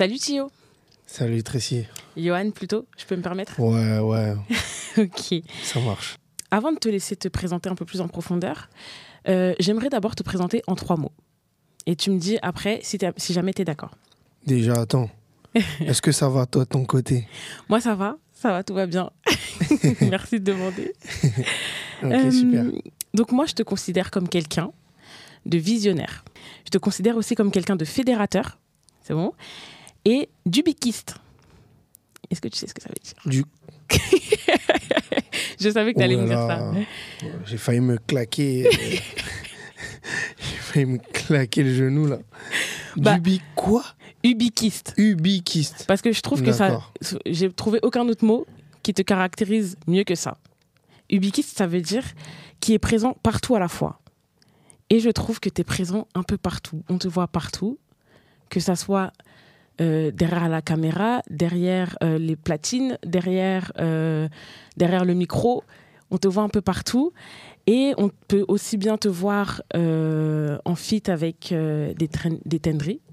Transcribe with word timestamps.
Salut 0.00 0.16
Thio. 0.18 0.50
Salut 1.06 1.42
Tracy. 1.42 1.84
Johan 2.16 2.52
plutôt, 2.52 2.86
je 2.96 3.04
peux 3.04 3.16
me 3.16 3.20
permettre 3.20 3.60
Ouais, 3.60 3.98
ouais, 3.98 4.34
Ok. 4.96 5.42
ça 5.62 5.78
marche. 5.80 6.16
Avant 6.50 6.72
de 6.72 6.78
te 6.78 6.88
laisser 6.88 7.16
te 7.16 7.28
présenter 7.28 7.68
un 7.68 7.74
peu 7.74 7.84
plus 7.84 8.00
en 8.00 8.08
profondeur, 8.08 8.70
euh, 9.28 9.54
j'aimerais 9.60 9.90
d'abord 9.90 10.14
te 10.14 10.22
présenter 10.22 10.62
en 10.66 10.74
trois 10.74 10.96
mots. 10.96 11.12
Et 11.84 11.96
tu 11.96 12.10
me 12.10 12.18
dis 12.18 12.38
après 12.40 12.80
si, 12.82 12.96
jamais 13.34 13.52
tu 13.52 13.60
es 13.60 13.64
d'accord. 13.66 13.90
Déjà, 14.46 14.72
attends. 14.80 15.10
Est-ce 15.54 16.00
que 16.00 16.12
ça 16.12 16.30
va, 16.30 16.46
toi, 16.46 16.64
de 16.64 16.70
ton 16.70 16.86
côté? 16.86 17.28
Moi 17.68 17.82
ça 17.82 17.94
va, 17.94 18.16
ça 18.32 18.52
va, 18.52 18.64
tout 18.64 18.72
va 18.72 18.86
bien. 18.86 19.10
Merci 20.00 20.40
de 20.40 20.50
demander. 20.50 20.94
Ok, 22.02 22.10
Euh, 22.10 22.30
super. 22.30 22.64
Donc 23.12 23.32
moi 23.32 23.44
je 23.44 23.52
te 23.52 23.62
considère 23.62 24.10
comme 24.10 24.30
quelqu'un 24.30 24.72
de 25.44 25.58
visionnaire. 25.58 26.24
Je 26.64 26.70
te 26.70 26.78
considère 26.78 27.18
aussi 27.18 27.34
comme 27.34 27.50
quelqu'un 27.50 27.76
de 27.76 27.84
fédérateur, 27.84 28.56
c'est 29.02 29.12
bon, 29.12 29.34
et 30.04 30.28
d'ubiquiste. 30.46 31.16
Est-ce 32.30 32.40
que 32.40 32.48
tu 32.48 32.58
sais 32.58 32.66
ce 32.66 32.74
que 32.74 32.82
ça 32.82 32.88
veut 32.88 32.94
dire? 33.02 33.14
Du... 33.26 33.44
Je 35.60 35.68
savais 35.70 35.92
que 35.92 35.98
tu 35.98 36.04
allais 36.04 36.16
Oh 36.16 36.22
me 36.22 36.28
là 36.28 36.36
dire 36.36 36.46
ça. 36.46 36.72
J'ai 37.44 37.58
failli 37.58 37.80
me 37.80 37.98
claquer. 37.98 38.66
euh, 38.66 38.70
J'ai 40.38 40.56
failli 40.56 40.86
me 40.86 40.98
claquer 40.98 41.62
le 41.62 41.74
genou, 41.74 42.06
là. 42.06 42.18
Bah- 42.96 43.14
Dubi 43.14 43.42
quoi? 43.54 43.84
Ubiquiste. 44.22 44.94
Ubiquiste. 44.96 45.84
Parce 45.86 46.02
que 46.02 46.12
je 46.12 46.20
trouve 46.20 46.42
que 46.42 46.52
ça, 46.52 46.80
j'ai 47.26 47.50
trouvé 47.52 47.78
aucun 47.82 48.08
autre 48.08 48.24
mot 48.24 48.46
qui 48.82 48.94
te 48.94 49.02
caractérise 49.02 49.76
mieux 49.86 50.04
que 50.04 50.14
ça. 50.14 50.38
Ubiquiste, 51.10 51.56
ça 51.56 51.66
veut 51.66 51.80
dire 51.80 52.04
qui 52.60 52.74
est 52.74 52.78
présent 52.78 53.14
partout 53.22 53.54
à 53.56 53.58
la 53.58 53.68
fois. 53.68 54.00
Et 54.90 55.00
je 55.00 55.08
trouve 55.10 55.40
que 55.40 55.48
tu 55.48 55.60
es 55.60 55.64
présent 55.64 56.06
un 56.14 56.22
peu 56.22 56.36
partout. 56.36 56.82
On 56.88 56.98
te 56.98 57.08
voit 57.08 57.28
partout, 57.28 57.78
que 58.48 58.60
ça 58.60 58.76
soit 58.76 59.12
euh, 59.80 60.10
derrière 60.10 60.48
la 60.48 60.60
caméra, 60.60 61.22
derrière 61.30 61.96
euh, 62.02 62.18
les 62.18 62.36
platines, 62.36 62.98
derrière, 63.04 63.72
euh, 63.78 64.28
derrière 64.76 65.04
le 65.04 65.14
micro. 65.14 65.64
On 66.10 66.18
te 66.18 66.28
voit 66.28 66.42
un 66.42 66.48
peu 66.48 66.60
partout. 66.60 67.12
Et 67.66 67.94
on 67.98 68.10
peut 68.28 68.44
aussi 68.48 68.76
bien 68.76 68.96
te 68.96 69.08
voir 69.08 69.62
en 69.74 70.74
feat 70.74 71.08
avec 71.08 71.50
des, 71.50 71.94
des 72.44 72.60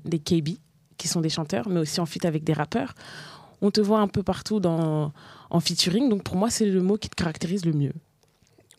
des 0.05 0.19
KB, 0.19 0.57
qui 0.97 1.07
sont 1.07 1.21
des 1.21 1.29
chanteurs, 1.29 1.69
mais 1.69 1.79
aussi 1.79 1.99
en 1.99 2.05
feat 2.05 2.25
avec 2.25 2.43
des 2.43 2.53
rappeurs. 2.53 2.95
On 3.61 3.69
te 3.71 3.81
voit 3.81 3.99
un 3.99 4.07
peu 4.07 4.23
partout 4.23 4.59
dans, 4.59 5.11
en 5.49 5.59
featuring. 5.59 6.09
Donc 6.09 6.23
pour 6.23 6.37
moi, 6.37 6.49
c'est 6.49 6.65
le 6.65 6.81
mot 6.81 6.97
qui 6.97 7.09
te 7.09 7.15
caractérise 7.15 7.65
le 7.65 7.73
mieux. 7.73 7.93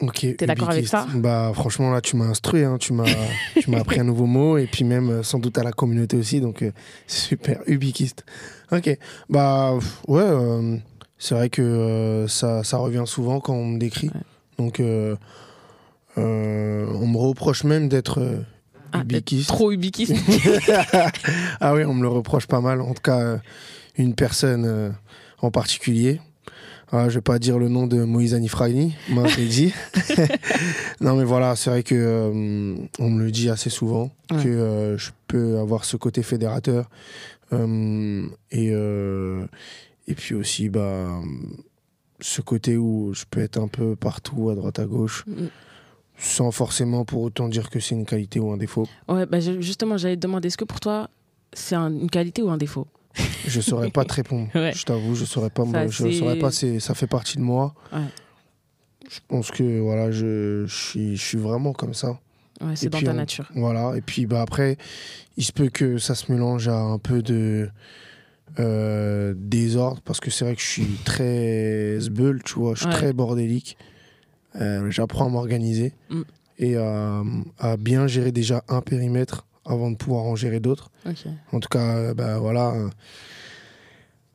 Ok. 0.00 0.36
T'es 0.36 0.46
d'accord 0.46 0.70
avec 0.70 0.86
ça? 0.86 1.06
Bah, 1.14 1.50
franchement, 1.54 1.91
là, 1.91 2.00
tu 2.00 2.16
m'as 2.16 2.27
instruit. 2.27 2.62
Hein. 2.62 2.77
Tu 2.78 2.92
m'as 2.92 3.04
tu 3.60 3.68
m'as 3.70 3.80
appris 3.80 3.98
un 3.98 4.05
nouveau 4.05 4.27
mot. 4.27 4.56
Et 4.56 4.66
puis, 4.66 4.84
même, 4.84 5.10
euh, 5.10 5.22
sans 5.24 5.38
doute, 5.40 5.58
à 5.58 5.64
la 5.64 5.72
communauté 5.72 6.16
aussi. 6.16 6.40
Donc, 6.40 6.62
euh, 6.62 6.70
super. 7.08 7.60
Ubiquiste. 7.66 8.24
Ok. 8.70 8.96
Bah, 9.28 9.74
ouais. 10.06 10.22
euh, 10.22 10.77
c'est 11.18 11.34
vrai 11.34 11.50
que 11.50 11.62
euh, 11.62 12.28
ça, 12.28 12.62
ça 12.62 12.77
revient 12.77 13.02
souvent 13.06 13.40
quand 13.40 13.55
on 13.55 13.66
me 13.66 13.78
décrit. 13.78 14.08
Ouais. 14.08 14.20
Donc, 14.58 14.80
on 16.16 17.06
me 17.06 17.16
reproche 17.16 17.64
même 17.64 17.88
d'être 17.88 18.20
Ah, 18.92 19.00
ubiquiste. 19.00 19.48
Trop 19.48 19.72
ubiquiste. 19.72 20.14
ah 21.60 21.74
oui, 21.74 21.84
on 21.84 21.94
me 21.94 22.02
le 22.02 22.08
reproche 22.08 22.46
pas 22.46 22.60
mal. 22.60 22.80
En 22.80 22.94
tout 22.94 23.02
cas, 23.02 23.38
une 23.96 24.14
personne 24.14 24.94
en 25.42 25.50
particulier. 25.50 26.20
Ah, 26.91 27.08
je 27.11 27.17
vais 27.17 27.20
pas 27.20 27.39
dire 27.39 27.58
le 27.58 27.69
nom 27.69 27.86
de 27.86 28.03
Moïse 28.05 28.33
Anifrani, 28.34 28.94
moi 29.11 29.27
je 29.27 29.36
l'ai 29.36 29.47
dit. 29.47 29.75
non 31.00 31.17
mais 31.17 31.25
voilà, 31.25 31.55
c'est 31.55 31.69
vrai 31.70 31.83
que 31.83 31.95
euh, 31.95 32.77
on 32.98 33.11
me 33.11 33.22
le 33.25 33.30
dit 33.30 33.50
assez 33.50 33.70
souvent 33.70 34.11
Ouais. 34.30 34.42
que 34.42 34.48
euh, 34.48 34.98
je 34.98 35.11
peux 35.27 35.58
avoir 35.58 35.84
ce 35.84 35.97
côté 35.97 36.22
fédérateur 36.22 36.89
Euh, 37.55 38.27
et 38.51 38.70
euh, 38.73 39.46
et 40.07 40.14
puis 40.14 40.35
aussi 40.35 40.68
bah 40.68 41.08
ce 42.20 42.42
côté 42.42 42.77
où 42.77 43.12
je 43.14 43.24
peux 43.30 43.41
être 43.41 43.58
un 43.58 43.68
peu 43.68 43.96
partout 43.96 44.51
à 44.51 44.55
droite 44.55 44.79
à 44.79 44.85
gauche 44.85 45.24
Mm. 45.27 45.46
sans 46.18 46.51
forcément 46.51 47.05
pour 47.07 47.23
autant 47.23 47.48
dire 47.48 47.70
que 47.70 47.80
c'est 47.80 47.95
une 47.95 48.05
qualité 48.05 48.39
ou 48.41 48.51
un 48.52 48.57
défaut. 48.58 48.86
ouais, 49.08 49.24
bah, 49.24 49.41
justement, 49.41 49.96
j'allais 49.96 50.17
te 50.17 50.20
demander, 50.23 50.48
est-ce 50.48 50.57
que 50.58 50.64
pour 50.67 50.80
toi, 50.80 51.08
c'est 51.55 51.77
un- 51.77 51.91
une 51.92 52.11
qualité 52.11 52.42
ou 52.42 52.51
un 52.51 52.57
défaut? 52.58 52.86
Je 53.46 53.61
saurais 53.61 53.90
pas 53.90 54.05
te 54.05 54.14
répondre. 54.14 54.48
Ouais. 54.55 54.73
Je 54.74 54.84
t'avoue, 54.84 55.14
je 55.14 55.24
saurais 55.24 55.51
pas. 55.51 55.64
Ça, 55.67 55.86
je 55.89 56.11
saurais 56.12 56.39
pas. 56.39 56.51
Ça 56.51 56.95
fait 56.95 57.06
partie 57.06 57.36
de 57.39 57.42
moi. 57.42 57.74
Ouais. 57.92 58.01
Je 59.11 59.20
pense 59.27 59.51
que 59.51 59.80
voilà, 59.80 60.11
je, 60.11 60.64
je 60.67 60.74
suis, 60.74 61.17
je 61.17 61.23
suis 61.24 61.39
vraiment 61.39 61.73
comme 61.73 61.95
ça. 61.95 62.18
Ouais, 62.61 62.74
c'est 62.77 62.90
dans 62.90 63.01
ta 63.01 63.12
on- 63.12 63.14
nature. 63.14 63.48
Voilà. 63.55 63.96
Et 63.96 64.01
puis 64.02 64.27
bah 64.27 64.42
après, 64.42 64.77
il 65.36 65.45
se 65.45 65.52
peut 65.52 65.68
que 65.68 65.96
ça 65.98 66.14
se 66.14 66.30
mélange 66.30 66.68
à 66.68 66.77
un 66.79 66.98
peu 66.98 67.23
de 67.23 67.70
euh, 68.58 69.35
désordre 69.36 70.00
parce 70.05 70.20
que 70.20 70.30
c'est 70.30 70.45
vrai 70.45 70.55
que 70.56 70.61
je 70.62 70.67
suis 70.67 70.98
très 71.05 71.98
sbeul, 72.00 72.42
tu 72.42 72.55
vois. 72.58 72.74
Je 72.74 72.80
suis 72.80 72.90
très 72.90 73.12
bordélique. 73.12 73.77
Euh, 74.56 74.90
j'apprends 74.90 75.27
à 75.27 75.29
m'organiser 75.29 75.92
Mm. 76.11 76.23
et 76.58 76.77
à, 76.77 77.23
à 77.58 77.77
bien 77.77 78.06
gérer 78.06 78.33
déjà 78.33 78.64
un 78.68 78.80
périmètre 78.80 79.46
avant 79.68 79.90
de 79.90 79.96
pouvoir 79.96 80.24
en 80.24 80.34
gérer 80.34 80.58
d'autres. 80.61 80.90
En 81.52 81.61
tout 81.61 81.68
cas, 81.68 81.96
euh, 81.96 82.14
bah, 82.14 82.39
voilà, 82.39 82.70
euh, 82.74 82.89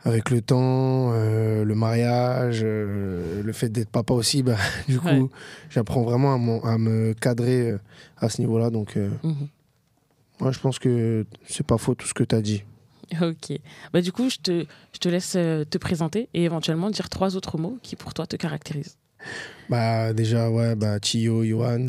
avec 0.05 0.29
le 0.29 0.41
temps, 0.41 1.11
euh, 1.13 1.63
le 1.63 1.75
mariage, 1.75 2.61
euh, 2.63 3.41
le 3.41 3.53
fait 3.53 3.69
d'être 3.69 3.89
papa 3.89 4.13
aussi, 4.13 4.43
bah, 4.43 4.57
du 4.87 4.99
coup, 4.99 5.07
Ouais. 5.07 5.25
j'apprends 5.69 6.03
vraiment 6.03 6.33
à, 6.63 6.73
à 6.73 6.77
me 6.77 7.13
cadrer 7.13 7.73
à 8.17 8.29
ce 8.29 8.41
niveau-là. 8.41 8.69
Donc, 8.69 8.97
euh, 8.97 9.09
Mhm. 9.23 9.47
moi, 10.41 10.51
je 10.51 10.59
pense 10.59 10.77
que 10.79 11.25
c'est 11.47 11.65
pas 11.65 11.77
faux 11.77 11.95
tout 11.95 12.07
ce 12.07 12.13
que 12.13 12.23
tu 12.23 12.35
as 12.35 12.41
dit. 12.41 12.63
Ok. 13.21 13.59
Bah, 13.93 14.01
du 14.01 14.11
coup, 14.11 14.29
je 14.29 14.37
te, 14.37 14.65
je 14.93 14.99
te 14.99 15.07
laisse 15.07 15.31
te 15.33 15.77
présenter 15.77 16.29
et 16.33 16.43
éventuellement 16.45 16.89
dire 16.89 17.09
trois 17.09 17.35
autres 17.35 17.57
mots 17.57 17.77
qui 17.83 17.95
pour 17.95 18.13
toi 18.13 18.25
te 18.25 18.35
caractérisent. 18.35 18.97
Bah, 19.69 20.11
déjà, 20.13 20.49
ouais, 20.49 20.75
bah, 20.75 20.99
Tio, 20.99 21.43
Johan. 21.45 21.85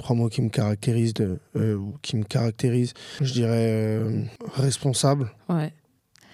Trois 0.00 0.16
mots 0.16 0.28
qui 0.28 0.42
me 0.42 0.48
caractérisent, 0.48 1.14
de, 1.14 1.38
euh, 1.56 1.78
qui 2.02 2.16
me 2.16 2.24
caractérisent. 2.24 2.94
Je 3.20 3.32
dirais 3.32 3.68
euh, 3.70 4.22
responsable. 4.54 5.30
Ouais. 5.48 5.72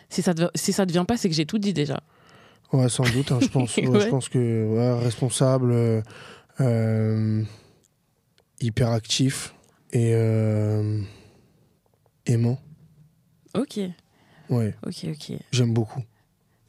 Si 0.08 0.22
ça 0.22 0.32
ne 0.34 0.46
si 0.54 0.72
ça 0.72 0.86
te 0.86 0.92
vient 0.92 1.04
pas, 1.04 1.16
c'est 1.16 1.28
que 1.28 1.34
j'ai 1.34 1.46
tout 1.46 1.58
dit 1.58 1.72
déjà. 1.72 2.00
Ouais, 2.72 2.88
sans 2.88 3.04
doute, 3.04 3.30
hein, 3.32 3.38
je 3.42 3.48
pense. 3.48 3.76
ouais, 3.76 3.86
Ouais. 3.88 4.00
Je 4.00 4.08
pense 4.08 4.28
que 4.28 4.66
ouais, 4.66 4.98
responsable, 5.04 5.70
euh, 5.72 6.02
euh, 6.60 7.42
hyperactif 8.60 9.54
et 9.92 10.12
euh, 10.14 11.00
aimant. 12.26 12.58
Ok. 13.54 13.80
Ouais, 14.48 14.74
Ok, 14.86 15.06
ok. 15.10 15.38
j'aime 15.52 15.72
beaucoup. 15.74 16.02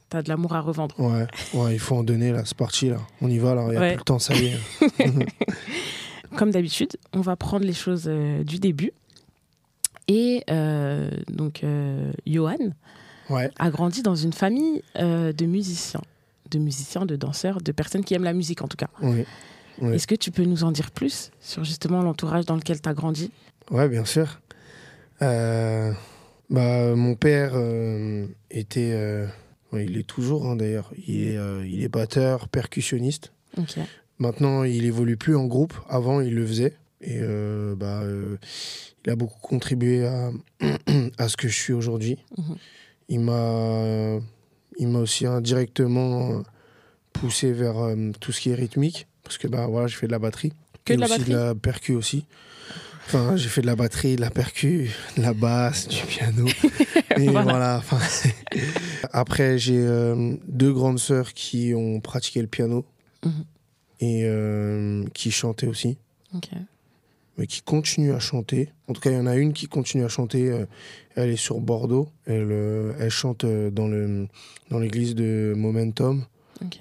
T'as 0.08 0.22
de 0.22 0.28
l'amour 0.30 0.54
à 0.54 0.60
revendre. 0.60 0.98
Ouais, 0.98 1.26
ouais, 1.54 1.74
il 1.74 1.78
faut 1.78 1.94
en 1.96 2.02
donner 2.02 2.32
là, 2.32 2.42
c'est 2.44 2.56
parti 2.56 2.88
là. 2.88 2.96
On 3.20 3.28
y 3.28 3.38
va 3.38 3.54
là, 3.54 3.64
il 3.66 3.70
n'y 3.72 3.76
a 3.76 3.80
Ouais. 3.80 3.90
plus 3.92 3.98
le 3.98 4.04
temps, 4.04 4.18
ça 4.18 4.34
y 4.34 4.46
est. 4.46 4.58
Comme 6.36 6.50
d'habitude, 6.50 6.96
on 7.12 7.20
va 7.20 7.36
prendre 7.36 7.64
les 7.64 7.72
choses 7.72 8.04
euh, 8.06 8.44
du 8.44 8.58
début. 8.58 8.92
Et 10.08 10.42
euh, 10.50 11.10
donc, 11.28 11.64
euh, 11.64 12.12
Johan 12.26 12.56
Ouais, 13.30 13.50
a 13.58 13.68
grandi 13.70 14.02
dans 14.02 14.14
une 14.14 14.32
famille 14.32 14.82
de 14.96 15.44
musiciens. 15.44 16.00
De 16.50 16.58
musiciens, 16.58 17.04
de 17.04 17.14
danseurs, 17.14 17.60
de 17.60 17.72
personnes 17.72 18.02
qui 18.02 18.14
aiment 18.14 18.24
la 18.24 18.32
musique 18.32 18.62
en 18.62 18.68
tout 18.68 18.78
cas. 18.78 18.88
Est-ce 19.82 20.06
que 20.06 20.14
tu 20.14 20.30
peux 20.30 20.44
nous 20.44 20.64
en 20.64 20.72
dire 20.72 20.90
plus 20.90 21.30
sur 21.38 21.62
justement 21.62 22.00
l'entourage 22.00 22.46
dans 22.46 22.56
lequel 22.56 22.80
tu 22.80 22.88
as 22.88 22.94
grandi? 22.94 23.30
Ouais, 23.70 23.86
bien 23.90 24.06
sûr. 24.06 24.40
Bah, 25.20 25.94
mon 26.48 27.16
père 27.16 27.52
était, 28.50 29.28
il 29.74 29.98
est 29.98 30.06
toujours 30.06 30.46
hein, 30.46 30.56
d'ailleurs, 30.56 30.90
il 31.06 31.28
est, 31.28 31.38
il 31.66 31.82
est 31.84 31.88
batteur, 31.90 32.48
percussionniste. 32.48 33.34
Ok. 33.58 33.76
Maintenant, 34.18 34.64
il 34.64 34.84
évolue 34.84 35.16
plus 35.16 35.36
en 35.36 35.46
groupe. 35.46 35.74
Avant, 35.88 36.20
il 36.20 36.34
le 36.34 36.46
faisait. 36.46 36.74
Et 37.00 37.18
euh, 37.20 37.76
bah, 37.76 38.00
euh, 38.02 38.36
il 39.04 39.10
a 39.10 39.16
beaucoup 39.16 39.38
contribué 39.40 40.04
à, 40.06 40.30
à 41.18 41.28
ce 41.28 41.36
que 41.36 41.46
je 41.48 41.54
suis 41.54 41.72
aujourd'hui. 41.72 42.18
Mhm. 42.36 42.56
Il 43.10 43.20
m'a 43.20 44.18
il 44.80 44.88
m'a 44.88 44.98
aussi 45.00 45.26
indirectement 45.26 46.30
euh, 46.32 46.42
poussé 47.12 47.52
vers 47.52 47.78
euh, 47.78 48.10
tout 48.20 48.32
ce 48.32 48.40
qui 48.40 48.50
est 48.50 48.54
rythmique. 48.54 49.06
Parce 49.22 49.38
que 49.38 49.46
bah, 49.48 49.66
voilà, 49.68 49.86
je 49.86 49.96
fais 49.96 50.06
de 50.06 50.12
la 50.12 50.18
batterie. 50.18 50.52
Que 50.84 50.92
Et 50.92 50.96
de 50.96 51.00
la 51.00 51.06
aussi 51.06 51.18
batterie? 51.18 51.32
de 51.32 51.36
la 51.38 51.54
percu 51.54 51.94
aussi. 51.94 52.26
Enfin, 53.06 53.36
j'ai 53.36 53.48
fait 53.48 53.62
de 53.62 53.66
la 53.66 53.76
batterie, 53.76 54.16
de 54.16 54.20
la 54.20 54.30
percu, 54.30 54.90
de 55.16 55.22
la 55.22 55.32
basse, 55.32 55.88
du 55.88 56.02
piano. 56.04 56.46
Et 57.16 57.26
Voilà. 57.28 57.82
Après, 59.12 59.58
j'ai 59.58 59.82
deux 60.46 60.72
grandes 60.72 60.98
sœurs 60.98 61.32
qui 61.32 61.72
ont 61.74 62.00
pratiqué 62.00 62.40
le 62.40 62.48
piano 62.48 62.84
Mhm. 63.24 63.44
Et 64.00 64.22
euh, 64.24 65.04
qui 65.14 65.30
chantaient 65.30 65.66
aussi, 65.66 65.96
Ok. 66.34 66.48
mais 67.36 67.46
qui 67.46 67.62
continuent 67.62 68.12
à 68.14 68.18
chanter. 68.20 68.70
En 68.88 68.92
tout 68.92 69.00
cas, 69.00 69.10
il 69.10 69.16
y 69.16 69.20
en 69.20 69.26
a 69.26 69.36
une 69.36 69.52
qui 69.52 69.66
continue 69.66 70.04
à 70.04 70.08
chanter. 70.08 70.48
euh, 70.50 70.66
elle 71.16 71.30
est 71.30 71.36
sur 71.36 71.60
Bordeaux. 71.60 72.08
Elle, 72.26 72.48
euh, 72.52 72.92
elle 73.00 73.10
chante 73.10 73.44
dans 73.44 73.88
le 73.88 74.28
dans 74.70 74.78
l'église 74.78 75.14
de 75.14 75.52
Momentum 75.56 76.24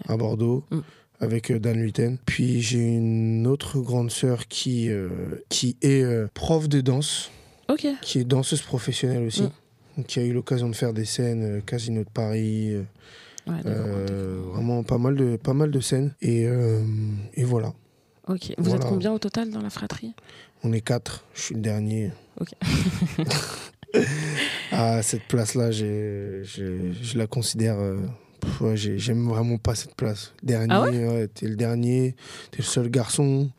à 0.07 0.17
Bordeaux. 0.17 0.63
Mm. 0.71 0.79
Avec 1.19 1.51
Dan 1.51 1.77
Luiten. 1.81 2.19
Puis 2.27 2.61
j'ai 2.61 2.77
une 2.95 3.47
autre 3.47 3.79
grande 3.79 4.11
sœur 4.11 4.47
qui, 4.47 4.87
qui 5.49 5.75
est 5.81 6.05
prof 6.35 6.69
de 6.69 6.79
danse, 6.79 7.31
Ok. 7.69 7.87
qui 8.03 8.19
est 8.19 8.23
danseuse 8.23 8.61
professionnelle 8.61 9.25
aussi. 9.25 9.41
Mm. 9.97 10.01
Y 10.15 10.19
a 10.19 10.23
eu 10.25 10.33
l'occasion 10.33 10.69
de 10.69 10.75
faire 10.75 10.93
des 10.93 11.05
scènes, 11.05 11.63
Casino 11.63 12.03
de 12.03 12.09
Paris, 12.09 12.71
Ouais, 13.47 13.61
euh, 13.65 14.41
vraiment 14.53 14.83
pas 14.83 14.97
mal, 14.97 15.15
de, 15.15 15.35
pas 15.37 15.53
mal 15.53 15.71
de 15.71 15.79
scènes. 15.79 16.13
Et, 16.21 16.45
euh, 16.47 16.81
et 17.33 17.43
voilà, 17.43 17.73
Ok. 18.27 18.53
Vous 18.57 18.75
êtes 18.75 18.83
combien 18.83 19.13
au 19.13 19.19
total 19.19 19.51
dans 19.51 19.61
la 19.61 19.69
fratrie? 19.69 20.13
On 20.63 20.73
est 20.73 20.81
quatre, 20.81 21.23
je 21.33 21.41
suis 21.41 21.55
le 21.55 21.61
dernier. 21.61 22.11
Ok. 22.41 22.49
à 24.71 25.01
cette 25.03 25.23
place-là, 25.23 25.71
je 25.71 27.17
la 27.17 27.27
considère. 27.27 27.77
euh, 27.79 27.99
ouais, 28.61 28.75
J'aime 28.75 29.27
vraiment 29.27 29.57
pas 29.57 29.75
cette 29.75 29.95
place. 29.95 30.33
Dernier, 30.43 30.73
Ah 30.73 30.81
ouais, 30.81 31.27
t'es 31.29 31.47
le 31.47 31.55
dernier, 31.55 32.15
t'es 32.51 32.57
le 32.59 32.63
seul 32.63 32.89
garçon. 32.89 33.49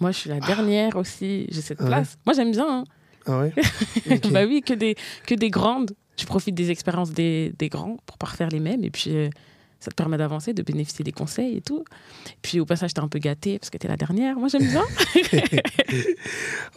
Moi, 0.00 0.10
je 0.10 0.18
suis 0.18 0.30
la 0.30 0.40
dernière 0.40 0.96
aussi. 0.96 1.46
J'ai 1.50 1.60
cette 1.62 1.80
Ah 1.80 1.86
place. 1.86 2.18
Moi, 2.26 2.34
j'aime 2.34 2.50
bien. 2.50 2.66
hein. 2.68 2.84
Ah 3.26 3.38
ouais? 3.38 3.52
Bah 4.32 4.44
oui, 4.44 4.62
que 4.66 4.74
des, 4.74 4.96
que 5.26 5.34
des 5.36 5.50
grandes. 5.50 5.92
Tu 6.22 6.26
profites 6.26 6.54
des 6.54 6.70
expériences 6.70 7.10
des, 7.10 7.52
des 7.58 7.68
grands 7.68 7.96
pour 8.06 8.16
pas 8.16 8.28
refaire 8.28 8.48
les 8.48 8.60
mêmes. 8.60 8.84
Et 8.84 8.90
puis, 8.90 9.10
euh, 9.10 9.28
ça 9.80 9.90
te 9.90 9.96
permet 9.96 10.16
d'avancer, 10.16 10.52
de 10.52 10.62
bénéficier 10.62 11.04
des 11.04 11.10
conseils 11.10 11.56
et 11.56 11.60
tout. 11.60 11.84
Puis, 12.42 12.60
au 12.60 12.64
passage, 12.64 12.94
t'es 12.94 13.00
un 13.00 13.08
peu 13.08 13.18
gâtée 13.18 13.58
parce 13.58 13.70
que 13.70 13.76
t'es 13.76 13.88
la 13.88 13.96
dernière. 13.96 14.36
Moi, 14.36 14.46
j'aime 14.46 14.68
bien. 14.68 14.84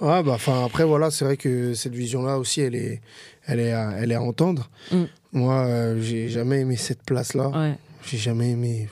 Ouais, 0.01 0.23
bah, 0.23 0.31
enfin, 0.33 0.65
après, 0.65 0.83
voilà, 0.83 1.11
c'est 1.11 1.25
vrai 1.25 1.37
que 1.37 1.75
cette 1.75 1.93
vision-là 1.93 2.39
aussi, 2.39 2.59
elle 2.61 2.73
est, 2.73 3.01
elle 3.45 3.59
est, 3.59 3.71
à, 3.71 3.91
elle 3.99 4.11
est 4.11 4.15
à 4.15 4.21
entendre. 4.23 4.67
Mm. 4.91 5.03
Moi, 5.33 5.53
euh, 5.53 6.01
j'ai 6.01 6.27
jamais 6.27 6.61
aimé 6.61 6.75
cette 6.75 7.03
place-là. 7.03 7.49
Ouais. 7.49 7.75
J'ai 8.03 8.17
jamais 8.17 8.49
aimé. 8.49 8.89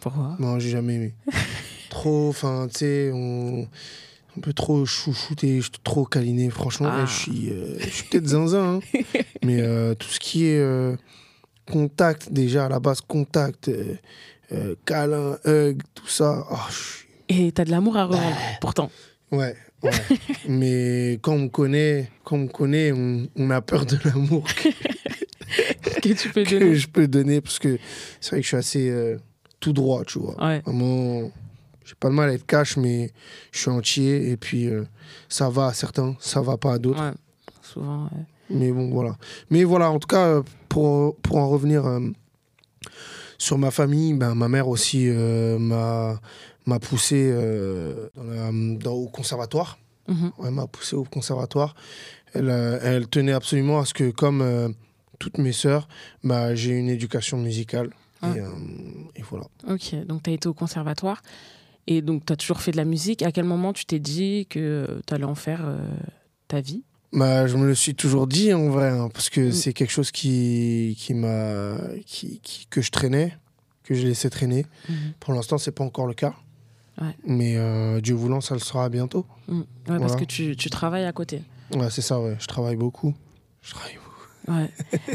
Pourquoi? 0.00 0.36
Non, 0.38 0.58
j'ai 0.58 0.68
jamais 0.68 0.96
aimé. 0.96 1.14
trop, 1.88 2.28
enfin, 2.28 2.68
tu 2.70 2.80
sais, 2.80 3.10
on. 3.14 3.66
Un 4.36 4.40
peu 4.40 4.52
trop 4.52 4.84
chouchouté, 4.86 5.60
trop 5.84 6.04
câliné. 6.06 6.48
Franchement, 6.50 6.88
Ah. 6.90 7.04
je 7.06 7.12
suis, 7.12 7.50
euh, 7.50 7.78
suis 7.80 8.04
peut-être 8.08 8.26
zinzin, 8.28 8.80
hein. 8.80 8.80
mais 9.44 9.60
euh, 9.60 9.94
tout 9.94 10.08
ce 10.08 10.18
qui 10.18 10.46
est 10.46 10.58
euh, 10.58 10.96
contact, 11.70 12.32
déjà 12.32 12.66
à 12.66 12.68
la 12.68 12.80
base, 12.80 13.00
contact, 13.02 13.68
euh, 13.68 14.74
câlin, 14.86 15.38
hug, 15.44 15.82
tout 15.94 16.08
ça, 16.08 16.46
oh, 16.50 16.56
Et 17.28 17.52
t'as 17.52 17.64
de 17.64 17.70
l'amour 17.70 17.96
à 17.96 18.04
revendre, 18.06 18.36
pourtant. 18.60 18.90
Ouais, 19.30 19.54
ouais. 19.82 19.90
mais 20.48 21.18
quand 21.22 21.34
on 21.34 21.38
me 21.40 21.48
connaît, 21.48 22.10
quand 22.24 22.36
on 22.38 22.46
connaît, 22.46 22.92
on, 22.92 23.28
on 23.36 23.50
a 23.50 23.60
peur 23.60 23.84
de 23.86 23.98
l'amour 24.04 24.44
que, 24.54 24.68
que 26.00 26.12
tu 26.14 26.28
peux 26.30 26.44
que 26.44 26.58
donner. 26.58 26.74
je 26.74 26.88
peux 26.88 27.06
donner 27.08 27.40
parce 27.42 27.58
que 27.58 27.78
c'est 28.20 28.30
vrai 28.30 28.38
que 28.40 28.44
je 28.44 28.48
suis 28.48 28.56
assez 28.56 29.16
tout 29.60 29.72
droit, 29.74 30.04
tu 30.04 30.18
vois. 30.18 30.42
Ouais. 30.42 30.60
Vraiment, 30.64 31.30
j'ai 31.84 31.94
pas 31.98 32.08
de 32.08 32.14
mal 32.14 32.28
à 32.30 32.32
être 32.34 32.46
cash, 32.46 32.76
mais 32.76 33.10
je 33.52 33.58
suis 33.60 33.70
entier 33.70 34.30
et 34.30 34.36
puis 34.36 34.66
euh, 34.68 34.84
ça 35.28 35.48
va 35.50 35.66
à 35.66 35.72
certains, 35.72 36.16
ça 36.20 36.40
va 36.40 36.56
pas 36.56 36.74
à 36.74 36.78
d'autres. 36.78 37.02
ouais. 37.02 37.12
Souvent. 37.62 38.04
ouais. 38.04 38.24
Mais 38.50 38.70
bon, 38.72 38.90
voilà. 38.90 39.16
Mais 39.50 39.64
voilà, 39.64 39.90
en 39.90 39.98
tout 39.98 40.08
cas, 40.08 40.26
euh, 40.26 40.42
pour, 40.68 41.16
pour 41.16 41.36
en 41.38 41.48
revenir 41.48 41.86
euh, 41.86 42.00
sur 43.38 43.58
ma 43.58 43.70
famille, 43.70 44.12
ben, 44.14 44.34
ma 44.34 44.48
mère 44.48 44.68
aussi 44.68 45.06
euh, 45.08 45.58
m'a 45.58 46.20
m'a 46.66 46.78
poussé 46.78 47.32
dans 48.14 48.22
la- 48.22 48.50
dans- 48.78 48.92
au 48.92 49.08
conservatoire. 49.08 49.78
Mhm. 50.06 50.30
Ouais, 50.38 50.50
m'a 50.52 50.66
poussé 50.68 50.94
au 50.94 51.02
conservatoire. 51.04 51.74
Elle, 52.34 52.50
elle 52.82 53.08
tenait 53.08 53.32
absolument 53.32 53.80
à 53.80 53.84
ce 53.84 53.94
que, 53.94 54.10
comme 54.10 54.74
toutes 55.18 55.38
mes 55.38 55.52
sœurs, 55.52 55.88
bah, 56.22 56.54
j'ai 56.54 56.70
une 56.72 56.88
éducation 56.88 57.38
musicale. 57.38 57.90
Ah. 58.22 58.32
Et, 58.36 58.40
euh, 58.40 58.48
et 59.16 59.22
voilà. 59.22 59.46
Ok, 59.68 59.94
donc 60.06 60.22
tu 60.22 60.30
as 60.30 60.34
été 60.34 60.48
au 60.48 60.54
conservatoire 60.54 61.20
et 61.86 62.02
donc 62.02 62.24
tu 62.26 62.32
as 62.32 62.36
toujours 62.36 62.60
fait 62.60 62.70
de 62.72 62.76
la 62.76 62.84
musique. 62.84 63.22
À 63.22 63.32
quel 63.32 63.44
moment 63.44 63.72
tu 63.72 63.84
t'es 63.84 63.98
dit 63.98 64.46
que 64.48 65.00
tu 65.06 65.14
allais 65.14 65.24
en 65.24 65.34
faire 65.34 65.60
euh, 65.64 65.78
ta 66.48 66.60
vie? 66.60 66.82
Bah, 67.12 67.46
je 67.46 67.56
me 67.56 67.66
le 67.66 67.74
suis 67.74 67.94
toujours 67.94 68.26
dit 68.26 68.54
en 68.54 68.68
vrai, 68.70 68.88
hein, 68.88 69.08
parce 69.12 69.28
que 69.30 69.48
Mm. 69.48 69.52
c'est 69.52 69.72
quelque 69.74 69.90
chose 69.90 70.10
qui, 70.10 70.96
qui 70.98 71.12
m'a, 71.14 71.76
qui, 72.06 72.40
qui- 72.40 72.66
que 72.70 72.80
je 72.80 72.90
traînais, 72.90 73.36
que 73.84 73.94
je 73.94 74.06
laissais 74.06 74.30
traîner. 74.30 74.64
Pour 75.20 75.34
l'instant, 75.34 75.58
c'est 75.58 75.72
pas 75.72 75.84
encore 75.84 76.06
le 76.06 76.14
cas. 76.14 76.34
Ouais. 77.00 77.14
Mais 77.26 77.56
euh, 77.56 78.00
Dieu 78.00 78.14
voulant, 78.14 78.40
ça 78.40 78.54
le 78.54 78.60
sera 78.60 78.88
bientôt. 78.88 79.26
Mm. 79.48 79.60
Ouais, 79.60 79.98
Parce 79.98 80.16
que 80.16 80.24
tu, 80.24 80.56
tu 80.56 80.70
travailles 80.70 81.04
à 81.04 81.12
côté. 81.12 81.42
Ouais, 81.74 81.90
c'est 81.90 82.02
ça, 82.02 82.18
ouais. 82.20 82.36
Je 82.38 82.46
travaille 82.46 82.76
beaucoup. 82.76 83.14
Je 83.62 83.72
travaille 83.72 83.94
beaucoup. 83.96 84.01
Ouais. 84.48 84.68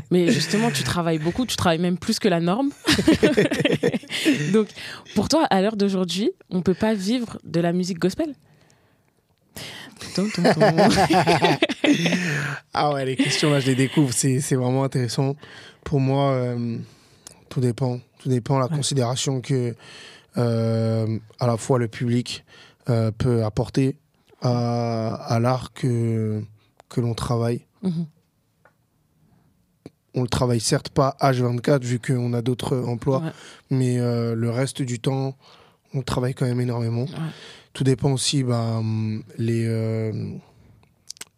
Mais 0.09 0.31
justement, 0.31 0.71
tu 0.71 0.83
travailles 0.83 1.19
beaucoup, 1.19 1.45
tu 1.45 1.55
travailles 1.57 1.79
même 1.79 1.97
plus 1.97 2.17
que 2.19 2.27
la 2.29 2.39
norme. 2.39 2.69
donc, 4.53 4.67
pour 5.15 5.27
toi, 5.27 5.43
à 5.49 5.61
l'heure 5.61 5.75
d'aujourd'hui, 5.75 6.31
on 6.49 6.61
peut 6.61 6.73
pas 6.73 6.93
vivre 6.93 7.37
de 7.43 7.59
la 7.59 7.73
musique 7.73 7.99
gospel? 7.99 8.33
Ah 12.73 12.93
ouais, 12.93 13.05
les 13.05 13.15
questions 13.15 13.49
là, 13.51 13.59
je 13.59 13.67
les 13.67 13.75
découvre. 13.75 14.13
C'est 14.13 14.55
vraiment 14.55 14.83
intéressant. 14.83 15.35
Pour 15.83 15.99
moi, 15.99 16.31
euh, 16.31 16.77
tout 17.49 17.59
dépend. 17.61 17.99
Tout 18.19 18.29
dépend 18.29 18.55
de 18.55 18.61
la 18.61 18.65
Ouais. 18.67 18.75
considération 18.75 19.41
que 19.41 19.75
euh, 20.37 21.19
à 21.39 21.47
la 21.47 21.57
fois 21.57 21.79
le 21.79 21.87
public 21.87 22.43
euh, 22.89 23.11
peut 23.11 23.43
apporter 23.43 23.97
à, 24.41 25.15
à 25.15 25.39
l'art 25.39 25.73
que, 25.73 26.41
que 26.89 27.01
l'on 27.01 27.13
travaille. 27.13 27.65
Mhm. 27.83 28.05
On 30.17 30.23
le 30.23 30.27
travaille 30.27 30.59
certes 30.59 30.89
pas 30.89 31.15
H24 31.21 31.83
vu 31.83 31.99
qu'on 31.99 32.33
a 32.33 32.41
d'autres 32.41 32.75
emplois, 32.87 33.19
Ouais. 33.21 33.31
mais 33.69 33.99
euh, 33.99 34.33
le 34.35 34.49
reste 34.49 34.81
du 34.81 34.99
temps, 34.99 35.35
on 35.93 36.01
travaille 36.01 36.33
quand 36.33 36.45
même 36.47 36.59
énormément. 36.59 37.03
Ouais. 37.03 37.31
Tout 37.73 37.83
dépend 37.83 38.11
aussi, 38.11 38.43
bah, 38.43 38.81
les. 39.37 39.65
euh, 39.67 40.11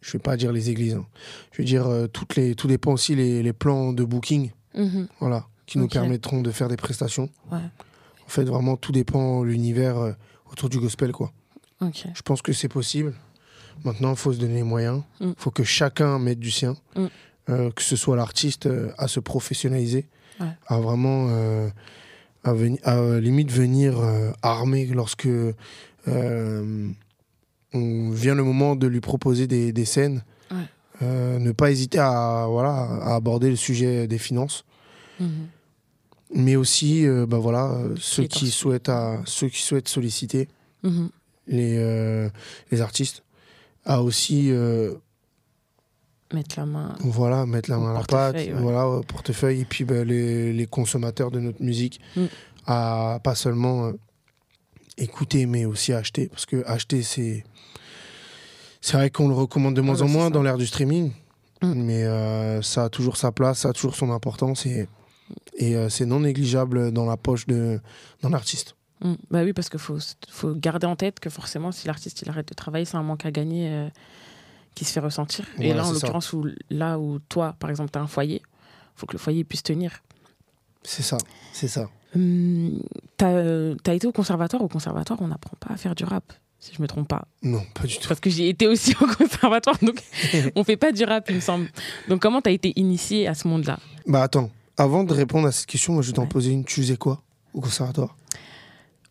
je 0.00 0.12
vais 0.12 0.18
pas 0.18 0.36
dire 0.38 0.50
les 0.52 0.70
églises. 0.70 0.94
hein. 0.94 1.04
Je 1.52 1.60
veux 1.60 1.66
dire, 1.66 1.86
euh, 1.86 2.06
toutes 2.06 2.36
les, 2.36 2.54
tout 2.54 2.68
dépend 2.68 2.92
aussi 2.92 3.14
les, 3.14 3.42
les 3.42 3.52
plans 3.52 3.92
de 3.92 4.02
booking, 4.02 4.50
Mhm. 4.74 5.08
voilà, 5.20 5.46
qui 5.66 5.78
nous 5.78 5.88
permettront 5.88 6.40
de 6.40 6.50
faire 6.50 6.68
des 6.68 6.76
prestations. 6.76 7.28
Ouais. 7.52 7.58
En 8.24 8.28
fait, 8.28 8.44
vraiment, 8.44 8.76
tout 8.78 8.92
dépend 8.92 9.42
l'univers 9.42 9.98
euh, 9.98 10.12
autour 10.50 10.68
du 10.70 10.78
gospel, 10.78 11.12
quoi. 11.12 11.32
Ok. 11.82 12.06
Je 12.14 12.22
pense 12.22 12.40
que 12.40 12.52
c'est 12.54 12.68
possible. 12.68 13.12
Maintenant, 13.84 14.10
il 14.12 14.16
faut 14.16 14.32
se 14.32 14.38
donner 14.38 14.54
les 14.54 14.62
moyens. 14.62 15.02
Il 15.20 15.28
Mm. 15.28 15.34
faut 15.36 15.50
que 15.50 15.64
chacun 15.64 16.18
mette 16.18 16.38
du 16.38 16.50
sien. 16.50 16.76
Mm. 16.96 17.06
Euh, 17.48 17.70
que 17.70 17.82
ce 17.82 17.96
soit 17.96 18.16
l'artiste 18.16 18.66
euh, 18.66 18.90
à 18.98 19.08
se 19.08 19.18
professionnaliser, 19.18 20.06
Ouais. 20.40 20.46
à 20.68 20.78
vraiment, 20.78 21.26
euh, 21.30 21.68
à, 22.44 22.50
à, 22.84 22.96
euh, 22.98 23.20
limite 23.20 23.50
venir 23.50 23.98
armé 24.42 24.86
lorsque 24.86 25.28
on 27.72 28.10
vient 28.10 28.34
le 28.34 28.42
moment 28.44 28.76
de 28.76 28.86
lui 28.86 29.00
proposer 29.00 29.46
des, 29.46 29.72
des 29.72 29.84
scènes. 29.84 30.22
Ouais. 30.50 31.38
Ne 31.38 31.52
pas 31.52 31.70
hésiter 31.70 31.98
à, 31.98 32.46
voilà, 32.48 32.72
à 33.02 33.14
aborder 33.16 33.48
le 33.50 33.56
sujet 33.56 34.06
des 34.06 34.18
finances 34.18 34.64
Mhm. 35.18 35.48
mais 36.34 36.56
aussi 36.56 37.04
bah 37.28 37.36
voilà 37.38 37.76
ceux 37.98 38.24
qui 38.24 38.50
souhaitent 38.50 38.88
à, 38.88 39.20
ceux 39.26 39.48
qui 39.48 39.60
souhaitent 39.60 39.88
solliciter 39.88 40.48
Mhm. 40.82 41.10
les 41.48 42.28
les 42.70 42.80
artistes 42.80 43.22
à 43.84 44.02
aussi 44.02 44.50
Mettre 46.32 46.58
la 46.58 46.66
main. 46.66 46.94
voilà 47.00 47.44
mettre 47.46 47.68
la 47.70 47.78
main 47.78 47.90
à 47.90 47.98
la 47.98 48.04
pâte 48.04 48.36
ouais. 48.36 48.52
voilà 48.52 48.86
au 48.88 49.00
portefeuille 49.02 49.60
et 49.60 49.64
puis 49.64 49.84
bah, 49.84 50.04
les, 50.04 50.52
les 50.52 50.66
consommateurs 50.66 51.30
de 51.30 51.40
notre 51.40 51.62
musique 51.62 52.00
Mm. 52.16 52.24
à 52.66 53.18
pas 53.24 53.34
seulement 53.34 53.86
euh, 53.86 53.92
écouter 54.96 55.46
mais 55.46 55.64
aussi 55.64 55.92
acheter 55.92 56.28
parce 56.28 56.46
que 56.46 56.64
acheter 56.66 57.02
c'est 57.02 57.44
c'est 58.80 58.96
vrai 58.96 59.10
qu'on 59.10 59.28
le 59.28 59.34
recommande 59.34 59.74
de 59.74 59.80
moins 59.80 59.94
Ouais, 59.96 60.02
en 60.02 60.04
bah, 60.04 60.08
c'est 60.10 60.16
moins 60.16 60.24
ça. 60.26 60.30
dans 60.30 60.42
l'ère 60.42 60.58
du 60.58 60.66
streaming 60.66 61.12
Mm. 61.62 61.72
mais 61.74 62.04
euh, 62.04 62.62
ça 62.62 62.84
a 62.84 62.88
toujours 62.88 63.16
sa 63.18 63.32
place 63.32 63.58
ça 63.60 63.68
a 63.68 63.72
toujours 63.72 63.94
son 63.94 64.10
importance 64.10 64.64
et 64.66 64.88
et 65.58 65.76
euh, 65.76 65.88
c'est 65.90 66.06
non 66.06 66.20
négligeable 66.20 66.90
dans 66.90 67.04
la 67.06 67.16
poche 67.16 67.46
de 67.46 67.80
d'un 68.22 68.32
artiste 68.32 68.76
Mm. 69.02 69.14
Bah 69.30 69.42
oui, 69.44 69.54
parce 69.54 69.70
qu'il 69.70 69.80
faut, 69.80 69.96
faut 70.28 70.54
garder 70.54 70.86
en 70.86 70.94
tête 70.94 71.20
que 71.20 71.30
forcément, 71.30 71.72
si 71.72 71.86
l'artiste 71.86 72.20
il 72.20 72.28
arrête 72.28 72.46
de 72.46 72.52
travailler, 72.52 72.84
c'est 72.84 72.98
un 72.98 73.02
manque 73.02 73.24
à 73.24 73.30
gagner 73.30 73.88
qui 74.74 74.84
se 74.84 74.92
fait 74.92 75.00
ressentir. 75.00 75.44
Et 75.58 75.72
là, 75.74 75.86
en 75.86 75.92
l'occurrence, 75.92 76.32
où, 76.32 76.46
là 76.70 76.98
où 76.98 77.18
toi, 77.28 77.54
par 77.58 77.70
exemple, 77.70 77.90
tu 77.90 77.98
as 77.98 78.02
un 78.02 78.06
foyer, 78.06 78.42
il 78.44 79.00
faut 79.00 79.06
que 79.06 79.12
le 79.12 79.18
foyer 79.18 79.44
puisse 79.44 79.62
tenir. 79.62 80.02
C'est 80.82 81.02
ça, 81.02 81.18
c'est 81.52 81.68
ça. 81.68 81.88
Hum, 82.16 82.80
tu 83.18 83.24
as, 83.24 83.94
été 83.94 84.06
au 84.06 84.12
conservatoire. 84.12 84.62
Au 84.62 84.68
conservatoire, 84.68 85.20
on 85.22 85.28
n'apprend 85.28 85.56
pas 85.60 85.74
à 85.74 85.76
faire 85.76 85.94
du 85.94 86.04
rap, 86.04 86.32
si 86.58 86.72
je 86.74 86.82
me 86.82 86.88
trompe 86.88 87.08
pas. 87.08 87.26
Non, 87.42 87.62
pas 87.74 87.86
du 87.86 87.98
tout. 87.98 88.08
Parce 88.08 88.20
que 88.20 88.30
j'ai 88.30 88.48
été 88.48 88.66
aussi 88.66 88.94
au 89.00 89.06
conservatoire, 89.06 89.76
donc 89.82 90.02
on 90.56 90.64
fait 90.64 90.76
pas 90.76 90.92
du 90.92 91.04
rap, 91.04 91.28
il 91.28 91.36
me 91.36 91.40
semble. 91.40 91.68
Donc 92.08 92.20
comment 92.22 92.40
tu 92.40 92.48
as 92.48 92.52
été 92.52 92.72
initié 92.76 93.28
à 93.28 93.34
ce 93.34 93.46
monde-là? 93.48 93.78
Bah 94.06 94.22
attends, 94.22 94.50
avant 94.76 95.04
de 95.04 95.12
répondre 95.12 95.46
à 95.46 95.52
cette 95.52 95.66
question, 95.66 95.92
moi 95.92 96.02
je 96.02 96.08
vais 96.08 96.14
t'en 96.14 96.22
Ouais. 96.22 96.28
poser 96.28 96.52
une. 96.52 96.64
Tu 96.64 96.80
faisais 96.80 96.96
quoi 96.96 97.22
au 97.52 97.60
conservatoire? 97.60 98.16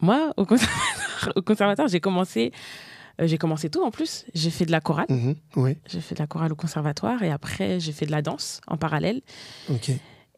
Moi, 0.01 0.33
au 0.37 0.45
conservatoire, 0.45 1.33
au 1.35 1.41
conservatoire 1.41 1.87
j'ai 1.87 1.99
commencé, 1.99 2.51
euh, 3.19 3.27
j'ai 3.27 3.37
commencé 3.37 3.69
tout 3.69 3.83
en 3.83 3.91
plus. 3.91 4.25
J'ai 4.33 4.49
fait 4.49 4.65
de 4.65 4.71
la 4.71 4.81
chorale. 4.81 5.05
Mhm, 5.09 5.35
Oui, 5.57 5.77
J'ai 5.87 6.01
fait 6.01 6.15
de 6.15 6.19
la 6.19 6.27
chorale 6.27 6.51
au 6.51 6.55
conservatoire 6.55 7.21
et 7.23 7.31
après 7.31 7.79
j'ai 7.79 7.91
fait 7.91 8.05
de 8.05 8.11
la 8.11 8.21
danse 8.21 8.61
en 8.67 8.77
parallèle. 8.77 9.21
ok. 9.69 9.91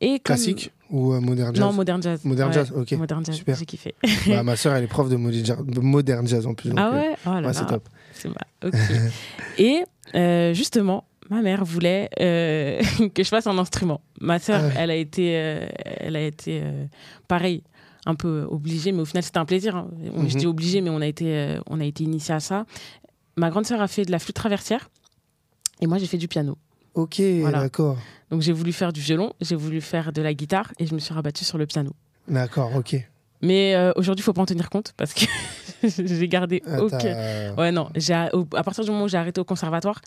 Et 0.04 0.14
comme- 0.14 0.36
Classique 0.36 0.72
ou 0.90 1.14
euh, 1.14 1.20
modern 1.20 1.54
jazz? 1.56 1.64
Non, 1.64 1.74
modern 1.74 2.02
jazz. 2.02 2.26
Modern 2.26 2.50
Ouais, 2.50 2.56
jazz, 2.56 2.74
ok. 2.76 2.92
Modern 2.94 3.24
jazz, 3.24 3.36
Super. 3.36 3.56
j'ai 3.56 3.66
kiffé. 3.66 3.94
Bah, 4.28 4.42
ma 4.44 4.56
soeur, 4.56 4.76
elle 4.76 4.84
est 4.84 4.88
prof 4.88 5.08
de 5.10 5.16
modern 5.16 5.46
jazz, 5.46 5.58
de 5.64 5.80
modern 5.80 6.28
jazz 6.28 6.48
en 6.48 6.56
plus. 6.56 6.70
donc, 6.70 6.80
ah 6.80 6.90
euh, 6.90 6.96
ouais? 6.98 7.16
Oh 7.28 7.30
ouais, 7.46 7.54
c'est 7.54 7.68
top. 7.68 7.88
c'est 8.12 8.30
ma- 8.30 8.68
ok. 8.68 8.74
et 9.60 9.84
euh, 10.16 10.56
justement, 10.56 11.06
ma 11.30 11.44
mère 11.44 11.64
voulait 11.64 12.10
que 12.18 13.24
je 13.24 13.30
fasse 13.30 13.46
un 13.46 13.58
instrument. 13.60 14.02
Ma 14.20 14.40
sœur, 14.40 14.62
Ah 14.64 14.68
ouais. 14.70 14.74
elle 14.78 14.90
a 14.90 14.96
été, 14.96 15.32
elle 15.32 16.16
a 16.16 16.22
été 16.22 16.64
pareil, 17.28 17.62
un 18.06 18.16
peu 18.16 18.46
obligée, 18.50 18.92
mais 18.92 19.02
au 19.02 19.06
final 19.06 19.24
c'était 19.24 19.38
un 19.38 19.46
plaisir. 19.46 19.76
hein. 19.76 19.90
On- 20.16 20.28
Je 20.28 20.34
Mhm. 20.34 20.40
dis 20.40 20.48
obligée, 20.48 20.82
mais 20.82 20.90
on 20.90 21.02
a 21.02 21.08
été, 21.08 21.26
euh, 21.38 21.60
on 21.68 21.80
a 21.80 21.86
été 21.86 22.04
initié 22.04 22.34
à 22.34 22.40
ça. 22.40 22.66
Ma 23.38 23.50
grande 23.50 23.66
sœur 23.66 23.82
a 23.82 23.88
fait 23.88 24.06
de 24.06 24.12
la 24.12 24.20
flûte 24.20 24.36
traversière 24.36 24.90
et 25.82 25.88
moi 25.88 25.98
j'ai 25.98 26.08
fait 26.08 26.18
du 26.18 26.28
piano. 26.28 26.58
Ok, 26.94 27.22
Voilà. 27.42 27.60
d'accord. 27.62 27.98
Donc 28.30 28.42
j'ai 28.42 28.52
voulu 28.52 28.74
faire 28.74 28.92
du 28.92 29.02
violon, 29.02 29.34
j'ai 29.40 29.56
voulu 29.56 29.82
faire 29.82 30.12
de 30.12 30.22
la 30.22 30.34
guitare 30.34 30.72
et 30.80 30.86
je 30.86 30.94
me 30.94 31.00
suis 31.00 31.14
rabattue 31.14 31.46
sur 31.46 31.58
le 31.58 31.66
piano. 31.66 31.92
D'accord, 32.28 32.76
ok. 32.76 32.96
Mais 33.42 33.74
euh, 33.76 33.92
aujourd'hui, 33.96 34.22
il 34.22 34.26
faut 34.26 34.34
pas 34.34 34.42
en 34.42 34.46
tenir 34.46 34.70
compte 34.70 34.94
parce 34.98 35.14
que 35.14 35.26
j'ai 35.84 36.28
gardé 36.28 36.62
Ah, 36.68 36.82
aucun. 36.82 37.56
Ouais, 37.58 37.72
non. 37.72 37.90
j'ai- 37.96 38.14
À 38.14 38.64
partir 38.64 38.84
du 38.84 38.92
moment 38.92 39.06
où 39.06 39.08
j'ai 39.08 39.18
arrêté 39.18 39.42
au 39.42 39.46
conservatoire, 39.46 40.00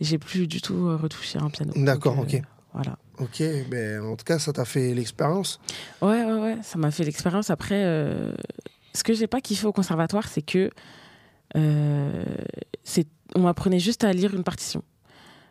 j'ai 0.00 0.18
plus 0.18 0.46
du 0.46 0.60
tout 0.60 0.88
euh, 0.88 0.96
retouché 0.96 1.38
un 1.38 1.50
piano. 1.50 1.72
D'accord, 1.76 2.18
euh, 2.18 2.22
ok. 2.22 2.42
Voilà. 2.76 2.98
Ok, 3.18 3.42
ben, 3.70 4.02
en 4.02 4.16
tout 4.16 4.24
cas, 4.26 4.38
ça 4.38 4.52
t'a 4.52 4.66
fait 4.66 4.92
l'expérience. 4.92 5.58
Ouais, 6.02 6.22
ouais, 6.24 6.38
ouais. 6.40 6.56
Ça 6.62 6.76
m'a 6.78 6.90
fait 6.90 7.04
l'expérience. 7.04 7.48
Après, 7.48 7.82
euh, 7.84 8.32
ce 8.94 9.02
que 9.02 9.14
j'ai 9.14 9.26
pas 9.26 9.40
kiffé 9.40 9.66
au 9.66 9.72
conservatoire, 9.72 10.28
c'est 10.28 10.42
que 10.42 10.70
euh, 11.56 12.24
on 13.34 13.40
m'apprenait 13.40 13.78
juste 13.78 14.04
à 14.04 14.12
lire 14.12 14.34
une 14.34 14.44
partition. 14.44 14.82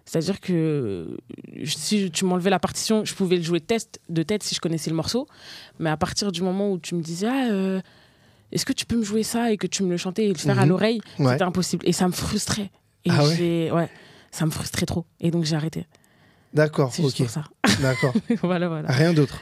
C'est-à-dire 0.05 0.39
que 0.39 1.17
si 1.63 2.11
tu 2.11 2.25
m'enlevais 2.25 2.51
la 2.51 2.59
partition, 2.59 3.03
je 3.05 3.15
pouvais 3.15 3.37
le 3.37 3.41
jouer 3.41 3.59
de 3.59 3.65
test, 3.65 3.99
de 4.09 4.21
tête 4.21 4.43
si 4.43 4.53
je 4.53 4.59
connaissais 4.61 4.91
le 4.91 4.95
morceau. 4.95 5.27
Mais 5.79 5.89
à 5.89 5.97
partir 5.97 6.31
du 6.31 6.43
moment 6.43 6.71
où 6.71 6.77
tu 6.77 6.93
me 6.93 7.01
disais, 7.01 7.27
ah, 7.27 7.47
euh, 7.49 7.81
est-ce 8.51 8.67
que 8.67 8.73
tu 8.73 8.85
peux 8.85 8.97
me 8.97 9.03
jouer 9.03 9.23
ça 9.23 9.51
et 9.51 9.57
que 9.57 9.65
tu 9.65 9.81
me 9.81 9.89
le 9.89 9.97
chantais 9.97 10.25
et 10.25 10.29
le 10.29 10.35
faire 10.35 10.59
à 10.59 10.63
Mhm. 10.63 10.69
l'oreille, 10.69 11.01
Ouais. 11.17 11.31
c'était 11.31 11.43
impossible. 11.43 11.87
Et 11.87 11.91
ça 11.91 12.05
me 12.07 12.13
frustrait. 12.13 12.69
Et 13.05 13.09
Ah 13.09 13.23
ouais? 13.25 13.71
ouais, 13.71 13.89
ça 14.29 14.45
me 14.45 14.51
frustrait 14.51 14.85
trop. 14.85 15.05
Et 15.19 15.31
donc 15.31 15.45
j'ai 15.45 15.55
arrêté. 15.55 15.87
D'accord, 16.55 16.91
juste 16.91 17.19
ok. 17.19 17.27
pour 17.27 17.29
ça. 17.29 17.43
D'accord. 17.81 18.13
voilà, 18.43 18.67
voilà. 18.69 18.89
Rien 18.91 19.13
d'autre. 19.13 19.41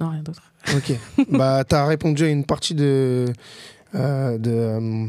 Non, 0.00 0.08
rien 0.08 0.22
d'autre. 0.22 0.42
Ok. 0.74 0.92
bah, 1.30 1.64
t'as 1.64 1.86
répondu 1.86 2.24
à 2.24 2.28
une 2.28 2.44
partie 2.44 2.74
de, 2.74 3.26
euh, 3.94 4.38
de, 4.38 4.50
euh, 4.50 5.06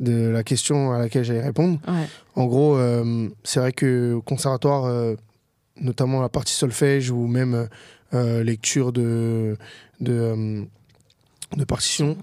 de 0.00 0.28
la 0.28 0.42
question 0.44 0.92
à 0.92 0.98
laquelle 0.98 1.24
j'allais 1.24 1.42
répondre. 1.42 1.78
Ouais. 1.88 2.06
En 2.36 2.46
gros, 2.46 2.76
euh, 2.76 3.28
c'est 3.44 3.60
vrai 3.60 3.72
que 3.72 4.14
au 4.14 4.22
conservatoire, 4.22 5.14
notamment 5.80 6.22
la 6.22 6.28
partie 6.28 6.54
solfège 6.54 7.10
ou 7.10 7.26
même 7.26 7.68
lecture 8.12 8.92
de, 8.92 9.56
de, 10.00 10.64
de 11.56 11.64
partition, 11.64 12.16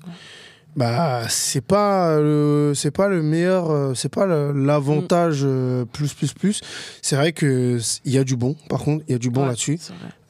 bah 0.75 1.27
c'est 1.29 1.61
pas 1.61 2.19
le 2.19 2.73
c'est 2.75 2.91
pas 2.91 3.07
le 3.07 3.21
meilleur 3.21 3.69
euh, 3.69 3.93
c'est 3.93 4.09
pas 4.09 4.25
l'avantage 4.25 5.41
euh, 5.43 5.85
plus 5.85 6.13
plus 6.13 6.33
plus. 6.33 6.61
C'est 7.01 7.15
vrai 7.15 7.31
que 7.33 7.79
il 8.05 8.11
y 8.11 8.17
a 8.17 8.23
du 8.23 8.35
bon 8.35 8.55
par 8.69 8.81
contre 8.81 9.03
il 9.07 9.11
y 9.11 9.15
a 9.15 9.19
du 9.19 9.29
bon 9.29 9.41
Ouais, 9.41 9.47
là-dessus. 9.47 9.79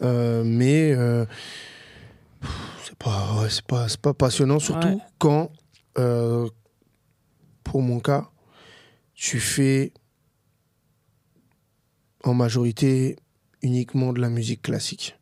euh, 0.02 0.44
mais 0.46 0.92
euh, 0.92 1.26
c'est 2.86 2.98
pas 2.98 3.36
ouais, 3.42 3.50
c'est 3.50 3.66
pas 3.66 3.88
c'est 3.88 4.02
pas 4.02 4.14
passionnant 4.14 4.60
surtout 4.60 4.88
Ouais. 4.88 4.98
quand 5.18 5.52
euh, 5.98 6.48
pour 7.64 7.82
mon 7.82 8.00
cas 8.00 8.28
tu 9.16 9.40
fais 9.40 9.94
en 12.24 12.34
majorité 12.34 13.16
uniquement 13.62 14.12
de 14.14 14.20
la 14.22 14.30
musique 14.30 14.62
classique. 14.62 15.18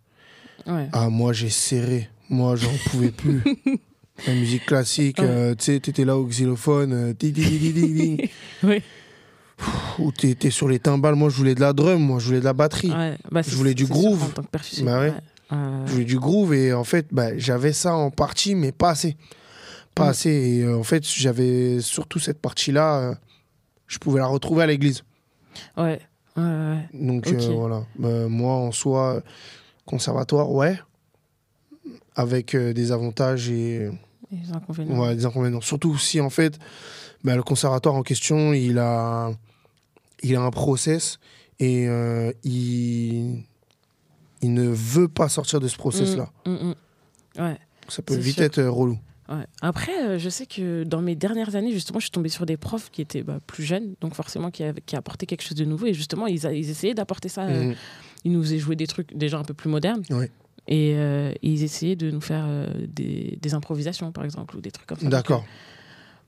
Ah 0.94 1.10
moi 1.10 1.34
j'ai 1.34 1.50
serré. 1.50 2.10
Moi 2.30 2.56
j'en 2.56 2.72
pouvais 2.90 3.12
plus 3.12 3.44
la 4.28 4.34
musique 4.34 4.66
classique 4.66 5.20
euh, 5.20 5.56
tu 5.56 5.66
sais 5.66 5.80
t'étais 5.80 6.06
là 6.06 6.18
au 6.18 6.26
xylophone 6.26 6.94
euh, 6.94 7.14
di, 7.14 7.32
di, 7.32 7.44
di, 7.44 7.58
di, 7.60 7.72
di, 7.74 7.94
di. 7.94 8.30
Oui. 8.64 8.82
ou 10.00 10.12
t'étais 10.12 10.50
sur 10.52 10.68
les 10.68 10.80
timbales 10.80 11.16
moi 11.16 11.30
je 11.30 11.36
voulais 11.36 11.56
de 11.56 11.62
la 11.62 11.74
drum 11.74 12.00
moi 12.02 12.20
je 12.20 12.26
voulais 12.28 12.40
de 12.40 12.46
la 12.46 12.54
batterie 12.54 12.92
Ouais, 12.92 13.18
bah, 13.32 13.44
c'est- 13.44 13.52
voulais 13.56 13.74
du 13.74 13.86
groove. 13.86 14.24
En 14.24 14.28
tant 14.30 14.42
que 14.44 14.48
percussionniste. 14.48 14.86
Bah 14.94 15.00
ouais. 15.00 15.14
Euh, 15.54 15.86
Je 15.86 15.92
voulais 15.94 16.06
du 16.06 16.18
groove 16.18 16.54
et 16.54 16.72
en 16.74 16.84
fait, 16.86 17.08
bah, 17.12 17.38
j'avais 17.38 17.74
ça 17.74 17.94
en 17.94 18.10
partie, 18.10 18.56
mais 18.56 18.72
pas 18.72 18.92
assez. 18.92 19.18
Pas 19.96 20.06
Mm. 20.06 20.10
assez. 20.10 20.30
Et 20.30 20.64
euh, 20.64 20.78
en 20.78 20.84
fait, 20.84 21.04
j'avais 21.06 21.82
surtout 21.82 22.20
cette 22.20 22.40
partie-là, 22.40 23.16
je 23.88 23.98
pouvais 24.00 24.20
la 24.22 24.28
retrouver 24.28 24.64
à 24.64 24.68
l'église. 24.68 25.04
ouais. 25.78 26.00
ouais, 26.38 26.44
ouais. 26.44 26.88
Donc 26.94 27.28
euh, 27.28 27.38
voilà. 27.54 27.84
Euh, 28.04 28.30
moi, 28.30 28.54
en 28.54 28.72
soi, 28.72 29.22
conservatoire, 29.86 30.50
ouais. 30.52 30.80
Avec 32.16 32.56
euh, 32.56 32.72
des 32.74 32.92
avantages 32.94 33.50
et 33.50 33.90
Les 34.32 34.52
inconvénients. 34.54 35.00
ouais, 35.02 35.16
des 35.16 35.26
inconvénients. 35.26 35.62
Surtout 35.62 35.98
si 35.98 36.22
en 36.22 36.30
fait, 36.30 36.58
bah, 37.24 37.36
le 37.36 37.44
conservatoire 37.44 37.96
en 37.96 38.04
question, 38.04 38.54
il 38.54 38.78
a, 38.80 39.32
il 40.24 40.36
a 40.36 40.42
un 40.42 40.52
process 40.52 41.20
et 41.60 41.88
euh, 41.88 42.32
il, 42.44 43.44
il 44.42 44.54
ne 44.54 44.68
veut 44.70 45.08
pas 45.08 45.30
sortir 45.30 45.60
de 45.60 45.68
ce 45.68 45.76
process-là. 45.78 46.32
Mm, 46.46 46.52
mm, 46.52 46.74
mm. 47.38 47.42
Ouais. 47.44 47.58
Ça 47.88 48.02
peut 48.02 48.16
vite 48.16 48.36
sûr. 48.36 48.44
être 48.44 48.58
euh, 48.60 48.72
relou. 48.72 48.98
Ouais. 49.30 49.46
Après, 49.62 50.06
euh, 50.06 50.18
je 50.20 50.30
sais 50.30 50.46
que 50.46 50.84
dans 50.84 51.02
mes 51.02 51.16
dernières 51.16 51.56
années, 51.56 51.72
justement, 51.72 52.00
je 52.00 52.06
suis 52.06 52.12
tombée 52.12 52.30
sur 52.30 52.46
des 52.46 52.58
profs 52.58 52.90
qui 52.92 53.02
étaient 53.02 53.24
bah, 53.24 53.40
plus 53.48 53.64
jeunes, 53.64 53.96
donc 54.02 54.14
forcément 54.16 54.50
qui, 54.52 54.64
apportaient 54.96 55.26
quelque 55.26 55.44
chose 55.44 55.56
de 55.56 55.64
nouveau. 55.66 55.86
Et 55.86 55.94
justement, 55.94 56.28
ils, 56.28 56.46
a- 56.48 56.54
ils 56.54 56.70
essayaient 56.70 56.94
d'apporter 56.94 57.30
ça. 57.30 57.44
euh. 57.48 57.74
Ils 58.24 58.32
nous 58.32 58.42
faisaient 58.44 58.60
jouer 58.60 58.76
des 58.76 58.88
trucs 58.88 59.16
déjà 59.16 59.38
un 59.40 59.44
peu 59.44 59.54
plus 59.54 59.70
modernes. 59.70 60.04
Ouais. 60.10 60.30
Et 60.68 60.94
euh, 60.96 61.34
ils 61.42 61.64
essayaient 61.64 61.96
de 61.96 62.12
nous 62.12 62.22
faire 62.22 62.46
euh, 62.48 62.68
des, 62.88 63.38
des 63.42 63.54
improvisations, 63.54 64.12
par 64.12 64.24
exemple, 64.24 64.56
ou 64.56 64.62
des 64.62 64.72
trucs 64.72 64.88
comme 64.88 65.00
ça. 65.00 65.08
D'accord. 65.08 65.44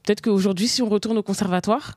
Peut-être 0.03 0.21
qu'aujourd'hui, 0.21 0.67
si 0.67 0.81
on 0.81 0.89
retourne 0.89 1.17
au 1.17 1.23
conservatoire, 1.23 1.95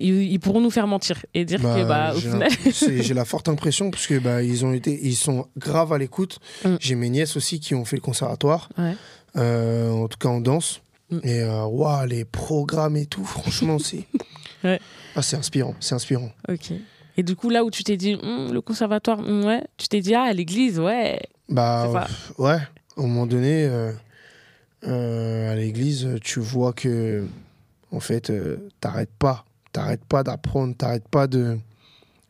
ils, 0.00 0.32
ils 0.32 0.40
pourront 0.40 0.60
nous 0.60 0.70
faire 0.70 0.86
mentir 0.88 1.24
et 1.34 1.44
dire 1.44 1.60
que, 1.60 1.84
bah, 1.86 2.12
au 2.16 2.18
j'ai 2.18 2.30
final. 2.30 2.50
j'ai 3.02 3.14
la 3.14 3.24
forte 3.24 3.48
impression 3.48 3.90
parce 3.90 4.06
que 4.06 4.18
bah, 4.18 4.42
ils 4.42 4.64
ont 4.64 4.72
été, 4.72 4.98
ils 5.02 5.14
sont 5.14 5.46
grave 5.56 5.92
à 5.92 5.98
l'écoute. 5.98 6.38
Mm. 6.64 6.76
J'ai 6.80 6.94
mes 6.96 7.10
nièces 7.10 7.36
aussi 7.36 7.60
qui 7.60 7.74
ont 7.74 7.84
fait 7.84 7.96
le 7.96 8.02
conservatoire, 8.02 8.68
Ouais. 8.78 8.96
euh, 9.36 9.90
en 9.90 10.08
tout 10.08 10.18
cas 10.18 10.28
en 10.28 10.40
danse. 10.40 10.80
Mm. 11.10 11.18
Et 11.24 11.44
waouh, 11.44 12.06
les 12.06 12.24
programmes 12.24 12.96
et 12.96 13.06
tout, 13.06 13.24
franchement, 13.24 13.78
c'est 13.78 14.04
Ouais. 14.64 14.80
ah, 15.14 15.22
c'est 15.22 15.36
inspirant, 15.36 15.74
c'est 15.78 15.94
inspirant. 15.94 16.30
Ok. 16.48 16.72
Et 17.16 17.22
du 17.22 17.36
coup, 17.36 17.50
là 17.50 17.64
où 17.64 17.70
tu 17.70 17.84
t'es 17.84 17.96
dit, 17.96 18.14
Hum, 18.22 18.52
le 18.52 18.60
conservatoire, 18.60 19.18
hum, 19.20 19.44
ouais, 19.44 19.62
tu 19.76 19.88
t'es 19.88 20.00
dit, 20.00 20.14
ah, 20.14 20.32
l'église, 20.32 20.78
ouais. 20.80 21.20
Bah 21.48 22.06
ouais, 22.38 22.58
un 22.96 23.02
moment 23.02 23.26
donné, 23.26 23.64
euh, 23.66 23.92
euh, 24.86 25.52
à 25.52 25.56
l'église, 25.56 26.08
tu 26.22 26.40
vois 26.40 26.72
que 26.72 27.26
en 27.90 28.00
fait, 28.00 28.30
euh, 28.30 28.56
t'arrêtes 28.80 29.12
pas, 29.18 29.44
t'arrêtes 29.72 30.04
pas 30.04 30.22
d'apprendre, 30.22 30.74
t'arrêtes 30.76 31.08
pas 31.08 31.26
de 31.26 31.58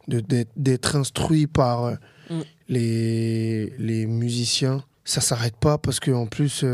d'être 0.09 0.97
instruit 0.97 1.47
par 1.47 1.85
euh, 1.85 1.95
Mm. 2.31 2.41
les 2.69 3.73
les 3.79 4.07
musiciens. 4.07 4.83
Ça 5.05 5.21
s'arrête 5.21 5.57
pas 5.57 5.79
parce 5.79 6.01
que 6.01 6.11
en 6.11 6.27
plus 6.27 6.65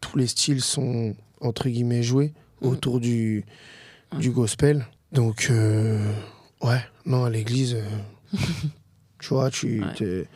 tous 0.00 0.16
les 0.18 0.26
styles 0.26 0.60
sont 0.62 1.14
entre 1.40 1.68
guillemets 1.68 2.02
joués 2.02 2.32
autour 2.62 3.00
du 3.00 3.44
Mm. 4.12 4.18
du 4.20 4.30
gospel. 4.30 4.86
Donc 5.12 5.50
ouais, 6.64 6.80
non 7.06 7.24
à 7.24 7.30
l'église. 7.30 7.74
euh, 7.74 8.38
Tu 9.20 9.28
vois, 9.32 9.50
tu, 9.50 9.82
Ouais. 9.82 10.26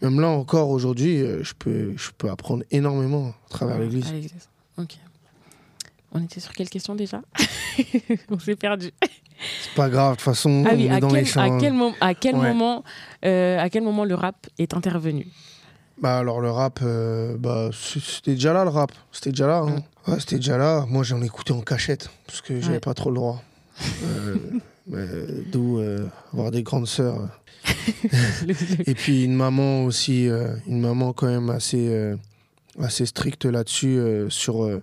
même 0.00 0.20
là 0.20 0.28
encore 0.28 0.70
aujourd'hui, 0.70 1.20
euh, 1.20 1.44
je 1.44 1.52
peux, 1.52 1.92
je 1.98 2.10
peux 2.16 2.30
apprendre 2.30 2.64
énormément 2.70 3.34
à 3.46 3.48
travers 3.50 3.76
Ouais, 3.76 3.82
l'église. 3.84 4.08
à 4.08 4.12
l'église. 4.12 4.48
Ok. 4.78 4.96
On 6.12 6.22
était 6.24 6.40
sur 6.40 6.52
quelle 6.54 6.70
question 6.70 6.94
déjà? 6.94 7.20
On 8.30 8.38
s'est 8.38 8.56
perdu. 8.56 8.90
C'est 9.62 9.74
pas 9.74 9.90
grave, 9.90 10.12
de 10.12 10.16
toute 10.16 10.24
façon, 10.24 10.64
Ah 10.66 10.70
on 10.72 10.76
oui, 10.76 10.86
est 10.86 10.90
à 10.90 11.00
dans 11.00 11.08
quel, 11.08 11.18
les 11.18 11.24
champs. 11.26 11.56
à 11.56 11.60
quel, 11.60 11.74
mom- 11.74 11.92
à 12.00 12.14
quel 12.14 12.36
Ouais. 12.36 12.48
moment, 12.48 12.84
euh, 13.26 13.58
à 13.58 13.68
quel 13.68 13.82
moment 13.82 14.04
le 14.06 14.14
rap 14.14 14.46
est 14.58 14.72
intervenu? 14.72 15.26
Bah 16.00 16.16
alors 16.18 16.40
le 16.40 16.50
rap, 16.50 16.78
euh, 16.82 17.36
bah, 17.38 17.68
c'était 17.72 18.32
déjà 18.34 18.52
là 18.54 18.64
le 18.64 18.70
rap, 18.70 18.92
c'était 19.12 19.30
déjà 19.30 19.46
là. 19.46 19.58
hein. 19.58 19.82
Ouais, 20.06 20.18
c'était 20.20 20.36
déjà 20.36 20.56
là. 20.56 20.86
Moi 20.88 21.02
j'en 21.02 21.20
écoutais 21.22 21.52
en 21.52 21.60
cachette 21.60 22.08
parce 22.26 22.40
que 22.40 22.60
j'avais 22.60 22.74
Ouais. 22.74 22.80
pas 22.80 22.94
trop 22.94 23.10
le 23.10 23.16
droit. 23.16 23.42
Euh, 24.04 24.36
mais 24.88 25.06
D'où 25.52 25.78
euh, 25.78 26.06
avoir 26.32 26.50
des 26.50 26.62
grandes 26.62 26.86
sœurs. 26.88 27.28
Et 28.86 28.94
puis 28.94 29.24
une 29.24 29.34
maman 29.34 29.84
aussi, 29.84 30.28
euh, 30.28 30.54
une 30.66 30.80
maman 30.80 31.12
quand 31.12 31.26
même 31.26 31.50
assez, 31.50 31.88
euh, 31.88 32.16
assez 32.80 33.04
stricte 33.06 33.44
là-dessus 33.44 33.98
euh, 33.98 34.30
sur 34.30 34.64
euh, 34.64 34.82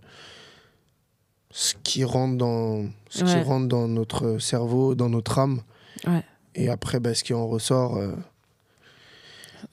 ce 1.52 1.74
qui 1.84 2.04
rentre 2.04 2.38
dans, 2.38 2.86
ce 3.10 3.24
qui 3.24 3.40
rentre 3.44 3.68
dans 3.68 3.88
notre 3.88 4.38
cerveau, 4.40 4.94
dans 4.96 5.10
notre 5.10 5.40
âme. 5.40 5.62
Ouais. 6.06 6.24
Et 6.56 6.70
après, 6.70 7.00
bah, 7.00 7.14
ce 7.14 7.24
qui 7.24 7.34
en 7.34 7.48
ressort. 7.48 7.98
euh, 7.98 8.12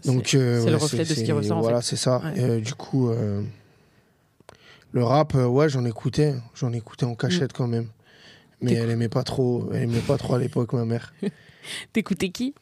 c'est- 0.01 0.12
donc 0.12 0.35
euh, 0.35 0.62
c'est 0.65 0.71
le 0.71 0.77
reflet 0.77 1.05
de 1.05 1.05
ce 1.15 1.23
qui 1.23 1.33
ressort, 1.33 1.59
en 1.59 1.61
Voilà, 1.61 1.83
c'est 1.83 1.97
ça. 1.97 2.23
Et, 2.37 2.41
euh, 2.43 2.61
du 2.61 2.75
coup, 2.75 3.11
euh, 3.11 3.43
le 4.93 5.05
rap, 5.05 5.35
euh, 5.35 5.47
ouais, 5.47 5.69
j'en 5.69 5.85
écoutais, 5.85 6.35
j'en 6.55 6.73
écoutais 6.73 7.05
en 7.05 7.15
cachette 7.15 7.53
quand 7.53 7.67
même. 7.69 7.89
Mais 8.62 8.75
elle 8.75 8.90
aimait 8.90 9.09
pas 9.09 9.23
trop, 9.25 9.69
elle 9.73 9.83
aimait 9.85 9.99
pas 10.00 10.16
trop 10.19 10.35
à 10.35 10.38
l'époque 10.38 10.73
ma 10.73 10.85
mère. 10.85 11.12
T'écoutais 11.92 12.31
qui? 12.31 12.54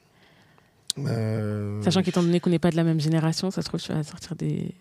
Euh, 0.98 1.80
Sachant 1.82 2.02
qu'étant 2.02 2.22
donné 2.22 2.40
qu'on 2.40 2.50
n'est 2.50 2.58
pas 2.58 2.70
de 2.70 2.76
la 2.76 2.84
même 2.84 3.00
génération, 3.00 3.50
ça 3.50 3.62
se 3.62 3.68
trouve, 3.68 3.80
tu 3.80 3.92
vas 3.92 4.02
sortir 4.02 4.34
des. 4.36 4.74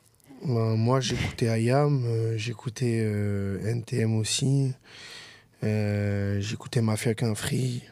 Ben, 0.45 0.75
moi, 0.75 0.99
j'écoutais 1.01 1.45
IAM, 1.63 2.03
euh, 2.05 2.37
j'écoutais 2.37 3.01
euh, 3.03 3.59
NTM 3.65 4.15
aussi, 4.15 4.71
j'écoutais 5.61 6.81
Mafia 6.81 7.13
qu'un 7.13 7.35
Free, 7.35 7.83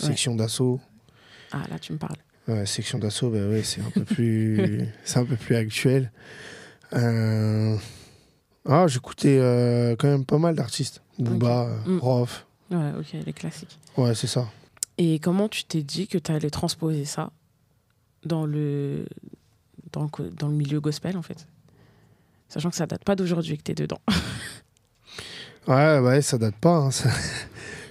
Ouais. 0.00 0.06
Section 0.08 0.34
d'Assaut. 0.36 0.78
Ah, 1.52 1.62
là, 1.70 1.78
tu 1.78 1.92
me 1.94 1.98
parles. 1.98 2.16
Ouais, 2.48 2.66
section 2.66 2.98
d'assaut, 2.98 3.30
bah 3.30 3.48
ouais, 3.48 3.62
c'est 3.62 3.80
un 3.80 3.90
peu 3.90 4.04
plus, 4.04 4.60
un 5.16 5.24
peu 5.24 5.36
plus 5.36 5.56
actuel. 5.56 6.12
Ah, 6.92 8.86
j'écoutais 8.86 9.38
quand 9.98 10.08
même 10.08 10.24
pas 10.24 10.38
mal 10.38 10.54
d'artistes. 10.54 11.02
Booba, 11.18 11.68
Mm. 11.86 11.98
Rof. 11.98 12.45
Ouais, 12.70 12.92
ok, 12.98 13.16
les 13.24 13.32
classiques. 13.32 13.78
Ouais, 13.96 14.14
c'est 14.14 14.26
ça. 14.26 14.48
Et 14.98 15.18
comment 15.18 15.48
tu 15.48 15.64
t'es 15.64 15.82
dit 15.82 16.06
que 16.08 16.18
tu 16.18 16.32
allais 16.32 16.50
transposer 16.50 17.04
ça 17.04 17.30
dans 18.24 18.44
le, 18.46 19.06
dans, 19.92 20.08
le, 20.18 20.30
dans 20.30 20.48
le 20.48 20.54
milieu 20.54 20.80
gospel, 20.80 21.16
en 21.16 21.22
fait? 21.22 21.46
Sachant 22.48 22.70
que 22.70 22.76
ça 22.76 22.86
date 22.86 23.04
pas 23.04 23.14
d'aujourd'hui 23.16 23.58
que 23.58 23.62
tu 23.62 23.72
es 23.72 23.74
dedans. 23.74 24.00
Ouais, 25.68 25.98
ouais, 25.98 26.22
ça 26.22 26.38
date 26.38 26.54
pas. 26.56 26.76
hein, 26.76 26.90
ça... 26.92 27.10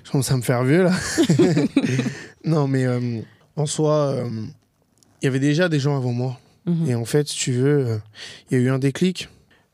Je 0.05 0.12
commence 0.12 0.32
à 0.32 0.38
me 0.38 0.41
faire 0.41 0.63
vieux, 0.63 0.84
là. 0.84 0.94
non, 2.46 2.67
mais 2.67 2.86
euh, 2.86 3.22
en 3.58 3.65
soi, 3.65 4.12
euh, 4.12 4.29
il 5.22 5.25
y 5.25 5.27
avait 5.27 5.39
déjà 5.41 5.67
des 5.67 5.79
gens 5.79 5.98
avant 5.98 6.13
moi. 6.13 6.39
Mhm. 6.65 6.88
Et 6.89 6.96
en 6.96 7.03
fait, 7.05 7.27
si 7.27 7.36
tu 7.38 7.51
veux, 7.51 7.86
euh, 7.88 7.98
il 8.50 8.58
y 8.58 8.62
a 8.62 8.63
eu 8.63 8.70
un 8.70 8.79
déclic. 8.79 9.27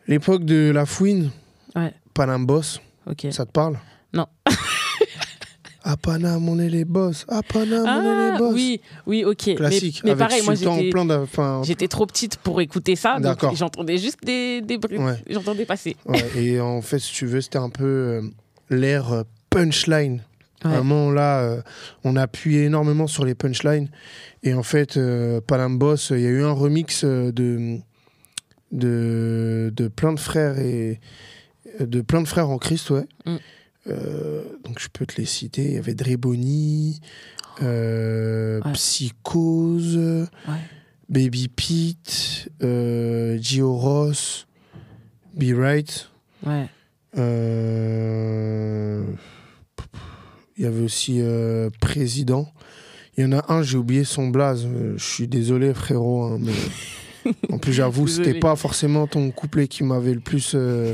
L'époque 0.07 0.45
de 0.45 0.71
La 0.73 0.85
Fouine, 0.87 1.29
Ouais. 1.75 1.93
Panam 2.13 2.45
Boss, 2.45 2.81
Ok. 3.05 3.27
ça 3.31 3.45
te 3.45 3.51
parle? 3.51 3.77
Non. 4.13 4.25
À 5.83 5.97
Panam, 5.97 6.47
on 6.47 6.59
est 6.59 6.69
les 6.69 6.85
boss. 6.85 7.25
À 7.27 7.41
Panam, 7.43 7.83
on 7.83 7.85
est 7.85 7.89
Ah, 7.89 8.31
les 8.33 8.37
boss. 8.37 8.53
oui, 8.53 8.81
oui, 9.07 9.23
ok. 9.25 9.55
Classique. 9.55 10.01
Mais, 10.03 10.15
pareil, 10.15 10.41
moi, 10.43 10.53
j'étais 11.63 11.87
trop 11.87 12.05
petite 12.05 12.37
pour 12.37 12.61
écouter 12.61 12.95
ça. 12.95 13.19
D'accord. 13.19 13.55
j'entendais 13.55 13.97
juste 13.97 14.19
des, 14.23 14.61
des 14.61 14.77
bruits. 14.77 14.97
Ouais. 14.97 15.17
J'entendais 15.29 15.65
passer. 15.65 15.95
Ouais, 16.05 16.23
et 16.37 16.59
en 16.61 16.81
fait, 16.81 16.99
si 16.99 17.13
tu 17.13 17.25
veux, 17.25 17.41
c'était 17.41 17.57
un 17.57 17.69
peu 17.69 17.83
euh, 17.85 18.21
l'ère 18.69 19.11
euh, 19.11 19.23
punchline. 19.49 20.21
Ouais. 20.63 20.69
Vraiment, 20.71 21.09
là, 21.09 21.39
euh, 21.41 21.61
on 22.03 22.15
a 22.15 22.21
appuyé 22.21 22.65
énormément 22.65 23.07
sur 23.07 23.25
les 23.25 23.33
punchlines. 23.33 23.89
Et 24.43 24.53
en 24.53 24.63
fait, 24.63 24.97
euh, 24.97 25.41
Boss, 25.47 26.11
il 26.11 26.21
y 26.21 26.25
a 26.27 26.29
eu 26.29 26.43
un 26.43 26.51
remix 26.51 27.03
euh, 27.03 27.31
de, 27.31 27.77
de, 28.71 29.71
de 29.75 29.87
plein 29.87 30.13
de 30.13 30.19
frères 30.19 30.59
et 30.59 30.99
de 31.79 32.01
plein 32.01 32.21
de 32.21 32.27
frères 32.27 32.49
en 32.49 32.57
Christ, 32.57 32.89
ouais. 32.91 33.05
Mm. 33.25 33.35
Euh, 33.87 34.43
donc, 34.63 34.79
je 34.79 34.87
peux 34.91 35.05
te 35.05 35.15
les 35.17 35.25
citer. 35.25 35.63
Il 35.65 35.73
y 35.73 35.77
avait 35.77 35.93
Dreboni, 35.95 36.99
euh, 37.61 38.61
Ouais. 38.63 38.71
Psychose, 38.73 39.97
Ouais. 40.47 40.53
Baby 41.09 41.47
Pete, 41.49 42.49
euh, 42.63 43.37
Gio 43.41 43.75
Ross, 43.75 44.47
Be 45.33 45.53
Right. 45.55 46.09
Ouais. 46.45 46.67
Euh, 47.17 49.03
Il 50.57 50.63
y 50.63 50.67
avait 50.67 50.81
aussi 50.83 51.17
euh, 51.21 51.69
Président. 51.79 52.47
Il 53.17 53.23
y 53.23 53.27
en 53.27 53.31
a 53.37 53.51
un, 53.51 53.63
j'ai 53.63 53.77
oublié 53.77 54.03
son 54.03 54.27
blaze. 54.29 54.67
Je 54.95 55.03
suis 55.03 55.27
désolé, 55.27 55.73
frérot. 55.73 56.23
hein, 56.23 56.39
mais... 56.39 57.33
en 57.51 57.57
plus, 57.57 57.73
j'avoue, 57.73 58.07
c'était 58.07 58.39
pas 58.39 58.55
forcément 58.55 59.05
ton 59.07 59.31
couplet 59.31 59.67
qui 59.67 59.83
m'avait 59.83 60.13
le 60.13 60.19
plus 60.19 60.53
euh, 60.55 60.93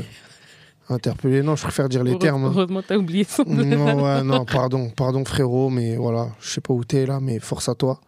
interpellé. 0.88 1.42
Non, 1.42 1.56
je 1.56 1.62
préfère 1.62 1.88
dire 1.88 2.04
les 2.04 2.18
termes. 2.18 2.44
Heureusement, 2.44 2.82
t'as 2.86 2.96
oublié 2.96 3.24
son 3.24 3.44
Non, 3.46 4.02
ouais, 4.02 4.22
non, 4.22 4.44
pardon, 4.44 4.90
pardon, 4.90 5.24
frérot, 5.24 5.70
mais 5.70 5.96
voilà, 5.96 6.28
je 6.40 6.50
sais 6.50 6.60
pas 6.60 6.72
où 6.72 6.84
t'es 6.84 7.06
là, 7.06 7.20
mais 7.20 7.38
force 7.38 7.68
à 7.68 7.74
toi. 7.74 8.00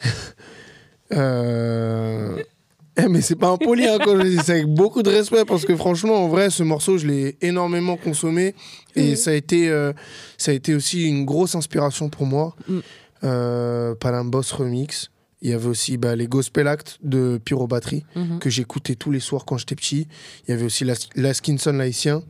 Euh, 1.12 2.42
eh, 2.96 3.08
mais 3.08 3.20
c'est 3.20 3.36
pas 3.36 3.50
impoli 3.50 3.86
hein, 3.86 3.98
quand 4.04 4.16
je 4.16 4.26
dis, 4.26 4.38
c'est 4.42 4.54
avec 4.54 4.66
beaucoup 4.66 5.04
de 5.04 5.10
respect 5.10 5.44
parce 5.44 5.64
que 5.64 5.76
franchement, 5.76 6.24
en 6.24 6.28
vrai, 6.28 6.50
ce 6.50 6.62
morceau, 6.62 6.98
je 6.98 7.06
l'ai 7.06 7.36
énormément 7.42 7.96
consommé 7.96 8.56
et 8.96 9.14
ça 9.14 9.30
a 9.30 9.34
été, 9.34 9.70
euh, 9.70 9.92
ça 10.36 10.50
a 10.50 10.54
été 10.54 10.74
aussi 10.74 11.06
une 11.06 11.24
grosse 11.24 11.54
inspiration 11.54 12.08
pour 12.08 12.26
moi. 12.26 12.56
Mhm. 12.68 12.82
Euh, 13.24 13.94
Palam 13.94 14.30
Boss 14.30 14.50
Remix. 14.52 15.10
Il 15.46 15.50
y 15.50 15.54
avait 15.54 15.68
aussi 15.68 15.96
bah, 15.96 16.16
les 16.16 16.26
Gospel 16.26 16.66
Act 16.66 16.98
de 17.04 17.40
Pyro 17.44 17.68
Battery 17.68 18.04
Mhm. 18.16 18.40
que 18.40 18.50
j'écoutais 18.50 18.96
tous 18.96 19.12
les 19.12 19.20
soirs 19.20 19.44
quand 19.44 19.56
j'étais 19.58 19.76
petit. 19.76 20.08
Il 20.46 20.50
y 20.50 20.54
avait 20.54 20.64
aussi 20.64 20.84
Las- 20.84 21.08
Laskinson 21.14 21.72
Laïcien. 21.74 22.22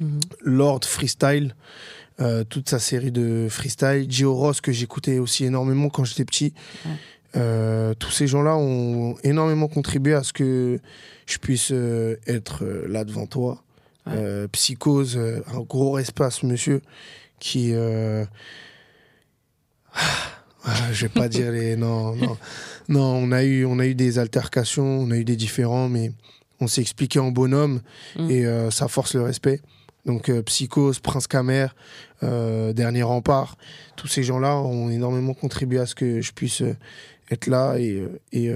Mhm. 0.00 0.20
Lord 0.40 0.80
Freestyle, 0.86 1.54
euh, 2.20 2.44
toute 2.44 2.68
sa 2.70 2.78
série 2.78 3.12
de 3.12 3.46
freestyle. 3.50 4.06
Gio 4.08 4.34
Ross, 4.34 4.62
que 4.62 4.72
j'écoutais 4.72 5.18
aussi 5.18 5.44
énormément 5.44 5.90
quand 5.90 6.04
j'étais 6.04 6.24
petit. 6.24 6.54
Ouais. 6.86 6.92
Euh, 7.36 7.92
tous 7.92 8.10
ces 8.10 8.26
gens-là 8.26 8.56
ont 8.56 9.16
énormément 9.22 9.68
contribué 9.68 10.14
à 10.14 10.22
ce 10.22 10.32
que 10.32 10.80
je 11.26 11.36
puisse 11.36 11.68
euh, 11.72 12.16
être 12.26 12.64
euh, 12.64 12.86
là 12.88 13.04
devant 13.04 13.26
toi. 13.26 13.62
Ouais. 14.06 14.46
Psychose, 14.52 15.18
un 15.52 15.60
gros 15.60 15.98
espace, 15.98 16.42
monsieur, 16.42 16.80
qui. 17.38 17.74
Ah, 20.66 20.74
je 20.92 21.06
vais 21.06 21.08
pas 21.08 21.28
dire 21.28 21.50
les. 21.52 21.76
Non, 21.76 22.14
non. 22.14 22.36
Non, 22.88 23.14
on 23.16 23.32
a, 23.32 23.42
eu, 23.44 23.64
on 23.64 23.78
a 23.78 23.86
eu 23.86 23.94
des 23.94 24.18
altercations, 24.18 24.84
on 25.00 25.10
a 25.10 25.16
eu 25.16 25.24
des 25.24 25.36
différends, 25.36 25.88
mais 25.88 26.12
on 26.60 26.66
s'est 26.66 26.80
expliqué 26.82 27.18
en 27.18 27.30
bonhomme 27.30 27.80
Mm. 28.16 28.30
et 28.30 28.46
euh, 28.46 28.70
ça 28.70 28.88
force 28.88 29.14
le 29.14 29.22
respect. 29.22 29.60
Donc 30.04 30.28
euh, 30.28 30.40
Psychose, 30.42 31.00
Prince 31.00 31.26
Kamer, 31.26 31.66
euh, 32.22 32.72
Dernier 32.72 33.02
Rempart, 33.02 33.56
tous 33.96 34.06
ces 34.06 34.22
gens-là 34.22 34.56
ont 34.58 34.88
énormément 34.90 35.34
contribué 35.34 35.78
à 35.80 35.86
ce 35.86 35.94
que 35.96 36.20
je 36.20 36.32
puisse 36.32 36.62
euh, 36.62 36.76
être 37.30 37.48
là 37.48 37.76
et, 37.76 38.04
et, 38.32 38.52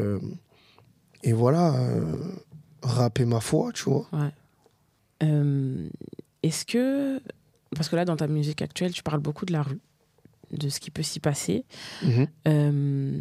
et 1.24 1.32
voilà, 1.32 1.74
rapper 2.82 3.24
ma 3.24 3.40
foi, 3.40 3.72
tu 3.72 3.82
vois. 3.90 4.06
Euh, 5.24 5.88
Est-ce 6.44 6.64
que. 6.64 7.20
Parce 7.74 7.88
que 7.88 7.96
là, 7.96 8.04
dans 8.04 8.16
ta 8.16 8.28
musique 8.28 8.62
actuelle, 8.62 8.92
tu 8.92 9.02
parles 9.02 9.20
beaucoup 9.20 9.44
de 9.44 9.52
la 9.52 9.62
rue, 9.62 9.80
de 10.52 10.68
ce 10.68 10.80
qui 10.80 10.90
peut 10.90 11.02
s'y 11.02 11.20
passer. 11.20 11.64
Mhm. 12.02 12.26
Euh, 12.48 13.20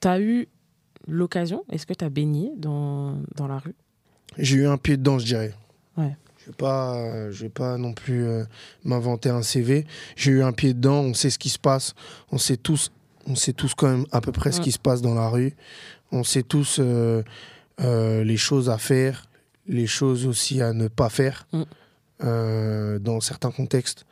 tu 0.00 0.08
as 0.08 0.20
eu 0.20 0.48
l'occasion, 1.08 1.64
est-ce 1.70 1.86
que 1.86 1.94
tu 1.94 2.04
as 2.04 2.08
baigné 2.10 2.52
dans, 2.56 3.16
dans 3.34 3.46
la 3.46 3.58
rue? 3.58 3.74
J'ai 4.38 4.56
eu 4.56 4.66
un 4.66 4.76
pied 4.76 4.96
dedans, 4.96 5.18
je 5.18 5.26
dirais. 5.26 5.54
Ouais. 5.96 6.16
Je 6.38 6.46
vais 6.46 6.56
pas, 6.56 7.30
je 7.30 7.42
vais 7.42 7.48
pas 7.48 7.76
non 7.78 7.92
plus 7.92 8.24
euh, 8.24 8.44
m'inventer 8.84 9.30
un 9.30 9.42
CV. 9.42 9.86
J'ai 10.14 10.32
eu 10.32 10.42
un 10.42 10.52
pied 10.52 10.74
dedans. 10.74 11.00
On 11.00 11.14
sait 11.14 11.30
ce 11.30 11.38
qui 11.38 11.48
se 11.48 11.58
passe. 11.58 11.94
On 12.30 12.38
sait 12.38 12.56
tous, 12.56 12.90
on 13.26 13.34
sait 13.34 13.52
tous 13.52 13.74
quand 13.74 13.88
même 13.88 14.06
à 14.12 14.20
peu 14.20 14.30
près 14.32 14.52
ce 14.52 14.60
qui 14.60 14.72
se 14.72 14.78
passe 14.78 15.00
dans 15.02 15.14
la 15.14 15.28
rue. 15.28 15.54
On 16.12 16.22
sait 16.22 16.42
tous 16.42 16.78
euh, 16.80 17.22
les 17.78 18.36
choses 18.36 18.70
à 18.70 18.78
faire, 18.78 19.28
les 19.66 19.86
choses 19.86 20.26
aussi 20.26 20.60
à 20.62 20.72
ne 20.72 20.88
pas 20.88 21.08
faire 21.08 21.46
Mm. 21.52 22.98
dans 23.00 23.20
certains 23.20 23.50
contextes. 23.50 24.06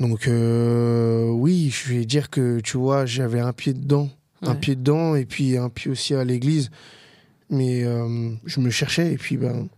Donc 0.00 0.28
euh, 0.28 1.28
oui, 1.30 1.70
je 1.70 1.92
vais 1.92 2.04
dire 2.04 2.30
que 2.30 2.60
tu 2.60 2.76
vois, 2.76 3.04
j'avais 3.06 3.40
un 3.40 3.52
pied 3.52 3.74
dedans, 3.74 4.08
un 4.42 4.52
Ouais. 4.52 4.58
pied 4.58 4.76
dedans 4.76 5.14
et 5.16 5.24
puis 5.26 5.56
un 5.56 5.68
pied 5.68 5.90
aussi 5.90 6.14
à 6.14 6.24
l'église. 6.24 6.70
Mais 7.50 7.82
euh, 7.84 8.30
je 8.44 8.60
me 8.60 8.70
cherchais 8.70 9.12
et 9.12 9.16
puis 9.16 9.36
ben 9.36 9.68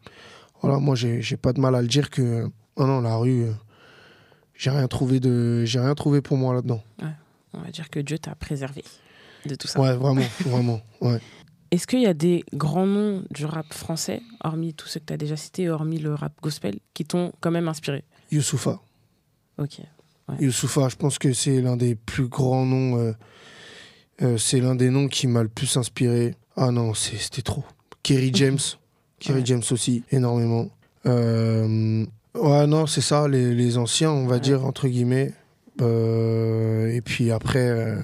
voilà, 0.61 0.79
moi 0.79 0.95
j'ai 0.97 1.37
pas 1.37 1.53
de 1.53 1.61
mal 1.61 1.75
à 1.75 1.81
le 1.83 1.89
dire 1.89 2.11
que 2.11 2.51
oh 2.77 2.87
non 2.87 3.01
la 3.01 3.17
rue, 3.17 3.45
euh, 3.45 3.53
j'ai 4.55 4.71
rien 4.71 4.87
trouvé 4.89 5.21
de, 5.21 5.65
j'ai 5.65 5.81
rien 5.81 5.95
trouvé 5.95 6.21
pour 6.21 6.37
moi 6.37 6.55
là-dedans. 6.55 6.83
On 7.53 7.61
va 7.61 7.71
dire 7.71 7.89
que 7.91 7.99
Dieu 7.99 8.19
t'a 8.19 8.35
préservé 8.35 8.85
de 9.47 9.55
tout 9.57 9.67
ça. 9.67 9.81
Ouais, 9.81 9.97
vraiment, 9.97 10.23
vraiment, 10.47 10.81
ouais. 11.01 11.19
Est-ce 11.73 11.87
qu'il 11.87 12.01
y 12.01 12.07
a 12.07 12.15
des 12.15 12.45
grands 12.53 12.87
noms 12.87 13.23
du 13.31 13.45
rap 13.45 13.73
français, 13.73 14.23
hormis 14.43 14.75
tous 14.75 14.87
ceux 14.89 15.01
que 15.01 15.07
tu 15.07 15.13
as 15.13 15.17
déjà 15.17 15.37
cités, 15.37 15.69
hormis 15.69 15.99
le 15.99 16.15
rap 16.15 16.33
gospel, 16.43 16.79
qui 16.95 17.05
t'ont 17.05 17.33
quand 17.41 17.51
même 17.53 17.69
inspiré? 17.69 18.05
Youssoufa, 18.33 18.81
Ok. 19.59 19.81
Youssoufa, 20.39 20.89
je 20.89 20.97
pense 20.97 21.19
que 21.19 21.33
c'est 21.33 21.61
l'un 21.61 21.77
des 21.77 21.95
plus 21.95 22.29
grands 22.29 22.65
noms. 22.67 22.97
euh, 22.99 23.13
euh, 24.23 24.37
c'est 24.39 24.61
l'un 24.61 24.75
des 24.75 24.91
noms 24.91 25.09
qui 25.09 25.27
m'a 25.27 25.43
le 25.43 25.49
plus 25.49 25.77
inspiré. 25.77 26.35
Ah 26.57 26.71
non, 26.71 26.93
c'était 26.95 27.43
trop. 27.43 27.65
Kerry 28.03 28.31
James, 28.35 28.59
Kerry 29.19 29.39
Ouais. 29.41 29.47
James 29.47 29.63
aussi, 29.71 30.05
énormément. 30.11 30.69
Euh, 31.07 32.05
ouais, 32.35 32.67
non, 32.67 32.87
c'est 32.87 33.01
ça, 33.01 33.29
les, 33.29 33.55
les 33.55 33.79
anciens, 33.79 34.11
on 34.11 34.27
va 34.27 34.35
Ouais. 34.35 34.41
dire, 34.41 34.65
entre 34.67 34.89
guillemets. 34.89 35.33
Euh, 35.81 36.93
et 36.93 37.01
puis 37.01 37.31
après, 37.31 37.97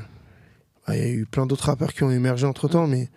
il 0.89 0.95
y 0.95 1.01
a 1.01 1.09
eu 1.09 1.27
plein 1.27 1.47
d'autres 1.47 1.67
rappeurs 1.67 1.93
qui 1.93 2.03
ont 2.05 2.11
émergé 2.11 2.47
entre 2.47 2.69
temps, 2.69 2.87
mais 2.87 3.09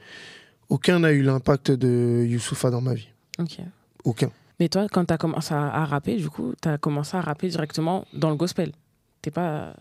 aucun 0.69 0.99
n'a 0.99 1.11
eu 1.11 1.21
l'impact 1.21 1.71
de 1.71 2.25
Youssoufa 2.27 2.69
dans 2.69 2.81
ma 2.81 2.93
vie. 2.93 3.07
Ok. 3.39 3.59
Aucun. 4.03 4.31
Mais 4.59 4.67
toi, 4.67 4.87
quand 4.91 5.05
tu 5.05 5.13
as 5.13 5.17
commencé 5.17 5.53
à, 5.53 5.69
à 5.73 5.85
rapper, 5.85 6.17
du 6.17 6.29
coup, 6.29 6.53
tu 6.61 6.67
as 6.67 6.77
commencé 6.77 7.15
à 7.15 7.21
rapper 7.21 7.47
directement 7.47 8.05
dans 8.13 8.29
le 8.29 8.35
gospel. 8.35 8.73
Tu 9.21 9.31
pas, 9.31 9.75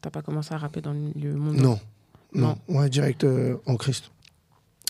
t'as 0.00 0.10
pas 0.10 0.22
commencé 0.22 0.52
à 0.54 0.58
rapper 0.58 0.80
dans 0.80 0.92
le 0.92 1.34
monde 1.34 1.56
Non. 1.56 1.80
Non. 2.32 2.58
Ouais, 2.68 2.88
direct 2.90 3.24
euh, 3.24 3.56
en 3.66 3.76
Christ. 3.76 4.10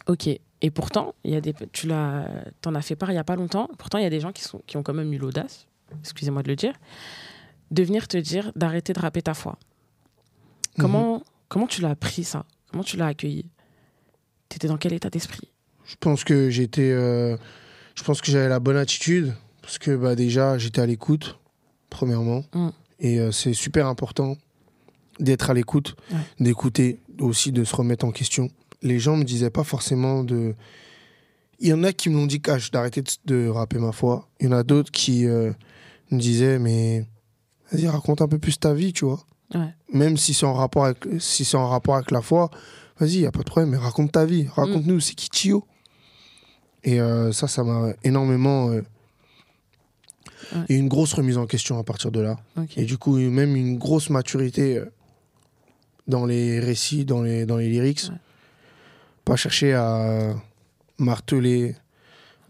Ok. 0.07 0.29
Et 0.29 0.71
pourtant, 0.71 1.15
il 1.25 1.33
y 1.33 1.37
a 1.37 1.41
des, 1.41 1.55
tu 1.73 1.87
l'as, 1.87 2.27
t'en 2.63 2.75
as 2.75 2.81
fait 2.83 2.97
part 2.97 3.11
il 3.11 3.15
y 3.15 3.19
a 3.19 3.25
pas 3.25 3.37
longtemps. 3.37 3.69
Pourtant, 3.79 3.99
il 3.99 4.03
y 4.05 4.07
a 4.07 4.11
des 4.11 4.21
gens 4.21 4.33
qui 4.33 4.43
sont, 4.43 4.63
qui 4.67 4.77
ont 4.79 4.83
quand 4.83 4.95
même 4.95 5.13
eu 5.13 5.19
l'audace, 5.19 5.67
excusez-moi 6.01 6.43
de 6.43 6.49
le 6.49 6.57
dire, 6.57 6.73
de 7.71 7.83
venir 7.83 8.09
te 8.09 8.17
dire 8.17 8.51
d'arrêter 8.57 8.93
de 8.95 9.01
rapper 9.01 9.21
ta 9.23 9.35
foi. 9.35 9.59
Comment, 10.79 11.23
comment 11.49 11.67
tu 11.67 11.83
l'as 11.83 11.95
pris 11.95 12.25
ça? 12.25 12.47
Comment 12.71 12.83
tu 12.83 12.97
l'as 12.97 13.07
accueilli? 13.09 13.47
T'étais 14.49 14.67
dans 14.69 14.79
quel 14.79 14.93
état 14.93 15.11
d'esprit? 15.11 15.51
Je 15.85 15.97
pense 16.01 16.25
que 16.25 16.51
j'étais, 16.51 16.91
euh, 16.91 17.37
je 17.95 18.03
pense 18.03 18.21
que 18.21 18.33
j'avais 18.33 18.49
la 18.49 18.59
bonne 18.61 18.77
attitude 18.77 19.35
parce 19.61 19.79
que 19.79 19.95
bah 19.95 20.15
déjà 20.15 20.59
j'étais 20.59 20.81
à 20.81 20.87
l'écoute 20.87 21.39
premièrement 21.91 22.43
Mm. 22.55 22.69
Et 23.05 23.21
euh, 23.21 23.31
c'est 23.31 23.53
super 23.53 23.87
important. 23.87 24.37
d'être 25.21 25.51
à 25.51 25.55
l'écoute, 25.55 25.95
d'écouter, 26.41 26.99
aussi 27.21 27.53
de 27.53 27.63
se 27.63 27.77
remettre 27.77 28.05
en 28.05 28.11
question. 28.11 28.49
Les 28.83 28.99
gens 28.99 29.17
me 29.17 29.23
disaient 29.23 29.51
pas 29.51 29.63
forcément 29.63 30.25
de. 30.25 30.57
Il 31.61 31.69
y 31.69 31.73
en 31.73 31.85
a 31.85 31.93
qui 31.93 32.09
me 32.11 32.17
l'ont 32.17 32.27
dit 32.27 32.41
cash 32.41 32.73
d'arrêter 32.73 33.05
de, 33.27 33.47
rapper 33.47 33.79
ma 33.79 33.93
foi. 33.93 34.29
Il 34.41 34.47
y 34.47 34.49
en 34.49 34.53
a 34.53 34.65
d'autres 34.65 34.91
qui 34.91 35.27
euh, 35.27 35.53
me 36.11 36.19
disaient 36.19 36.59
mais 36.59 37.07
vas-y 37.71 37.87
raconte 37.87 38.23
un 38.23 38.29
peu 38.29 38.39
plus 38.39 38.59
ta 38.59 38.75
vie, 38.75 38.93
tu 38.93 39.05
vois. 39.05 39.21
Même 39.93 40.17
si 40.17 40.35
c'est 40.35 40.47
en 40.47 40.55
rapport 40.55 40.85
avec 40.87 41.07
si 41.21 41.45
c'est 41.45 41.57
en 41.57 41.69
rapport 41.69 41.95
avec 41.95 42.11
la 42.11 42.23
foi, 42.23 42.51
vas-y, 42.99 43.19
y 43.21 43.27
a 43.27 43.31
pas 43.31 43.41
de 43.41 43.45
problème, 43.45 43.71
mais 43.71 43.77
raconte 43.77 44.11
ta 44.11 44.25
vie, 44.25 44.49
raconte-nous 44.49 44.99
c'est 44.99 45.15
qui 45.15 45.29
Tio? 45.31 45.65
Et 46.83 47.01
euh, 47.01 47.31
ça, 47.31 47.47
ça 47.47 47.63
m'a 47.63 47.93
énormément 48.03 48.73
et 50.69 50.77
une 50.77 50.89
grosse 50.89 51.13
remise 51.13 51.39
en 51.39 51.47
question 51.47 51.79
à 51.79 51.85
partir 51.85 52.11
de 52.11 52.21
là. 52.21 52.39
Et 52.77 52.85
du 52.85 52.99
coup, 52.99 53.17
même 53.17 53.57
une 53.57 53.79
grosse 53.79 54.11
maturité 54.11 54.79
euh, 54.79 54.87
dans 56.07 56.27
les 56.27 56.61
récits, 56.61 57.05
dans 57.05 57.23
les, 57.23 57.47
dans 57.47 57.57
les 57.57 57.69
lyrics. 57.69 58.11
Pas 59.25 59.37
chercher 59.37 59.73
à 59.73 60.35
marteler 60.99 61.77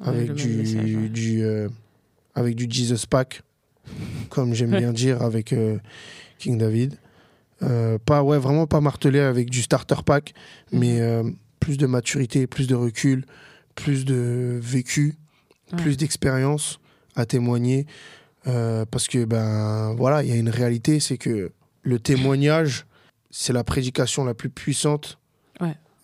avec, 0.01 0.35
du, 0.35 1.09
du 1.09 1.45
euh, 1.45 1.69
avec 2.35 2.57
du 2.57 2.67
Jesus 2.69 3.07
Pack, 3.09 3.43
comme 4.29 4.55
j'aime 4.55 4.71
bien 4.77 4.93
dire 4.93 5.23
avec 5.23 5.53
euh, 5.53 5.79
King 6.39 6.59
David. 6.59 6.99
pas, 8.05 8.23
ouais, 8.23 8.39
vraiment 8.39 8.67
pas 8.67 8.81
marteler 8.81 9.21
avec 9.21 9.51
du 9.51 9.63
starter 9.63 10.03
pack, 10.05 10.35
mhm. 10.73 10.81
mais 10.81 11.23
plus 11.61 11.79
de 11.79 11.87
maturité, 11.87 12.47
plus 12.47 12.67
de 12.67 12.75
recul, 12.75 13.25
plus 13.75 14.05
de 14.05 14.59
vécu, 14.61 15.15
plus 15.77 15.97
d'expérience 15.97 16.81
à 17.17 17.27
témoigner. 17.27 17.87
Euh, 18.47 18.85
parce 18.91 19.09
que, 19.09 19.25
ben 19.25 19.95
voilà, 19.95 20.23
il 20.23 20.29
y 20.29 20.33
a 20.33 20.37
une 20.37 20.51
réalité, 20.51 21.01
c'est 21.01 21.19
que 21.19 21.53
le 21.83 21.99
témoignage, 21.99 22.87
c'est 23.31 23.53
la 23.53 23.65
prédication 23.65 24.25
la 24.25 24.35
plus 24.35 24.51
puissante 24.51 25.19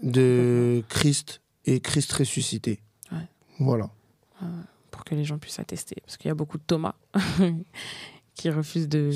de 0.02 0.82
Christ 0.88 1.42
et 1.66 1.80
Christ 1.80 2.12
ressuscité. 2.12 2.80
Voilà. 3.58 3.90
pour 4.90 5.04
que 5.04 5.14
les 5.14 5.24
gens 5.24 5.36
puissent 5.36 5.58
attester. 5.58 5.96
Parce 6.06 6.16
qu'il 6.16 6.28
y 6.28 6.32
a 6.32 6.34
beaucoup 6.34 6.56
de 6.56 6.62
Thomas 6.66 6.94
qui 8.34 8.48
refusent 8.48 8.88
de, 8.88 9.10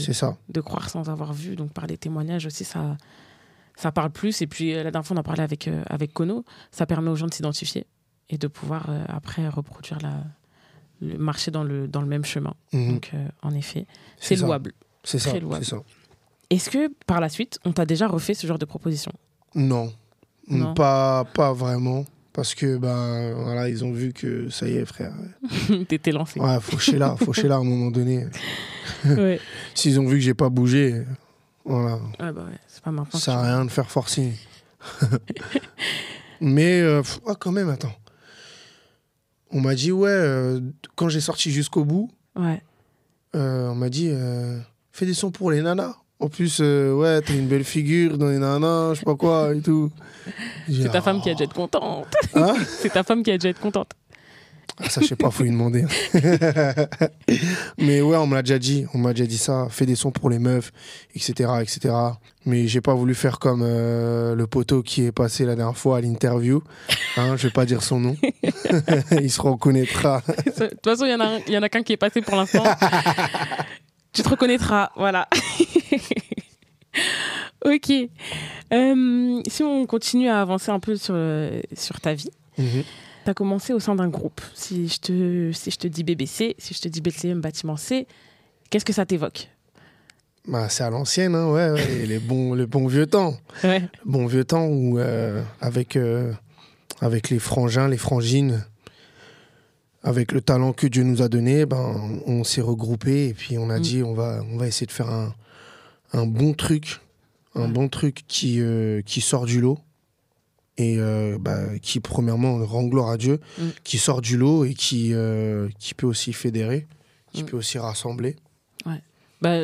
de 0.50 0.60
croire 0.60 0.90
sans 0.90 1.08
avoir 1.08 1.32
vu. 1.32 1.56
Donc 1.56 1.72
par 1.72 1.86
les 1.86 1.96
témoignages 1.96 2.44
aussi, 2.44 2.64
ça, 2.64 2.98
ça 3.74 3.90
parle 3.90 4.10
plus. 4.10 4.42
Et 4.42 4.46
puis 4.46 4.74
la 4.74 4.90
dernière 4.90 5.06
fois, 5.06 5.16
on 5.16 5.20
a 5.20 5.22
parlé 5.22 5.42
avec, 5.42 5.66
euh, 5.66 5.82
avec 5.86 6.12
Kono. 6.12 6.44
Ça 6.70 6.84
permet 6.84 7.08
aux 7.08 7.16
gens 7.16 7.26
de 7.26 7.32
s'identifier 7.32 7.86
et 8.28 8.36
de 8.36 8.46
pouvoir 8.46 8.90
euh, 8.90 9.04
après 9.08 9.48
reproduire 9.48 9.98
la, 10.02 10.24
marcher 11.18 11.50
dans 11.50 11.64
le, 11.64 11.86
dans 11.88 12.00
le 12.00 12.06
même 12.06 12.24
chemin. 12.24 12.54
Mhm. 12.72 12.92
Donc, 12.92 13.10
euh, 13.14 13.28
en 13.42 13.54
effet, 13.54 13.86
c'est 14.18 14.36
louable. 14.36 14.72
C'est 15.02 15.18
ça. 15.18 15.32
Est-ce 16.50 16.70
que 16.70 16.90
par 17.06 17.20
la 17.20 17.28
suite, 17.28 17.58
on 17.64 17.72
t'a 17.72 17.86
déjà 17.86 18.06
refait 18.06 18.34
ce 18.34 18.46
genre 18.46 18.58
de 18.58 18.64
proposition? 18.64 19.12
Non. 19.54 19.92
Pas, 20.74 21.24
pas 21.24 21.52
vraiment. 21.52 22.04
Parce 22.32 22.54
que, 22.56 22.76
ben, 22.76 23.32
voilà, 23.34 23.68
ils 23.68 23.84
ont 23.84 23.92
vu 23.92 24.12
que 24.12 24.50
ça 24.50 24.66
y 24.66 24.76
est, 24.76 24.84
frère. 24.84 25.12
T'étais 25.88 26.10
lancé. 26.10 26.40
Ouais, 26.40 26.58
faucher 26.60 26.98
là, 26.98 27.14
faucher 27.16 27.46
là 27.46 27.54
à 27.54 27.58
un 27.58 27.64
moment 27.64 27.92
donné. 27.92 28.26
S'ils 29.74 30.00
ont 30.00 30.06
vu 30.06 30.16
que 30.16 30.22
j'ai 30.22 30.34
pas 30.34 30.48
bougé, 30.48 31.04
voilà. 31.64 31.94
Ouais, 32.18 32.32
bah 32.32 32.44
ouais, 32.50 32.58
c'est 32.66 32.82
pas 32.82 32.90
maintenant. 32.90 33.20
Ça 33.20 33.38
à 33.38 33.42
rien 33.42 33.64
de 33.64 33.70
faire 33.70 33.88
forcing. 33.88 34.32
Mais, 36.40 36.80
euh, 36.80 37.02
ah, 37.26 37.36
quand 37.38 37.52
même, 37.52 37.70
attends 37.70 37.94
on 39.54 39.60
m'a 39.60 39.74
dit, 39.74 39.92
ouais, 39.92 40.10
euh, 40.10 40.60
quand 40.96 41.08
j'ai 41.08 41.20
sorti 41.20 41.50
jusqu'au 41.52 41.84
bout, 41.84 42.10
ouais. 42.36 42.60
Euh, 43.36 43.68
on 43.68 43.74
m'a 43.74 43.88
dit, 43.88 44.10
euh, 44.10 44.58
fais 44.92 45.06
des 45.06 45.14
sons 45.14 45.30
pour 45.30 45.50
les 45.50 45.62
nanas. 45.62 45.94
En 46.20 46.28
plus, 46.28 46.60
ouais, 46.60 47.20
t'as 47.22 47.34
une 47.34 47.48
belle 47.48 47.64
figure 47.64 48.18
dans 48.18 48.28
les 48.28 48.38
nanas, 48.38 48.94
je 48.94 48.98
sais 49.00 49.04
pas 49.04 49.16
quoi 49.16 49.54
et 49.54 49.60
tout. 49.60 49.90
C'est 50.68 50.90
ta 50.90 51.02
femme 51.02 51.20
qui 51.20 51.30
a 51.30 51.34
dû 51.34 51.42
être 51.42 51.54
contente. 51.54 52.06
Hein? 52.34 52.54
C'est 52.66 52.90
ta 52.90 53.02
femme 53.02 53.22
qui 53.22 53.30
a 53.30 53.38
dû 53.38 53.46
être 53.48 53.60
contente. 53.60 53.92
Ah, 54.78 54.90
ça, 54.90 55.00
je 55.00 55.06
sais 55.06 55.16
pas, 55.16 55.30
faut 55.30 55.44
lui 55.44 55.50
demander. 55.50 55.84
mais 57.78 58.00
ouais, 58.00 58.16
on 58.16 58.26
m'a 58.26 58.42
déjà 58.42 58.58
dit, 58.58 58.86
on 58.92 58.98
m'a 58.98 59.12
déjà 59.12 59.26
dit 59.26 59.38
ça, 59.38 59.68
fais 59.70 59.86
des 59.86 59.94
sons 59.94 60.10
pour 60.10 60.30
les 60.30 60.40
meufs, 60.40 60.72
etc., 61.14 61.32
etc. 61.62 61.94
Mais 62.44 62.66
j'ai 62.66 62.80
pas 62.80 62.94
voulu 62.94 63.14
faire 63.14 63.38
comme 63.38 63.62
euh, 63.64 64.34
le 64.34 64.46
poteau 64.48 64.82
qui 64.82 65.04
est 65.04 65.12
passé 65.12 65.44
la 65.44 65.54
dernière 65.54 65.76
fois 65.76 65.98
à 65.98 66.00
l'interview. 66.00 66.60
Hein, 67.16 67.36
je 67.36 67.46
vais 67.46 67.52
pas 67.52 67.66
dire 67.66 67.84
son 67.84 68.00
nom. 68.00 68.16
il 69.12 69.30
se 69.30 69.40
reconnaîtra. 69.40 70.22
De 70.46 70.66
toute 70.66 70.84
façon, 70.84 71.04
il 71.04 71.12
y 71.12 71.14
en 71.14 71.20
a, 71.20 71.38
y 71.46 71.56
en 71.56 71.62
a 71.62 71.68
qu'un 71.68 71.84
qui 71.84 71.92
est 71.92 71.96
passé 71.96 72.20
pour 72.20 72.34
l'instant. 72.34 72.64
tu 74.12 74.22
te 74.22 74.28
reconnaîtras, 74.28 74.90
voilà. 74.96 75.28
ok. 77.64 77.92
Euh, 78.72 79.42
si 79.46 79.62
on 79.62 79.86
continue 79.86 80.28
à 80.28 80.40
avancer 80.40 80.72
un 80.72 80.80
peu 80.80 80.96
sur, 80.96 81.14
sur 81.76 82.00
ta 82.00 82.14
vie. 82.14 82.30
Mhm. 82.58 82.82
Tu 83.24 83.30
as 83.30 83.34
commencé 83.34 83.72
au 83.72 83.80
sein 83.80 83.94
d'un 83.94 84.08
groupe. 84.08 84.40
Si 84.54 84.88
je, 84.88 84.98
te, 85.00 85.52
si 85.52 85.70
je 85.70 85.78
te 85.78 85.88
dis 85.88 86.04
BBC, 86.04 86.54
si 86.58 86.74
je 86.74 86.80
te 86.80 86.88
dis 86.88 87.00
BCM 87.00 87.40
Bâtiment 87.40 87.76
C, 87.76 88.06
qu'est-ce 88.70 88.84
que 88.84 88.92
ça 88.92 89.06
t'évoque? 89.06 89.48
Bah, 90.46 90.68
C'est 90.68 90.84
à 90.84 90.90
l'ancienne, 90.90 91.34
hein, 91.34 91.50
ouais, 91.50 92.04
les, 92.06 92.18
bons, 92.18 92.52
les 92.52 92.66
bons 92.66 92.86
vieux 92.86 93.06
temps. 93.06 93.34
Ouais. 93.62 93.82
Bon 94.04 94.26
vieux 94.26 94.44
temps 94.44 94.66
où, 94.66 94.98
euh, 94.98 95.42
avec, 95.60 95.96
euh, 95.96 96.32
avec 97.00 97.30
les 97.30 97.38
frangins, 97.38 97.88
les 97.88 97.96
frangines, 97.96 98.66
avec 100.02 100.32
le 100.32 100.42
talent 100.42 100.74
que 100.74 100.86
Dieu 100.86 101.02
nous 101.02 101.22
a 101.22 101.28
donné, 101.28 101.64
ben, 101.64 102.20
on 102.26 102.44
s'est 102.44 102.60
regroupé 102.60 103.28
et 103.28 103.34
puis 103.34 103.56
on 103.56 103.70
a 103.70 103.78
mm. 103.78 103.82
dit 103.82 104.02
on 104.02 104.12
va, 104.12 104.42
on 104.52 104.58
va 104.58 104.66
essayer 104.66 104.86
de 104.86 104.92
faire 104.92 105.08
un, 105.08 105.34
un 106.12 106.26
bon 106.26 106.52
truc, 106.52 107.00
un 107.54 107.68
bon 107.68 107.88
truc 107.88 108.24
qui, 108.28 108.60
euh, 108.60 109.00
qui 109.00 109.22
sort 109.22 109.46
du 109.46 109.62
lot 109.62 109.78
et 110.76 110.96
euh, 110.98 111.38
bah, 111.38 111.78
qui 111.80 112.00
premièrement 112.00 112.64
rend 112.64 112.84
gloire 112.84 113.10
à 113.10 113.16
Dieu, 113.16 113.40
mm. 113.58 113.62
qui 113.84 113.98
sort 113.98 114.20
du 114.20 114.36
lot 114.36 114.64
et 114.64 114.74
qui, 114.74 115.12
euh, 115.12 115.68
qui 115.78 115.94
peut 115.94 116.06
aussi 116.06 116.32
fédérer, 116.32 116.86
qui 117.32 117.42
mm. 117.42 117.46
peut 117.46 117.56
aussi 117.56 117.78
rassembler. 117.78 118.36
Ouais. 118.86 119.00
Bah, 119.40 119.58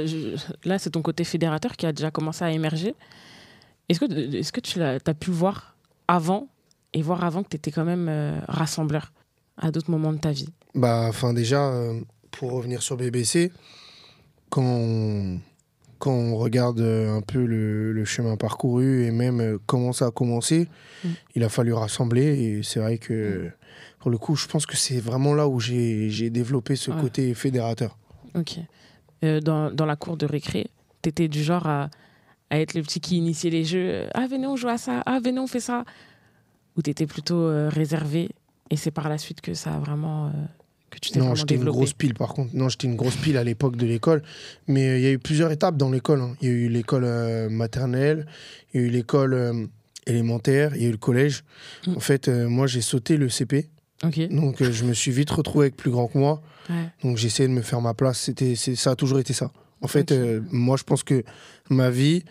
là, 0.64 0.78
c'est 0.78 0.90
ton 0.90 1.02
côté 1.02 1.24
fédérateur 1.24 1.76
qui 1.76 1.86
a 1.86 1.92
déjà 1.92 2.10
commencé 2.10 2.44
à 2.44 2.52
émerger. 2.52 2.94
Est-ce 3.88 4.00
que, 4.00 4.36
est 4.36 4.50
que 4.50 4.60
tu 4.60 4.80
as, 4.82 4.98
as, 5.04 5.14
pu 5.14 5.30
voir 5.30 5.76
avant 6.06 6.48
et 6.92 7.02
voir 7.02 7.24
avant 7.24 7.42
que 7.42 7.48
tu 7.48 7.56
étais 7.56 7.72
quand 7.72 7.84
même 7.84 8.08
euh, 8.08 8.38
rassembleur 8.46 9.12
à 9.56 9.70
d'autres 9.70 9.90
moments 9.90 10.12
de 10.12 10.18
ta 10.18 10.30
vie? 10.30 10.50
Bah, 10.74 11.06
enfin 11.08 11.34
Déjà, 11.34 11.72
pour 12.30 12.52
revenir 12.52 12.82
sur 12.82 12.96
BBC, 12.96 13.50
quand 14.48 14.62
on, 14.62 15.40
quand 16.00 16.12
on 16.12 16.36
regarde 16.36 16.80
euh, 16.80 17.14
un 17.14 17.20
peu 17.20 17.44
le, 17.44 18.04
chemin 18.04 18.36
parcouru 18.36 19.04
et 19.04 19.12
même 19.12 19.40
euh, 19.40 19.58
comment 19.66 19.92
ça 19.92 20.06
a 20.06 20.10
commencé, 20.10 20.66
mm. 21.04 21.08
il 21.36 21.44
a 21.44 21.48
fallu 21.48 21.72
rassembler. 21.72 22.24
Et 22.42 22.62
c'est 22.64 22.80
vrai 22.80 22.98
que, 22.98 23.46
mm. 23.46 23.52
pour 24.00 24.10
le 24.10 24.18
coup, 24.18 24.34
je 24.34 24.48
pense 24.48 24.66
que 24.66 24.76
c'est 24.76 24.98
vraiment 24.98 25.34
là 25.34 25.46
où 25.46 25.60
j'ai 25.60 26.30
développé 26.30 26.74
ce 26.74 26.90
côté 26.90 27.34
fédérateur. 27.34 27.96
Ok. 28.34 28.58
Euh, 29.22 29.40
dans, 29.40 29.70
dans, 29.70 29.84
la 29.84 29.96
cour 29.96 30.16
de 30.16 30.24
récré, 30.24 30.68
tu 31.02 31.10
étais 31.10 31.28
du 31.28 31.42
genre 31.42 31.66
à, 31.68 31.90
à, 32.48 32.58
être 32.58 32.72
le 32.72 32.82
petit 32.82 33.00
qui 33.00 33.18
initiait 33.18 33.50
les 33.50 33.64
jeux. 33.64 34.06
Ah, 34.14 34.26
venez, 34.26 34.46
on 34.46 34.56
joue 34.56 34.68
à 34.68 34.78
ça. 34.78 35.02
Ah, 35.04 35.20
venez, 35.22 35.38
on 35.38 35.46
fait 35.46 35.60
ça. 35.60 35.84
Ou 36.76 36.82
tu 36.82 36.88
étais 36.88 37.06
plutôt 37.06 37.50
réservé 37.68 38.30
et 38.70 38.76
c'est 38.76 38.92
par 38.92 39.10
la 39.10 39.18
suite 39.18 39.42
que 39.42 39.52
ça 39.52 39.74
a 39.74 39.78
vraiment 39.78 40.32
non, 41.16 41.34
j'étais 41.34 41.54
une 41.54 41.64
grosse 41.64 41.92
pile 41.92 42.14
par 42.14 42.34
contre. 42.34 42.54
Non, 42.54 42.68
j'étais 42.68 42.86
une 42.86 42.96
grosse 42.96 43.16
pile 43.16 43.36
à 43.36 43.44
l'époque 43.44 43.76
de 43.76 43.86
l'école. 43.86 44.22
Mais 44.66 44.88
euh, 44.88 44.98
il 44.98 45.02
y 45.02 45.06
a 45.06 45.12
eu 45.12 45.18
plusieurs 45.18 45.50
étapes 45.50 45.76
dans 45.76 45.90
l'école. 45.90 46.20
Hein. 46.20 46.36
Il 46.40 46.48
y 46.48 46.50
a 46.50 46.54
eu 46.54 46.68
l'école 46.68 47.04
euh, 47.04 47.48
maternelle, 47.48 48.26
il 48.72 48.80
y 48.80 48.84
a 48.84 48.86
eu 48.86 48.90
l'école 48.90 49.34
euh, 49.34 49.66
élémentaire, 50.06 50.74
il 50.74 50.82
y 50.82 50.86
a 50.86 50.88
eu 50.88 50.92
le 50.92 50.98
collège. 50.98 51.44
Mm. 51.86 51.96
En 51.96 52.00
fait, 52.00 52.28
moi, 52.28 52.66
j'ai 52.66 52.80
sauté 52.80 53.16
le 53.16 53.28
CP. 53.28 53.68
Donc, 54.30 54.62
je 54.62 54.84
me 54.84 54.94
suis 54.94 55.10
vite 55.10 55.30
retrouvé 55.30 55.66
avec 55.66 55.76
plus 55.76 55.90
grand 55.90 56.08
que 56.08 56.16
moi. 56.16 56.42
Donc, 57.02 57.16
j'ai 57.16 57.26
essayé 57.26 57.48
de 57.48 57.52
me 57.52 57.62
faire 57.62 57.80
ma 57.80 57.94
place. 57.94 58.18
C'était, 58.18 58.54
ça 58.54 58.92
a 58.92 58.96
toujours 58.96 59.18
été 59.18 59.32
ça. 59.32 59.50
En 59.82 59.88
fait, 59.88 60.14
moi, 60.50 60.76
je 60.76 60.84
pense 60.84 61.02
que 61.02 61.22
ma 61.68 61.90
vie, 61.90 62.24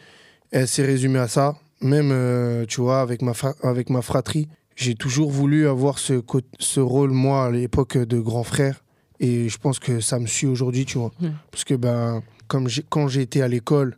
elle 0.51 0.67
s'est 0.67 0.85
résumée 0.85 1.19
à 1.19 1.27
ça. 1.27 1.57
Même, 1.81 2.65
tu 2.67 2.81
vois, 2.81 3.01
avec 3.01 3.21
ma, 3.21 3.33
avec 3.61 3.89
ma 3.91 4.01
fratrie, 4.01 4.47
j'ai 4.79 4.95
toujours 4.95 5.29
voulu 5.29 5.67
avoir 5.67 5.99
ce, 5.99 6.21
ce 6.57 6.79
rôle, 6.79 7.11
moi, 7.11 7.45
à 7.45 7.51
l'époque 7.51 7.97
de 7.97 8.17
grand 8.17 8.43
frère. 8.43 8.81
Et 9.19 9.49
je 9.49 9.57
pense 9.57 9.77
que 9.77 9.99
ça 9.99 10.19
me 10.19 10.25
suit 10.25 10.47
aujourd'hui, 10.47 10.85
tu 10.85 10.97
vois. 10.97 11.11
Parce 11.51 11.65
que 11.65 11.73
ben, 11.73 12.23
comme 12.47 12.69
quand 12.87 13.09
j'ai 13.09 13.21
été 13.21 13.41
à 13.41 13.49
l'école, 13.49 13.97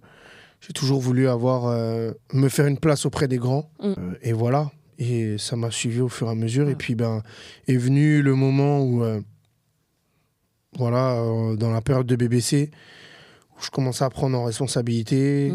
j'ai 0.60 0.74
toujours 0.74 1.00
voulu 1.00 1.28
avoir, 1.28 1.68
euh, 1.68 2.14
me 2.34 2.50
faire 2.50 2.66
une 2.66 2.80
place 2.80 3.06
auprès 3.06 3.28
des 3.28 3.38
grands. 3.38 3.70
Mm. 3.80 3.86
Euh, 3.86 4.14
et 4.24 4.34
voilà. 4.34 4.72
Et 4.98 5.38
ça 5.38 5.56
m'a 5.56 5.70
suivi 5.70 6.02
au 6.02 6.10
fur 6.10 6.28
et 6.28 6.32
à 6.32 6.36
mesure. 6.36 6.68
Et 6.68 6.76
puis, 6.76 6.96
ben, 6.96 7.22
est 7.68 7.78
venu 7.78 8.24
le 8.24 8.34
moment 8.34 8.82
où, 8.82 9.04
euh, 9.04 9.22
voilà, 10.80 11.24
dans 11.58 11.70
la 11.70 11.82
période 11.82 12.08
de 12.08 12.16
BBC, 12.16 12.72
où 13.56 13.64
je 13.64 13.70
commençais 13.70 14.04
à 14.04 14.10
prendre 14.10 14.36
en 14.36 14.46
responsabilité. 14.46 15.54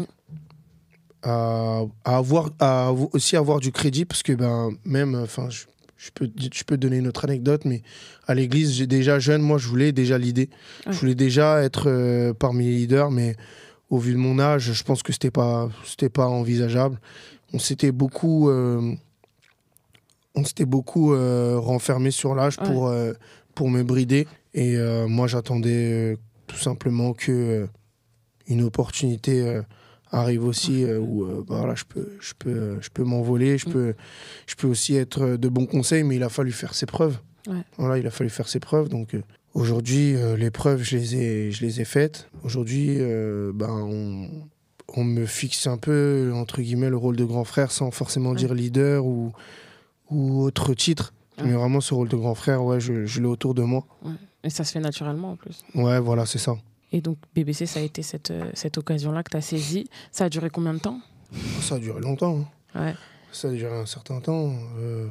À, 1.27 1.85
avoir, 2.05 2.49
à 2.59 2.91
aussi 3.13 3.35
avoir 3.35 3.59
du 3.59 3.71
crédit 3.71 4.05
parce 4.05 4.23
que 4.23 4.33
ben, 4.33 4.71
même, 4.85 5.15
enfin, 5.15 5.49
je, 5.49 5.65
peux, 6.13 6.29
je 6.37 6.63
peux 6.63 6.77
donner 6.77 6.97
une 6.97 7.07
autre 7.07 7.25
anecdote, 7.25 7.63
mais 7.65 7.81
à 8.27 8.33
l'église, 8.33 8.73
j'ai 8.73 8.87
déjà 8.87 9.19
jeune, 9.19 9.41
moi, 9.41 9.57
je 9.57 9.67
voulais 9.67 9.91
déjà 9.91 10.17
l'idée. 10.17 10.49
Je 10.89 10.97
voulais 10.97 11.15
déjà 11.15 11.61
être 11.63 11.85
euh, 11.87 12.33
parmi 12.33 12.65
les 12.65 12.75
leaders, 12.75 13.11
mais 13.11 13.35
au 13.89 13.97
vu 13.97 14.13
de 14.13 14.17
mon 14.17 14.39
âge, 14.39 14.73
je 14.73 14.83
pense 14.83 15.03
que 15.03 15.13
c'était 15.13 15.31
pas, 15.31 15.69
c'était 15.85 16.09
pas 16.09 16.27
envisageable. 16.27 16.99
On 17.53 17.59
s'était 17.59 17.91
beaucoup, 17.91 18.49
euh, 18.49 18.93
on 20.35 20.43
s'était 20.43 20.65
beaucoup 20.65 21.13
euh, 21.13 21.57
renfermé 21.57 22.11
sur 22.11 22.35
l'âge 22.35 22.57
Ouais. 22.59 22.67
pour, 22.67 22.87
euh, 22.87 23.13
pour 23.55 23.69
me 23.69 23.83
brider. 23.83 24.27
Et 24.53 24.75
moi, 25.07 25.27
j'attendais 25.27 26.17
tout 26.47 26.57
simplement 26.57 27.13
que 27.13 27.67
une 28.47 28.63
opportunité 28.63 29.61
arrive 30.11 30.45
aussi 30.45 30.83
euh, 30.83 30.99
où 30.99 31.23
euh, 31.23 31.43
bah, 31.47 31.57
voilà, 31.59 31.75
je 31.75 31.83
peux, 31.83 32.07
je 32.19 32.33
peux, 32.37 32.77
je 32.81 32.89
peux 32.89 33.03
m'envoler, 33.03 33.57
je 33.57 33.67
Mm. 33.67 33.71
peux, 33.73 33.93
je 34.47 34.55
peux 34.55 34.67
aussi 34.67 34.95
être 34.95 35.21
euh, 35.21 35.37
de 35.37 35.47
bons 35.49 35.65
conseils, 35.65 36.03
mais 36.03 36.15
il 36.15 36.23
a 36.23 36.29
fallu 36.29 36.51
faire 36.51 36.73
ses 36.73 36.85
preuves. 36.85 37.17
Ouais. 37.47 37.63
Voilà, 37.77 37.97
il 37.97 38.05
a 38.07 38.11
fallu 38.11 38.29
faire 38.29 38.47
ses 38.47 38.59
preuves. 38.59 38.89
Donc 38.89 39.13
euh, 39.13 39.21
aujourd'hui, 39.53 40.15
les 40.37 40.51
preuves, 40.51 40.81
je 40.83 40.97
les 40.97 41.15
ai, 41.15 41.51
je 41.51 41.65
les 41.65 41.81
ai 41.81 41.85
faites. 41.85 42.29
Aujourd'hui, 42.43 42.97
ben, 43.53 43.69
on, 43.69 44.29
on 44.95 45.03
me 45.03 45.25
fixe 45.25 45.65
un 45.67 45.77
peu, 45.77 46.31
entre 46.35 46.61
guillemets, 46.61 46.89
le 46.89 46.97
rôle 46.97 47.15
de 47.15 47.23
grand 47.25 47.43
frère 47.45 47.71
sans 47.71 47.89
forcément 47.91 48.31
Ouais. 48.31 48.35
dire 48.37 48.53
leader 48.53 49.05
ou, 49.05 49.31
ou 50.09 50.41
autre 50.41 50.73
titre. 50.73 51.13
Ouais. 51.37 51.45
Mais 51.47 51.53
vraiment, 51.53 51.81
ce 51.81 51.93
rôle 51.93 52.09
de 52.09 52.15
grand 52.15 52.35
frère, 52.35 52.63
ouais, 52.63 52.79
je, 52.79 53.05
je 53.05 53.19
l'ai 53.21 53.27
autour 53.27 53.53
de 53.53 53.61
moi. 53.63 53.85
Et 54.43 54.49
ça 54.49 54.63
se 54.63 54.71
fait 54.71 54.79
naturellement 54.79 55.31
en 55.31 55.35
plus. 55.35 55.63
Ouais, 55.75 55.99
voilà, 55.99 56.25
c'est 56.25 56.37
ça. 56.39 56.55
Et 56.91 57.01
donc, 57.01 57.17
BBC, 57.35 57.65
ça 57.65 57.79
a 57.79 57.83
été 57.83 58.01
cette, 58.01 58.31
euh, 58.31 58.49
cette 58.53 58.77
occasion-là 58.77 59.23
que 59.23 59.29
tu 59.31 59.37
as 59.37 59.41
saisie. 59.41 59.89
Ça 60.11 60.25
a 60.25 60.29
duré 60.29 60.49
combien 60.49 60.73
de 60.73 60.79
temps? 60.79 60.99
Ça 61.61 61.75
a 61.75 61.79
duré 61.79 61.99
longtemps. 61.99 62.45
hein. 62.75 62.79
Ouais. 62.85 62.95
Ça 63.31 63.49
a 63.49 63.51
duré 63.51 63.75
un 63.77 63.85
certain 63.85 64.19
temps. 64.21 64.53
euh, 64.77 65.07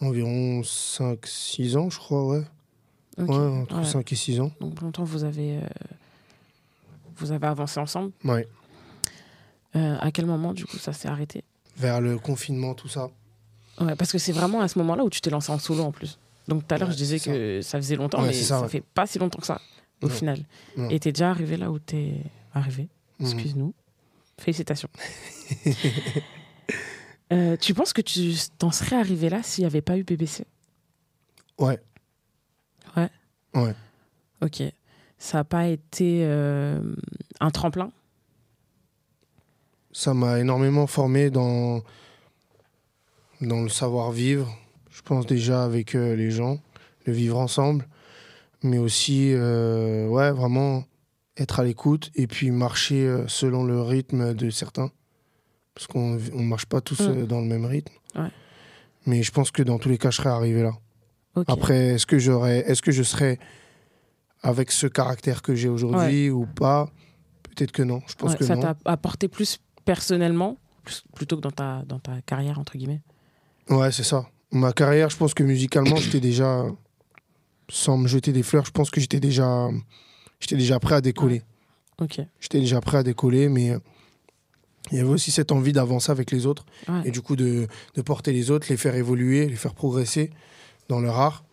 environ 0.00 0.62
5-6 0.62 1.76
ans, 1.76 1.90
je 1.90 1.98
crois, 1.98 2.26
ouais. 2.26 2.42
Ouais, 3.18 3.24
entre 3.36 3.76
Ouais. 3.78 3.84
5 3.84 4.10
et 4.12 4.16
6 4.16 4.40
ans. 4.40 4.50
Donc, 4.60 4.80
longtemps, 4.80 5.04
vous 5.04 5.24
avez, 5.24 5.58
euh, 5.58 5.60
vous 7.16 7.32
avez 7.32 7.46
avancé 7.46 7.78
ensemble? 7.78 8.12
Ouais. 8.24 8.48
Euh, 9.76 9.96
à 10.00 10.10
quel 10.10 10.24
moment, 10.26 10.54
du 10.54 10.64
coup, 10.64 10.78
ça 10.78 10.92
s'est 10.94 11.08
arrêté? 11.08 11.44
Vers 11.76 12.00
le 12.00 12.18
confinement, 12.18 12.74
tout 12.74 12.88
ça. 12.88 13.10
Ouais, 13.80 13.94
parce 13.94 14.10
que 14.12 14.18
c'est 14.18 14.32
vraiment 14.32 14.60
à 14.60 14.68
ce 14.68 14.78
moment-là 14.78 15.04
où 15.04 15.10
tu 15.10 15.20
t'es 15.20 15.30
lancé 15.30 15.52
en 15.52 15.58
solo 15.58 15.82
en 15.84 15.92
plus. 15.92 16.18
Donc 16.48 16.66
tout 16.66 16.74
à 16.74 16.78
l'heure, 16.78 16.90
je 16.90 16.96
disais 16.96 17.20
que 17.20 17.60
ça 17.62 17.78
faisait 17.78 17.96
longtemps, 17.96 18.20
Ouais, 18.22 18.28
mais 18.28 18.32
ça, 18.32 18.56
ça, 18.56 18.62
ouais. 18.62 18.68
fait 18.68 18.80
pas 18.82 19.06
si 19.06 19.18
longtemps 19.18 19.38
que 19.38 19.46
ça, 19.46 19.60
au 20.02 20.08
final. 20.08 20.44
Non. 20.76 20.88
Et 20.90 20.98
t'es 21.00 21.12
déjà 21.12 21.30
arrivé 21.30 21.56
là 21.56 21.70
où 21.70 21.78
t'es 21.78 22.14
arrivé. 22.54 22.88
Mhm. 23.18 23.26
Excuse-nous. 23.26 23.74
Félicitations. 24.38 24.90
Euh, 27.32 27.56
tu 27.56 27.74
penses 27.74 27.92
que 27.92 28.00
tu 28.00 28.34
t'en 28.58 28.72
serais 28.72 28.96
arrivé 28.96 29.28
là 29.28 29.40
s'il 29.44 29.62
n'y 29.62 29.66
avait 29.66 29.82
pas 29.82 29.96
eu 29.96 30.02
BBC 30.02 30.44
Ouais. 31.58 31.78
Ouais. 32.96 33.08
Ouais. 33.54 33.74
Ok. 34.42 34.64
Ça 35.16 35.38
n'a 35.38 35.44
pas 35.44 35.68
été 35.68 36.24
euh, 36.24 36.80
un 37.38 37.50
tremplin? 37.50 37.92
Ça 39.92 40.12
m'a 40.12 40.40
énormément 40.40 40.88
formé 40.88 41.30
dans, 41.30 41.82
dans 43.40 43.62
le 43.62 43.68
savoir-vivre. 43.68 44.52
Je 44.90 45.02
pense 45.02 45.24
déjà 45.24 45.62
avec 45.62 45.94
euh, 45.94 46.16
les 46.16 46.32
gens, 46.32 46.58
le 47.06 47.12
vivre 47.12 47.38
ensemble. 47.38 47.86
Mais 48.62 48.78
aussi, 48.78 49.32
euh, 49.32 50.06
ouais, 50.08 50.30
vraiment 50.32 50.84
être 51.36 51.60
à 51.60 51.64
l'écoute 51.64 52.10
et 52.14 52.26
puis 52.26 52.50
marcher 52.50 53.06
euh, 53.06 53.26
selon 53.28 53.64
le 53.64 53.80
rythme 53.80 54.34
de 54.34 54.50
certains. 54.50 54.90
Parce 55.74 55.86
qu'on 55.86 56.16
ne 56.16 56.42
marche 56.44 56.66
pas 56.66 56.80
tous 56.80 57.00
Mm. 57.00 57.08
euh, 57.10 57.26
dans 57.26 57.40
le 57.40 57.46
même 57.46 57.64
rythme. 57.64 57.92
Ouais. 58.16 58.28
Mais 59.06 59.22
je 59.22 59.30
pense 59.30 59.50
que 59.50 59.62
dans 59.62 59.78
tous 59.78 59.88
les 59.88 59.96
cas, 59.98 60.10
je 60.10 60.16
serais 60.16 60.28
arrivé 60.30 60.62
là. 60.62 60.72
Après, 61.46 61.94
est-ce 61.94 62.06
que 62.06 62.18
j'aurais, 62.18 62.58
est-ce 62.70 62.82
que 62.82 62.90
je 62.92 63.02
serais 63.02 63.38
avec 64.42 64.70
ce 64.72 64.86
caractère 64.86 65.42
que 65.42 65.54
j'ai 65.54 65.68
aujourd'hui 65.68 66.28
ou 66.28 66.44
pas? 66.46 66.90
Peut-être 67.44 67.72
que 67.72 67.82
non. 67.82 68.02
Je 68.08 68.14
pense 68.14 68.34
que 68.34 68.44
ça 68.44 68.56
t'a 68.56 68.74
apporté 68.84 69.28
plus 69.28 69.58
personnellement 69.84 70.56
plus- 70.84 71.02
plutôt 71.14 71.36
que 71.36 71.42
dans 71.42 71.50
ta, 71.50 71.82
dans 71.86 71.98
ta 71.98 72.20
carrière, 72.22 72.58
entre 72.58 72.76
guillemets? 72.76 73.02
Ouais, 73.68 73.92
c'est 73.92 74.02
ça. 74.02 74.26
Ma 74.50 74.72
carrière, 74.72 75.08
je 75.10 75.16
pense 75.16 75.32
que 75.34 75.42
musicalement, 75.44 75.96
j'étais 75.96 76.20
déjà, 76.20 76.64
sans 77.70 77.96
me 77.96 78.08
jeter 78.08 78.32
des 78.32 78.42
fleurs, 78.42 78.64
je 78.66 78.70
pense 78.70 78.90
que 78.90 79.00
j'étais 79.00 79.20
déjà, 79.20 79.68
j'étais 80.40 80.56
déjà 80.56 80.78
prêt 80.80 80.96
à 80.96 81.00
décoller. 81.00 81.42
Ok. 82.00 82.20
J'étais 82.40 82.60
déjà 82.60 82.80
prêt 82.80 82.98
à 82.98 83.02
décoller, 83.02 83.48
mais 83.48 83.72
il 84.90 84.96
y 84.96 85.00
avait 85.00 85.08
aussi 85.08 85.30
cette 85.30 85.52
envie 85.52 85.72
d'avancer 85.72 86.10
avec 86.10 86.30
les 86.30 86.46
autres 86.46 86.64
Ouais. 86.88 87.02
et 87.04 87.10
du 87.10 87.20
coup 87.20 87.36
de, 87.36 87.66
de 87.94 88.02
porter 88.02 88.32
les 88.32 88.50
autres, 88.50 88.66
les 88.70 88.76
faire 88.76 88.94
évoluer, 88.94 89.46
les 89.48 89.56
faire 89.56 89.74
progresser 89.74 90.30
dans 90.88 91.00
leur 91.00 91.18
art. 91.18 91.44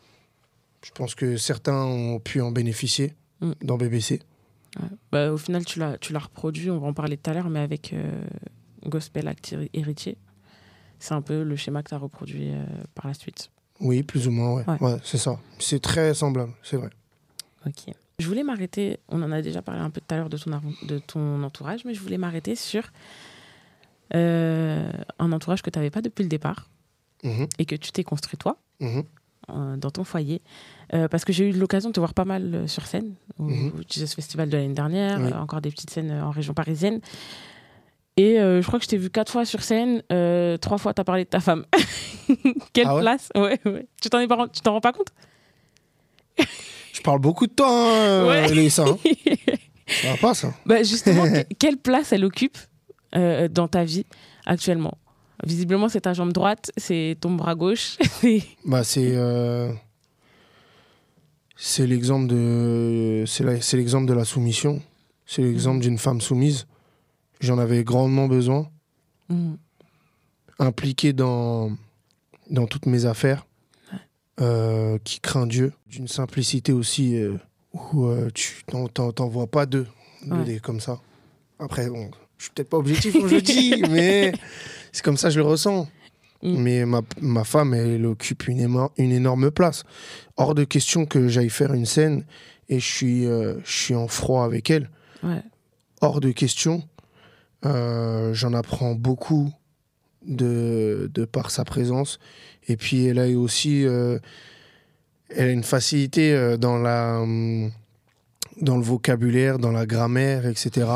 Je 0.83 0.91
pense 0.91 1.15
que 1.15 1.37
certains 1.37 1.83
ont 1.83 2.19
pu 2.19 2.41
en 2.41 2.51
bénéficier 2.51 3.13
Mm. 3.39 3.51
dans 3.61 3.77
BBC. 3.77 4.19
Ouais. 4.79 4.87
Bah, 5.11 5.31
au 5.31 5.37
final, 5.37 5.63
tu 5.63 5.77
l'as, 5.77 5.97
tu 5.99 6.11
l'as 6.11 6.17
reproduit, 6.19 6.71
on 6.71 6.79
va 6.79 6.87
en 6.87 6.93
parler 6.93 7.17
tout 7.17 7.29
à 7.29 7.33
l'heure, 7.35 7.49
mais 7.51 7.59
avec 7.59 7.93
euh, 7.93 8.25
Gospel 8.87 9.27
Act 9.27 9.51
Héri- 9.53 9.69
Héritier. 9.75 10.17
C'est 10.97 11.13
un 11.13 11.21
peu 11.21 11.43
le 11.43 11.55
schéma 11.55 11.83
que 11.83 11.89
tu 11.89 11.93
as 11.95 11.99
reproduit 11.99 12.49
euh, 12.51 12.65
par 12.95 13.05
la 13.05 13.13
suite. 13.13 13.51
Oui, 13.79 14.03
plus 14.03 14.27
ou 14.27 14.31
moins, 14.31 14.53
ouais. 14.55 14.63
Ouais. 14.67 14.81
Ouais, 14.81 14.97
c'est 15.03 15.17
ça. 15.17 15.39
C'est 15.59 15.81
très 15.81 16.13
semblable, 16.13 16.51
c'est 16.63 16.77
vrai. 16.77 16.89
Ok. 17.65 17.93
Je 18.19 18.27
voulais 18.27 18.43
m'arrêter, 18.43 18.99
on 19.09 19.21
en 19.21 19.31
a 19.31 19.41
déjà 19.43 19.61
parlé 19.61 19.79
un 19.81 19.91
peu 19.91 20.01
tout 20.01 20.13
à 20.15 20.17
l'heure 20.17 20.29
de 20.29 20.37
ton, 20.37 20.49
de 20.87 20.97
ton 20.97 21.43
entourage, 21.43 21.85
mais 21.85 21.93
je 21.93 21.99
voulais 22.01 22.17
m'arrêter 22.17 22.55
sur 22.55 22.83
euh, 24.15 24.91
un 25.19 25.31
entourage 25.31 25.61
que 25.61 25.69
tu 25.69 25.77
n'avais 25.77 25.91
pas 25.91 26.01
depuis 26.01 26.23
le 26.23 26.29
départ 26.29 26.67
Mhm, 27.23 27.47
et 27.57 27.65
que 27.65 27.75
tu 27.75 27.91
t'es 27.91 28.03
construit 28.03 28.37
toi, 28.37 28.57
mhm. 28.79 29.03
euh, 29.49 29.75
dans 29.77 29.89
ton 29.89 30.03
foyer. 30.03 30.41
Euh, 30.93 31.07
parce 31.07 31.25
que 31.25 31.33
j'ai 31.33 31.49
eu 31.49 31.51
l'occasion 31.51 31.89
de 31.89 31.93
te 31.93 31.99
voir 31.99 32.13
pas 32.13 32.25
mal 32.25 32.53
euh, 32.53 32.67
sur 32.67 32.85
scène, 32.85 33.15
au, 33.39 33.45
au 33.45 33.81
Jesus 33.89 34.13
Festival 34.15 34.49
de 34.49 34.55
l'année 34.57 34.73
dernière, 34.75 35.19
Oui. 35.19 35.33
encore 35.33 35.61
des 35.61 35.71
petites 35.71 35.89
scènes 35.89 36.11
en 36.11 36.29
région 36.29 36.53
parisienne. 36.53 37.01
Et 38.17 38.39
euh, 38.39 38.61
je 38.63 38.67
crois 38.67 38.79
que 38.79 38.85
je 38.85 38.89
t'ai 38.89 38.97
vu 38.97 39.09
quatre 39.11 39.31
fois 39.31 39.45
sur 39.45 39.61
scène, 39.61 40.01
euh, 40.11 40.57
trois 40.57 40.77
fois 40.79 40.93
tu 40.93 41.01
as 41.01 41.03
parlé 41.03 41.23
de 41.23 41.29
ta 41.29 41.39
femme. 41.39 41.65
Quelle 42.73 42.87
Ah 42.87 42.95
ouais 42.95 43.01
place 43.01 43.29
ouais, 43.35 43.59
ouais. 43.65 43.87
Tu 44.01 44.09
t'en 44.09 44.19
es 44.19 44.27
pas 44.27 44.35
ren- 44.35 44.47
tu 44.47 44.59
t'en 44.61 44.73
rends 44.73 44.81
pas 44.81 44.91
compte? 44.93 45.09
Je 46.93 47.01
parle 47.01 47.19
beaucoup 47.19 47.45
de 47.47 47.51
temps, 47.51 47.67
hein. 47.69 48.47
Léissa, 48.47 48.85
hein. 48.85 48.97
Ça 49.87 50.11
va 50.11 50.17
pas, 50.17 50.33
ça. 50.33 50.53
Bah 50.65 50.83
justement, 50.83 51.23
que- 51.23 51.43
quelle 51.59 51.77
place 51.77 52.11
elle 52.11 52.25
occupe 52.25 52.57
euh, 53.15 53.47
dans 53.47 53.67
ta 53.69 53.83
vie 53.85 54.05
actuellement? 54.45 54.97
Visiblement, 55.45 55.87
c'est 55.87 56.01
ta 56.01 56.13
jambe 56.13 56.33
droite, 56.33 56.71
c'est 56.75 57.15
ton 57.21 57.31
bras 57.31 57.53
gauche. 57.55 57.97
Bah, 58.65 58.83
c'est 58.83 59.11
euh, 59.13 59.71
c'est 61.55 61.87
l'exemple 61.87 62.27
de 62.27 63.23
c'est 63.27 63.77
l'exemple 63.77 64.07
de 64.07 64.13
la 64.13 64.25
soumission. 64.25 64.81
C'est 65.25 65.41
l'exemple 65.43 65.79
d'une 65.81 65.97
femme 65.97 66.19
soumise. 66.19 66.65
J'en 67.39 67.57
avais 67.57 67.83
grandement 67.83 68.27
besoin, 68.27 68.69
Mhm. 69.29 69.57
impliquée 70.59 71.13
dans 71.13 71.71
dans 72.49 72.65
toutes 72.65 72.85
mes 72.85 73.05
affaires, 73.05 73.45
euh, 74.39 74.97
qui 75.03 75.19
craint 75.19 75.47
Dieu, 75.47 75.73
d'une 75.87 76.07
simplicité 76.07 76.71
aussi 76.71 77.15
euh, 77.17 77.35
où 77.73 78.05
euh, 78.05 78.29
tu 78.33 78.63
t'en- 78.65 79.27
vois 79.27 79.47
pas 79.47 79.65
deux, 79.65 79.85
deux 80.25 80.35
Ouais. 80.53 80.59
comme 80.59 80.79
ça. 80.79 80.99
Après, 81.59 81.89
bon, 81.89 82.09
je 82.37 82.43
suis 82.45 82.51
peut-être 82.53 82.69
pas 82.69 82.77
objectif 82.77 83.13
quand 83.19 83.27
je 83.27 83.37
dis, 83.37 83.81
mais 83.91 84.31
c'est 84.93 85.03
comme 85.03 85.17
ça 85.17 85.27
que 85.27 85.33
je 85.33 85.39
le 85.39 85.45
ressens. 85.45 85.89
Mm. 86.43 86.55
Mais 86.57 86.85
ma, 86.85 87.01
ma 87.19 87.43
femme, 87.43 87.73
elle 87.73 88.05
occupe 88.05 88.47
une, 88.47 88.61
une 88.97 89.11
énorme 89.11 89.51
place. 89.51 89.83
Hors 90.37 90.55
de 90.55 90.63
question 90.63 91.05
que 91.05 91.27
j'aille 91.27 91.49
faire 91.49 91.73
une 91.73 91.85
scène 91.87 92.23
et 92.69 92.79
je 92.79 92.85
suis, 92.87 93.25
euh, 93.25 93.55
je 93.65 93.71
suis 93.77 93.95
en 93.95 94.07
froid 94.07 94.45
avec 94.45 94.69
elle. 94.69 94.89
Ouais. 95.23 95.41
Hors 95.99 96.21
de 96.21 96.31
question. 96.31 96.87
Euh, 97.65 98.33
J'en 98.33 98.53
apprends 98.53 98.93
beaucoup 98.93 99.51
de, 100.27 101.09
de 101.13 101.25
par 101.25 101.51
sa 101.51 101.63
présence. 101.63 102.19
Et 102.67 102.77
puis, 102.77 103.05
elle 103.05 103.19
a 103.19 103.27
aussi 103.37 103.85
euh, 103.85 104.19
elle 105.29 105.49
a 105.49 105.51
une 105.51 105.63
facilité 105.63 106.33
euh, 106.33 106.57
dans, 106.57 106.77
la, 106.77 107.19
hum, 107.21 107.71
dans 108.61 108.77
le 108.77 108.83
vocabulaire, 108.83 109.57
dans 109.59 109.71
la 109.71 109.85
grammaire, 109.85 110.45
etc. 110.45 110.87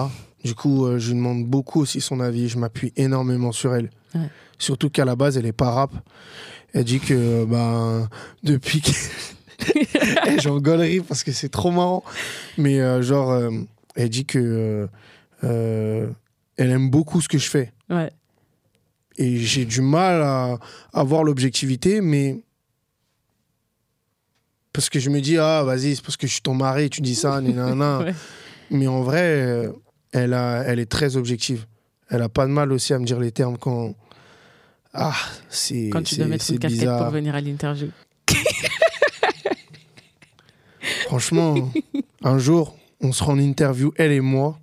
Du 0.44 0.56
coup, 0.56 0.86
euh, 0.86 1.00
je 1.00 1.10
lui 1.10 1.18
demande 1.18 1.46
beaucoup 1.46 1.82
aussi 1.82 2.02
son 2.02 2.20
avis. 2.20 2.50
Je 2.50 2.58
m'appuie 2.58 2.94
énormément 2.96 3.52
sur 3.52 3.76
elle. 3.76 3.90
Ouais. 4.14 4.30
Surtout 4.58 4.90
qu'à 4.90 5.06
la 5.06 5.16
base, 5.16 5.38
elle 5.38 5.46
est 5.46 5.52
pas 5.54 5.72
rap. 5.72 5.92
Elle 6.74 6.84
dit 6.84 7.00
que 7.00 7.46
ben, 7.46 8.08
depuis 8.44 8.82
que. 8.82 8.92
J'en 10.42 10.56
rigolerie 10.56 11.02
parce 11.02 11.24
que 11.24 11.32
c'est 11.32 11.50
trop 11.50 11.72
marrant. 11.72 12.04
Mais 12.58 13.02
genre, 13.04 13.52
elle 13.96 14.10
dit 14.10 14.26
que. 14.26 14.88
Elle 16.58 16.72
aime 16.72 16.90
beaucoup 16.90 17.22
ce 17.22 17.28
que 17.28 17.38
je 17.38 17.50
fais. 17.50 17.74
Ouais. 17.90 18.12
Et 19.18 19.38
j'ai 19.38 19.66
du 19.66 19.82
mal 19.82 20.22
à 20.22 20.58
avoir 20.94 21.24
l'objectivité, 21.24 22.02
mais. 22.02 22.44
Parce 24.74 24.90
que 24.90 25.00
je 25.00 25.10
me 25.10 25.20
dis, 25.20 25.38
ah, 25.38 25.64
vas-y, 25.64 25.98
c'est 25.98 26.02
parce 26.02 26.16
que 26.16 26.28
je 26.28 26.34
suis 26.34 26.42
ton 26.42 26.54
mari, 26.54 26.90
tu 26.90 27.02
dis 27.02 27.16
ça, 27.16 27.42
nanana. 27.42 28.00
Ouais. 28.06 28.14
Mais 28.70 28.88
en 28.88 29.02
vrai, 29.02 29.70
elle, 30.14 30.34
a, 30.34 30.64
elle 30.66 30.80
est 30.80 30.90
très 30.90 31.18
objective. 31.18 31.66
Elle 32.10 32.22
a 32.22 32.30
pas 32.30 32.46
de 32.46 32.52
mal 32.52 32.72
aussi 32.72 32.94
à 32.94 33.00
me 33.00 33.06
dire 33.06 33.20
les 33.20 33.32
termes 33.32 33.58
quand. 33.58 33.96
Ah, 34.94 35.16
c'est. 35.50 35.90
Quand 35.92 36.04
tu 36.04 36.16
dois 36.16 36.28
mettre 36.28 36.50
une 36.50 36.60
casquette 36.60 36.88
pour 36.98 37.10
venir 37.10 37.36
à 37.36 37.42
l'interview. 37.42 37.90
Franchement, 41.08 41.72
un 42.24 42.38
jour, 42.38 42.78
on 43.02 43.12
sera 43.12 43.34
en 43.34 43.40
interview, 43.40 43.92
elle 43.98 44.14
et 44.14 44.22
moi. 44.22 44.58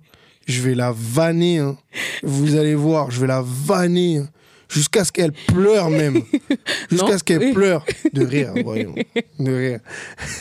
Je 0.49 0.61
vais 0.61 0.75
la 0.75 0.93
vanner. 0.95 1.59
hein. 1.59 1.77
Vous 2.23 2.55
allez 2.55 2.75
voir, 2.75 3.11
je 3.11 3.21
vais 3.21 3.27
la 3.27 3.41
vanner. 3.45 4.17
hein. 4.17 4.29
Jusqu'à 4.67 5.03
ce 5.03 5.11
qu'elle 5.11 5.31
pleure 5.31 5.89
même. 5.89 6.21
Jusqu'à 6.91 7.17
ce 7.17 7.23
qu'elle 7.23 7.39
oui. 7.39 7.53
pleure. 7.53 7.83
De 8.13 8.23
rire, 8.23 8.53
voyons. 8.63 8.93
De 9.39 9.51
rire. 9.51 9.79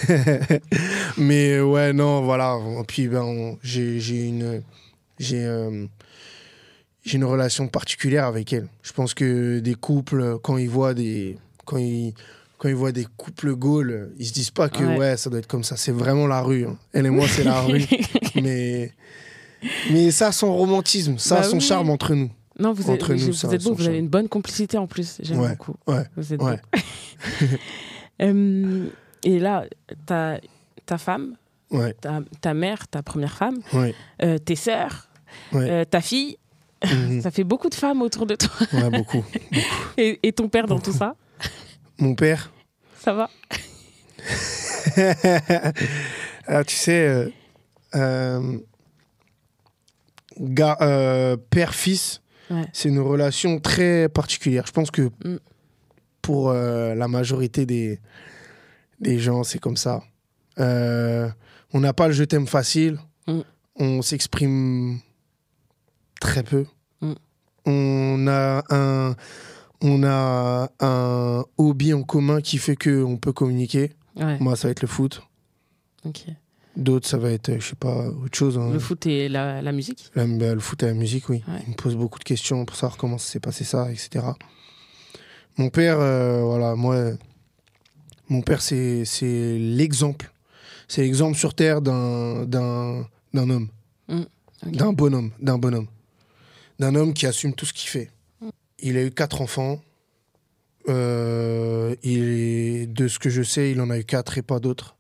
Mais 1.17 1.61
ouais, 1.61 1.93
non, 1.93 2.23
voilà. 2.23 2.59
Puis 2.87 3.09
ben, 3.09 3.57
j'ai 3.63 3.99
j'ai 4.01 4.27
une, 4.29 4.63
j'ai 5.19 5.45
euh, 5.47 5.87
j'ai 7.05 7.17
une 7.17 7.25
relation 7.25 7.69
particulière 7.69 8.27
avec 8.27 8.53
elle. 8.53 8.69
Je 8.83 8.93
pense 8.93 9.15
que 9.15 9.61
des 9.61 9.75
couples, 9.75 10.39
quand 10.43 10.59
ils 10.59 10.69
voient 10.69 10.93
des, 10.95 11.39
quand 11.65 11.79
ils, 11.79 12.13
quand 12.59 12.69
ils 12.69 12.75
voient 12.75 12.93
des 12.93 13.07
couples 13.17 13.55
Gaules, 13.55 14.11
ils 14.19 14.27
se 14.27 14.33
disent 14.35 14.51
pas 14.51 14.69
que 14.69 14.85
Ouais. 14.85 14.99
ouais, 14.99 15.17
ça 15.17 15.31
doit 15.31 15.39
être 15.39 15.47
comme 15.47 15.65
ça. 15.65 15.77
C'est 15.79 15.93
vraiment 15.93 16.27
la 16.27 16.43
rue. 16.43 16.67
hein. 16.67 16.77
Elle 16.93 17.07
et 17.07 17.11
moi, 17.11 17.27
c'est 17.29 17.45
la 17.45 17.61
rue. 17.63 17.83
Mais, 18.35 18.93
mais 19.91 20.11
ça 20.11 20.29
a 20.29 20.33
son 20.33 20.55
romantisme, 20.55 21.19
ça 21.19 21.37
a 21.37 21.41
Bah 21.41 21.45
son 21.49 21.57
oui. 21.57 21.61
charme 21.63 21.91
entre 21.91 22.15
nous. 22.15 22.31
Non, 22.59 22.73
vous 22.73 22.83
êtes, 22.83 23.03
Entre 23.03 23.15
nous, 23.15 23.27
vous 23.27 23.33
ça, 23.33 23.49
êtes 23.53 23.63
beau, 23.63 23.71
son 23.71 23.75
vous 23.75 23.87
avez 23.87 23.99
une 23.99 24.09
bonne 24.09 24.29
complicité 24.29 24.77
en 24.79 24.87
plus. 24.89 25.19
J'aime 25.23 25.39
Ouais, 25.41 25.51
beaucoup. 25.51 25.77
ouais, 25.87 26.05
Vous 26.17 26.33
êtes 26.35 26.43
ouais. 26.43 26.61
Euh, 28.21 28.87
et 29.25 29.39
là, 29.39 29.65
ta, 30.07 30.41
ta 30.87 30.99
femme, 30.99 31.37
Ouais, 31.71 31.93
ta, 32.01 32.21
ta 32.41 32.55
mère, 32.55 32.89
ta 32.89 33.03
première 33.03 33.37
femme, 33.37 33.59
ouais, 33.75 33.95
euh, 34.23 34.39
tes 34.39 34.57
sœurs, 34.57 35.09
Ouais. 35.53 35.69
euh, 35.71 35.85
ta 35.85 36.01
fille, 36.01 36.39
mhm. 36.85 37.21
ça 37.23 37.31
fait 37.31 37.45
beaucoup 37.45 37.69
de 37.69 37.75
femmes 37.75 38.01
autour 38.03 38.25
de 38.27 38.35
toi. 38.37 38.51
ouais, 38.73 38.91
beaucoup. 38.91 39.23
Et, 39.99 40.19
et 40.23 40.33
ton 40.33 40.49
père 40.49 40.67
dans 40.67 40.79
tout 40.81 40.93
ça, 40.93 41.15
Mon 41.99 42.15
père, 42.15 42.51
ça 42.99 43.13
va? 43.13 43.29
Ah, 46.47 46.65
tu 46.65 46.75
sais, 46.75 47.33
euh, 50.83 51.37
père-fils, 51.51 52.21
Ouais. 52.51 52.65
c'est 52.73 52.89
une 52.89 53.01
relation 53.01 53.61
très 53.61 54.09
particulière. 54.09 54.65
Je 54.67 54.73
pense 54.73 54.91
que 54.91 55.11
Mm. 55.25 55.37
pour 56.23 56.49
euh, 56.51 56.95
la 56.95 57.07
majorité 57.09 57.67
des, 57.67 58.01
des 59.01 59.19
gens, 59.19 59.43
c'est 59.45 59.59
comme 59.59 59.77
ça. 59.77 60.03
Euh, 60.59 61.29
on 61.75 61.81
n'a 61.81 61.93
pas 61.93 62.07
le 62.09 62.15
je 62.15 62.25
t'aime 62.25 62.47
facile. 62.47 62.99
Mm. 63.27 63.41
On 63.77 64.03
s'exprime 64.03 64.99
très 66.21 66.43
peu. 66.43 66.65
Mm. 67.03 67.13
On 67.67 68.27
a 68.29 68.63
un 68.71 69.15
on 69.81 70.03
a 70.03 70.71
un 70.81 71.45
hobby 71.59 71.93
en 71.95 72.03
commun 72.03 72.41
qui 72.41 72.59
fait 72.59 72.75
que 72.77 73.03
on 73.05 73.17
peut 73.17 73.33
communiquer. 73.33 73.93
Ouais, 74.17 74.37
Moi, 74.41 74.57
ça 74.57 74.67
va 74.69 74.73
être 74.73 74.83
le 74.83 74.89
foot. 74.89 75.23
ok. 76.05 76.25
D'autres, 76.79 77.09
ça 77.09 77.19
va 77.19 77.31
être, 77.33 77.59
je 77.59 77.69
sais 77.71 77.75
pas, 77.75 78.09
autre 78.09 78.37
chose. 78.39 78.57
hein. 78.57 78.71
Le 78.73 78.79
foot 78.79 79.05
et 79.07 79.29
la, 79.29 79.61
la 79.61 79.73
musique? 79.73 80.11
La- 80.15 80.27
bah, 80.27 80.55
le 80.55 80.61
foot 80.61 80.81
et 80.85 80.87
la 80.87 80.95
musique, 80.95 81.29
oui. 81.29 81.43
Ouais. 81.49 81.61
Il 81.67 81.71
me 81.71 81.75
pose 81.75 81.97
beaucoup 81.97 82.19
de 82.21 82.25
questions 82.25 82.65
pour 82.65 82.77
savoir 82.77 82.97
comment 82.97 83.19
s'est 83.19 83.41
passé 83.41 83.65
ça, 83.65 83.91
etc. 83.91 84.25
Mon 85.57 85.71
père, 85.71 85.99
euh, 85.99 86.43
voilà, 86.45 86.77
moi, 86.77 87.11
mon 88.29 88.43
père, 88.43 88.63
c'est 88.63 89.05
l'exemple. 89.59 90.33
C'est 90.87 91.03
l'exemple 91.03 91.37
sur 91.37 91.53
Terre 91.55 91.83
d'un 91.83 92.47
homme. 93.35 93.69
Mm, 94.09 94.21
ok. 94.67 94.71
D'un 94.73 94.93
bonhomme. 94.93 95.33
D'un 95.41 95.59
bonhomme. 95.59 95.89
D'un 96.79 96.95
homme 96.95 97.13
qui 97.13 97.27
assume 97.27 97.55
tout 97.55 97.67
ce 97.67 97.73
qu'il 97.73 97.89
fait. 97.91 98.11
Mm. 98.41 98.49
Il 98.85 98.97
a 98.97 99.03
eu 99.05 99.11
quatre 99.11 99.43
enfants. 99.43 99.81
Euh, 100.89 101.95
il 102.03 102.93
de 102.95 103.09
ce 103.09 103.19
que 103.19 103.29
je 103.31 103.43
sais, 103.43 103.73
il 103.73 103.81
en 103.81 103.91
a 103.91 103.99
eu 103.99 104.05
quatre 104.05 104.39
et 104.39 104.43
pas 104.43 104.61
d'autres. 104.61 104.97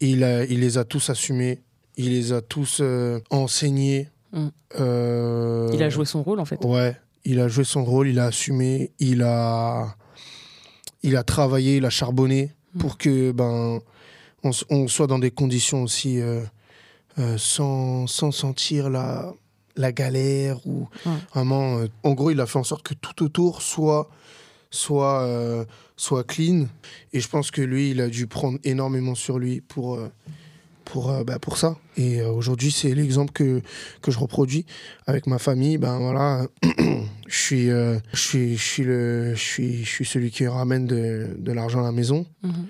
Il, 0.00 0.22
a, 0.24 0.44
il 0.44 0.60
les 0.60 0.78
a 0.78 0.84
tous 0.84 1.10
assumés. 1.10 1.60
Il 1.96 2.10
les 2.10 2.32
a 2.32 2.40
tous 2.40 2.78
euh, 2.80 3.20
enseignés. 3.30 4.08
Mm. 4.32 4.46
Euh, 4.78 5.70
Il 5.72 5.82
a 5.82 5.88
joué 5.90 6.04
son 6.04 6.22
rôle 6.22 6.38
en 6.40 6.44
fait. 6.44 6.62
Ouais, 6.64 6.96
il 7.24 7.40
a 7.40 7.48
joué 7.48 7.64
son 7.64 7.84
rôle, 7.84 8.08
il 8.08 8.18
a 8.18 8.26
assumé, 8.26 8.92
il 9.00 9.22
a, 9.22 9.96
il 11.02 11.16
a 11.16 11.22
travaillé, 11.24 11.76
il 11.78 11.84
a 11.84 11.90
charbonné 11.90 12.52
Mm. 12.74 12.78
pour 12.80 12.98
que 12.98 13.32
ben 13.32 13.80
on, 14.44 14.88
soit 14.88 15.06
dans 15.06 15.18
des 15.18 15.30
conditions 15.30 15.82
aussi 15.82 16.20
euh, 16.20 16.42
sans, 17.38 18.06
sans 18.06 18.30
sentir 18.30 18.90
la, 18.90 19.32
la 19.76 19.90
galère 19.90 20.64
ou 20.66 20.86
Ouais. 21.06 21.12
vraiment. 21.34 21.80
en 22.04 22.12
gros, 22.12 22.30
il 22.30 22.38
a 22.40 22.46
fait 22.46 22.58
en 22.58 22.64
sorte 22.64 22.82
que 22.86 22.92
tout 22.94 23.24
autour 23.24 23.62
soit 23.62 24.10
soit 24.70 25.22
euh, 25.22 25.64
soit 25.96 26.24
clean. 26.24 26.66
Et 27.12 27.20
je 27.20 27.28
pense 27.28 27.50
que 27.50 27.62
lui, 27.62 27.90
il 27.90 28.00
a 28.00 28.08
dû 28.08 28.26
prendre 28.26 28.58
énormément 28.64 29.14
sur 29.14 29.38
lui 29.38 29.60
pour 29.60 29.94
euh, 29.94 30.08
pour 30.84 31.10
euh, 31.10 31.24
bah, 31.24 31.38
pour 31.38 31.58
ça. 31.58 31.76
Et 31.96 32.22
aujourd'hui, 32.22 32.70
c'est 32.70 32.94
l'exemple 32.94 33.32
que 33.32 33.62
que 34.02 34.10
je 34.10 34.18
reproduis 34.18 34.66
avec 35.06 35.26
ma 35.26 35.38
famille. 35.38 35.78
Ben 35.78 35.98
voilà, 35.98 36.46
je 37.26 37.38
suis 37.38 37.66
je 37.68 38.00
suis 38.14 38.56
je 38.56 38.62
suis 38.62 38.84
le 38.84 39.34
je 39.34 39.42
suis 39.42 39.84
je 39.84 39.90
suis 39.90 40.04
celui 40.04 40.30
qui 40.30 40.46
ramène 40.46 40.86
de, 40.86 41.36
de 41.38 41.52
l'argent 41.52 41.80
à 41.80 41.84
la 41.84 41.92
maison. 41.92 42.26
Mhm. 42.42 42.66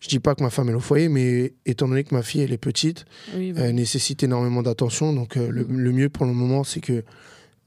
Je 0.00 0.08
dis 0.08 0.18
pas 0.18 0.34
que 0.34 0.42
ma 0.42 0.48
femme 0.48 0.70
est 0.70 0.74
au 0.74 0.80
foyer, 0.80 1.10
mais 1.10 1.52
étant 1.66 1.86
donné 1.86 2.04
que 2.04 2.14
ma 2.14 2.22
fille 2.22 2.40
elle 2.40 2.54
est 2.54 2.58
petite, 2.58 3.04
Oui, 3.36 3.52
bah, 3.52 3.64
elle 3.64 3.74
nécessite 3.74 4.22
énormément 4.22 4.62
d'attention. 4.62 5.12
Donc 5.12 5.34
le, 5.34 5.66
le 5.68 5.92
mieux 5.92 6.08
pour 6.08 6.24
le 6.24 6.32
moment, 6.32 6.64
c'est 6.64 6.80
que 6.80 7.04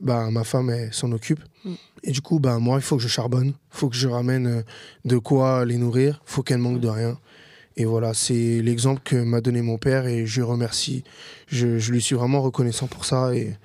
bah, 0.04 0.30
ma 0.32 0.44
femme 0.44 0.70
elle 0.70 0.94
s'en 0.94 1.12
occupe. 1.12 1.40
Mm. 1.66 1.74
Et 2.04 2.12
du 2.12 2.22
coup, 2.22 2.40
bah, 2.40 2.60
moi, 2.60 2.78
il 2.78 2.82
faut 2.82 2.98
que 2.98 3.02
je 3.04 3.08
charbonne. 3.08 3.48
Il 3.48 3.54
faut 3.78 3.90
que 3.90 3.96
je 3.96 4.08
ramène 4.08 4.48
euh, 4.48 4.62
de 5.06 5.18
quoi 5.18 5.66
les 5.66 5.78
nourrir. 5.78 6.20
Il 6.28 6.32
faut 6.32 6.44
qu'elles 6.44 6.58
manquent 6.60 6.82
de 6.82 6.88
rien. 6.90 7.18
Et 7.78 7.86
voilà, 7.86 8.14
c'est 8.14 8.62
l'exemple 8.62 9.02
que 9.04 9.16
m'a 9.16 9.42
donné 9.42 9.62
mon 9.64 9.78
père 9.80 10.06
et 10.06 10.26
je 10.28 10.42
remercie. 10.44 11.04
Je, 11.48 11.80
je 11.80 11.92
lui 11.92 12.02
suis 12.02 12.16
vraiment 12.16 12.42
reconnaissant 12.42 12.86
pour 12.88 13.06
ça. 13.06 13.34
Et, 13.36 13.56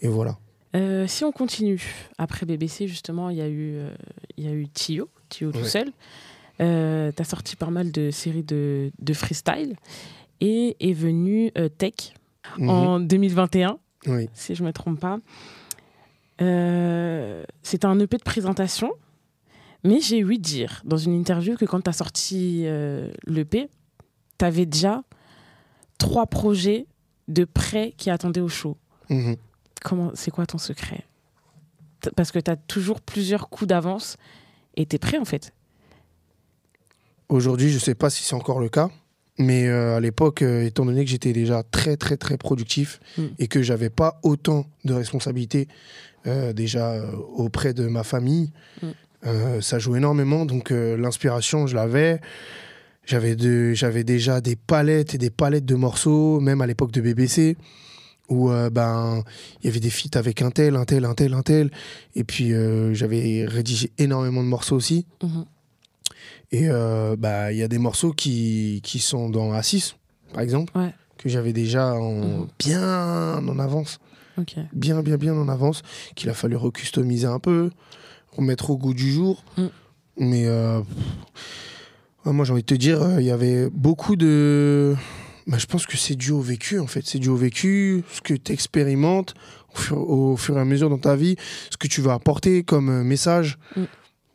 et 0.00 0.08
voilà. 0.08 0.38
Euh, 0.74 1.06
si 1.06 1.24
on 1.24 1.32
continue, 1.32 1.82
après 2.16 2.46
BBC, 2.46 2.88
justement, 2.88 3.28
il 3.28 3.36
y 3.36 3.42
a 3.42 3.48
eu, 3.48 3.74
euh, 3.74 3.90
il 4.38 4.44
y 4.44 4.48
a 4.48 4.52
eu 4.52 4.68
Tio, 4.68 5.10
Tio 5.28 5.52
tout 5.52 5.64
seul. 5.64 5.88
Euh, 6.60 7.12
tu 7.14 7.20
as 7.20 7.24
sorti 7.26 7.56
pas 7.56 7.68
mal 7.70 7.90
de 7.92 8.10
séries 8.10 8.42
de, 8.44 8.90
de 8.98 9.12
freestyle. 9.12 9.76
Et 10.40 10.76
est 10.80 10.92
venu 10.94 11.50
euh, 11.58 11.68
Tech 11.68 12.14
Mhm. 12.58 12.68
en 12.70 13.00
2021, 13.00 13.78
Oui. 14.08 14.28
si 14.34 14.54
je 14.56 14.62
ne 14.62 14.68
me 14.68 14.72
trompe 14.72 14.98
pas. 14.98 15.18
Euh, 16.40 17.44
C'était 17.62 17.86
un 17.86 17.98
EP 18.00 18.16
de 18.16 18.22
présentation. 18.22 18.92
Mais 19.84 20.00
j'ai 20.00 20.20
eu 20.20 20.38
dire 20.38 20.80
dans 20.84 20.96
une 20.96 21.12
interview 21.14 21.56
que 21.56 21.64
quand 21.64 21.80
tu 21.80 21.90
as 21.90 21.92
sorti 21.94 22.62
euh, 22.66 23.10
l'EP, 23.26 23.68
tu 24.38 24.44
avais 24.44 24.64
déjà 24.64 25.02
trois 25.98 26.26
projets 26.26 26.86
de 27.28 27.44
prêt 27.44 27.92
qui 27.96 28.08
attendaient 28.10 28.40
au 28.40 28.48
show. 28.48 28.76
Mhm. 29.10 29.36
Comment, 29.82 30.12
c'est 30.14 30.30
quoi 30.30 30.46
ton 30.46 30.58
secret? 30.58 31.04
Parce 32.14 32.30
que 32.30 32.38
tu 32.38 32.50
as 32.50 32.56
toujours 32.56 33.00
plusieurs 33.00 33.48
coups 33.48 33.68
d'avance 33.68 34.16
et 34.76 34.86
tu 34.86 34.96
es 34.96 34.98
prêt 35.00 35.18
en 35.18 35.24
fait. 35.24 35.52
Aujourd'hui, 37.28 37.70
je 37.70 37.74
ne 37.74 37.80
sais 37.80 37.94
pas 37.94 38.10
si 38.10 38.22
c'est 38.22 38.34
encore 38.34 38.60
le 38.60 38.68
cas. 38.68 38.90
Mais 39.38 39.66
euh, 39.66 39.96
à 39.96 40.00
l'époque, 40.00 40.42
euh, 40.42 40.62
étant 40.64 40.84
donné 40.84 41.04
que 41.04 41.10
j'étais 41.10 41.32
déjà 41.32 41.62
très, 41.62 41.96
très, 41.96 42.16
très 42.18 42.36
productif 42.36 43.00
Mm. 43.16 43.22
et 43.38 43.48
que 43.48 43.62
j'avais 43.62 43.88
pas 43.90 44.20
autant 44.22 44.66
de 44.84 44.92
responsabilités 44.92 45.68
euh, 46.26 46.52
déjà 46.52 46.92
euh, 46.92 47.10
auprès 47.36 47.74
de 47.74 47.86
ma 47.86 48.04
famille, 48.04 48.50
Mm. 48.82 48.86
euh, 49.26 49.60
ça 49.60 49.78
joue 49.78 49.96
énormément. 49.96 50.44
Donc 50.46 50.70
l'inspiration, 50.70 51.66
je 51.66 51.74
l'avais. 51.74 52.20
J'avais 53.04 53.34
de- 53.34 53.72
j'avais 53.74 54.04
déjà 54.04 54.40
des 54.40 54.54
palettes 54.54 55.14
et 55.14 55.18
des 55.18 55.30
palettes 55.30 55.64
de 55.64 55.74
morceaux, 55.74 56.38
même 56.40 56.60
à 56.60 56.66
l'époque 56.68 56.92
de 56.92 57.00
BBC, 57.00 57.56
où 58.28 58.48
euh, 58.50 58.70
ben 58.70 59.24
il 59.60 59.66
y 59.66 59.68
avait 59.70 59.80
des 59.80 59.90
feats 59.90 60.16
avec 60.16 60.40
un 60.40 60.50
tel, 60.52 60.76
un 60.76 60.84
tel, 60.84 61.04
un 61.04 61.14
tel, 61.14 61.34
un 61.34 61.42
tel. 61.42 61.70
Et 62.14 62.22
puis 62.22 62.52
euh, 62.52 62.94
j'avais 62.94 63.44
rédigé 63.44 63.90
énormément 63.98 64.42
de 64.42 64.48
morceaux 64.48 64.76
aussi. 64.76 65.06
Mhm. 65.22 65.44
Et 66.52 66.68
euh, 66.68 67.16
bah, 67.18 67.50
il 67.52 67.58
y 67.58 67.62
a 67.62 67.68
des 67.68 67.78
morceaux 67.78 68.12
qui, 68.12 68.80
qui 68.84 68.98
sont 69.00 69.28
dans 69.30 69.52
A6, 69.52 69.94
par 70.32 70.42
exemple, 70.42 70.76
Ouais. 70.78 70.92
que 71.18 71.28
j'avais 71.28 71.52
déjà 71.52 71.94
en, 71.94 72.14
Mhm. 72.42 72.46
bien 72.58 73.38
en 73.38 73.58
avance, 73.58 73.98
Bien, 74.72 75.02
bien, 75.02 75.16
bien 75.16 75.34
en 75.34 75.48
avance, 75.48 75.82
qu'il 76.14 76.30
a 76.30 76.34
fallu 76.34 76.56
recustomiser 76.56 77.26
un 77.26 77.38
peu, 77.38 77.70
remettre 78.36 78.70
au 78.70 78.76
goût 78.76 78.94
du 78.94 79.10
jour. 79.10 79.44
Mm. 79.56 79.66
Mais 80.18 80.46
euh, 80.46 80.80
pff, 80.80 82.26
ouais, 82.26 82.32
moi, 82.32 82.44
j'ai 82.44 82.52
envie 82.52 82.62
de 82.62 82.66
te 82.66 82.74
dire, 82.74 83.02
euh, 83.02 83.20
il 83.20 83.26
y 83.26 83.30
avait 83.30 83.68
beaucoup 83.70 84.16
de. 84.16 84.94
Bah, 85.46 85.58
je 85.58 85.66
pense 85.66 85.86
que 85.86 85.96
c'est 85.96 86.14
dû 86.14 86.30
au 86.30 86.40
vécu, 86.40 86.78
en 86.78 86.86
fait. 86.86 87.02
C'est 87.04 87.18
dû 87.18 87.28
au 87.28 87.36
vécu, 87.36 88.04
ce 88.12 88.20
que 88.20 88.34
tu 88.34 88.52
expérimentes 88.52 89.34
au 89.74 89.78
fur, 89.78 90.10
au 90.10 90.36
fur 90.36 90.56
et 90.56 90.60
à 90.60 90.64
mesure 90.64 90.90
dans 90.90 90.98
ta 90.98 91.16
vie, 91.16 91.36
ce 91.70 91.76
que 91.76 91.88
tu 91.88 92.00
vas 92.00 92.14
apporter 92.14 92.62
comme 92.62 92.90
euh, 92.90 93.02
message. 93.02 93.58
Mm. 93.76 93.82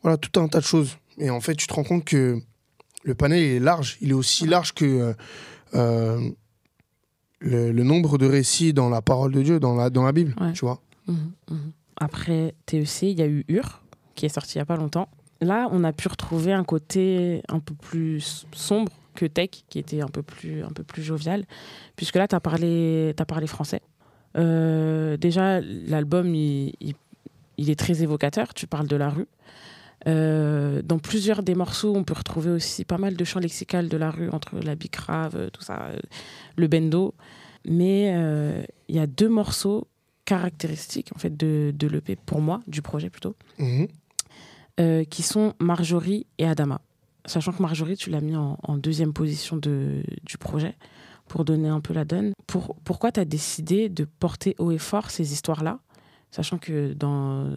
Voilà, 0.02 0.16
tout 0.16 0.40
un 0.40 0.48
tas 0.48 0.60
de 0.60 0.64
choses. 0.64 0.96
Et 1.18 1.30
en 1.30 1.40
fait, 1.40 1.54
tu 1.54 1.66
te 1.66 1.74
rends 1.74 1.84
compte 1.84 2.04
que 2.04 2.40
le 3.02 3.14
panel 3.14 3.42
il 3.42 3.52
est 3.56 3.60
large. 3.60 3.98
Il 4.00 4.10
est 4.10 4.14
aussi 4.14 4.46
large 4.46 4.74
que 4.74 5.14
euh, 5.74 6.30
le, 7.40 7.72
le 7.72 7.82
nombre 7.84 8.18
de 8.18 8.26
récits 8.26 8.72
dans 8.72 8.88
la 8.88 9.02
parole 9.02 9.32
de 9.32 9.42
Dieu, 9.42 9.60
dans 9.60 9.74
la, 9.74 9.90
dans 9.90 10.02
la 10.04 10.12
Bible. 10.12 10.34
Ouais. 10.40 10.52
Tu 10.52 10.64
vois 10.64 10.80
Mhm, 11.06 11.32
mhm. 11.50 11.72
Après 12.00 12.54
TEC, 12.66 13.02
il 13.02 13.18
y 13.18 13.22
a 13.22 13.26
eu 13.26 13.44
Ur, 13.48 13.82
qui 14.14 14.26
est 14.26 14.28
sorti 14.28 14.56
il 14.56 14.58
n'y 14.58 14.62
a 14.62 14.66
pas 14.66 14.76
longtemps. 14.76 15.08
Là, 15.40 15.68
on 15.72 15.84
a 15.84 15.92
pu 15.92 16.08
retrouver 16.08 16.52
un 16.52 16.64
côté 16.64 17.42
un 17.48 17.60
peu 17.60 17.74
plus 17.74 18.46
sombre 18.52 18.92
que 19.14 19.24
Tech, 19.26 19.50
qui 19.68 19.78
était 19.78 20.00
un 20.00 20.08
peu 20.08 20.22
plus, 20.22 20.62
un 20.62 20.70
peu 20.70 20.82
plus 20.84 21.02
jovial, 21.02 21.44
puisque 21.96 22.16
là, 22.16 22.28
tu 22.28 22.34
as 22.34 22.40
parlé, 22.40 23.12
t'as 23.16 23.24
parlé 23.24 23.46
français. 23.46 23.80
Euh, 24.36 25.16
déjà, 25.16 25.60
l'album, 25.60 26.34
il, 26.34 26.74
il- 26.80 26.94
il 27.56 27.70
est 27.70 27.78
très 27.78 28.02
évocateur. 28.04 28.54
Tu 28.54 28.66
parles 28.68 28.86
de 28.86 28.94
la 28.96 29.08
rue. 29.10 29.26
Euh, 30.06 30.80
dans 30.82 30.98
plusieurs 30.98 31.42
des 31.42 31.54
morceaux, 31.54 31.94
on 31.96 32.04
peut 32.04 32.14
retrouver 32.14 32.50
aussi 32.50 32.84
pas 32.84 32.98
mal 32.98 33.16
de 33.16 33.24
chants 33.24 33.40
lexicales 33.40 33.88
de 33.88 33.96
la 33.96 34.10
rue, 34.10 34.30
entre 34.30 34.56
la 34.60 34.74
bicrave, 34.76 35.34
euh, 35.36 35.50
tout 35.50 35.62
ça, 35.62 35.88
euh, 35.90 35.98
le 36.56 36.66
bendo. 36.68 37.14
Mais 37.66 38.12
euh, 38.14 38.62
il 38.88 38.94
y 38.96 39.00
a 39.00 39.06
deux 39.06 39.28
morceaux 39.28 39.88
caractéristiques 40.24 41.10
en 41.14 41.18
fait 41.18 41.36
de, 41.36 41.72
de 41.76 41.86
l'EP, 41.88 42.16
pour 42.16 42.40
moi, 42.40 42.60
du 42.66 42.82
projet 42.82 43.10
plutôt, 43.10 43.34
Mhm. 43.58 43.88
euh, 44.80 45.04
qui 45.04 45.22
sont 45.22 45.54
Marjorie 45.58 46.26
et 46.38 46.46
Adama. 46.46 46.80
Sachant 47.26 47.52
que 47.52 47.60
Marjorie, 47.62 47.96
tu 47.96 48.10
l'as 48.10 48.20
mis 48.20 48.36
en, 48.36 48.58
en 48.62 48.76
deuxième 48.78 49.12
position 49.12 49.56
de, 49.56 50.02
du 50.24 50.38
projet 50.38 50.76
pour 51.26 51.44
donner 51.44 51.68
un 51.68 51.80
peu 51.80 51.92
la 51.92 52.04
donne. 52.06 52.32
Pour, 52.46 52.76
pourquoi 52.84 53.12
tu 53.12 53.20
as 53.20 53.24
décidé 53.26 53.88
de 53.90 54.04
porter 54.04 54.54
haut 54.58 54.70
et 54.70 54.78
fort 54.78 55.10
ces 55.10 55.32
histoires-là? 55.32 55.80
Sachant 56.30 56.58
que 56.58 56.92
dans, 56.92 57.56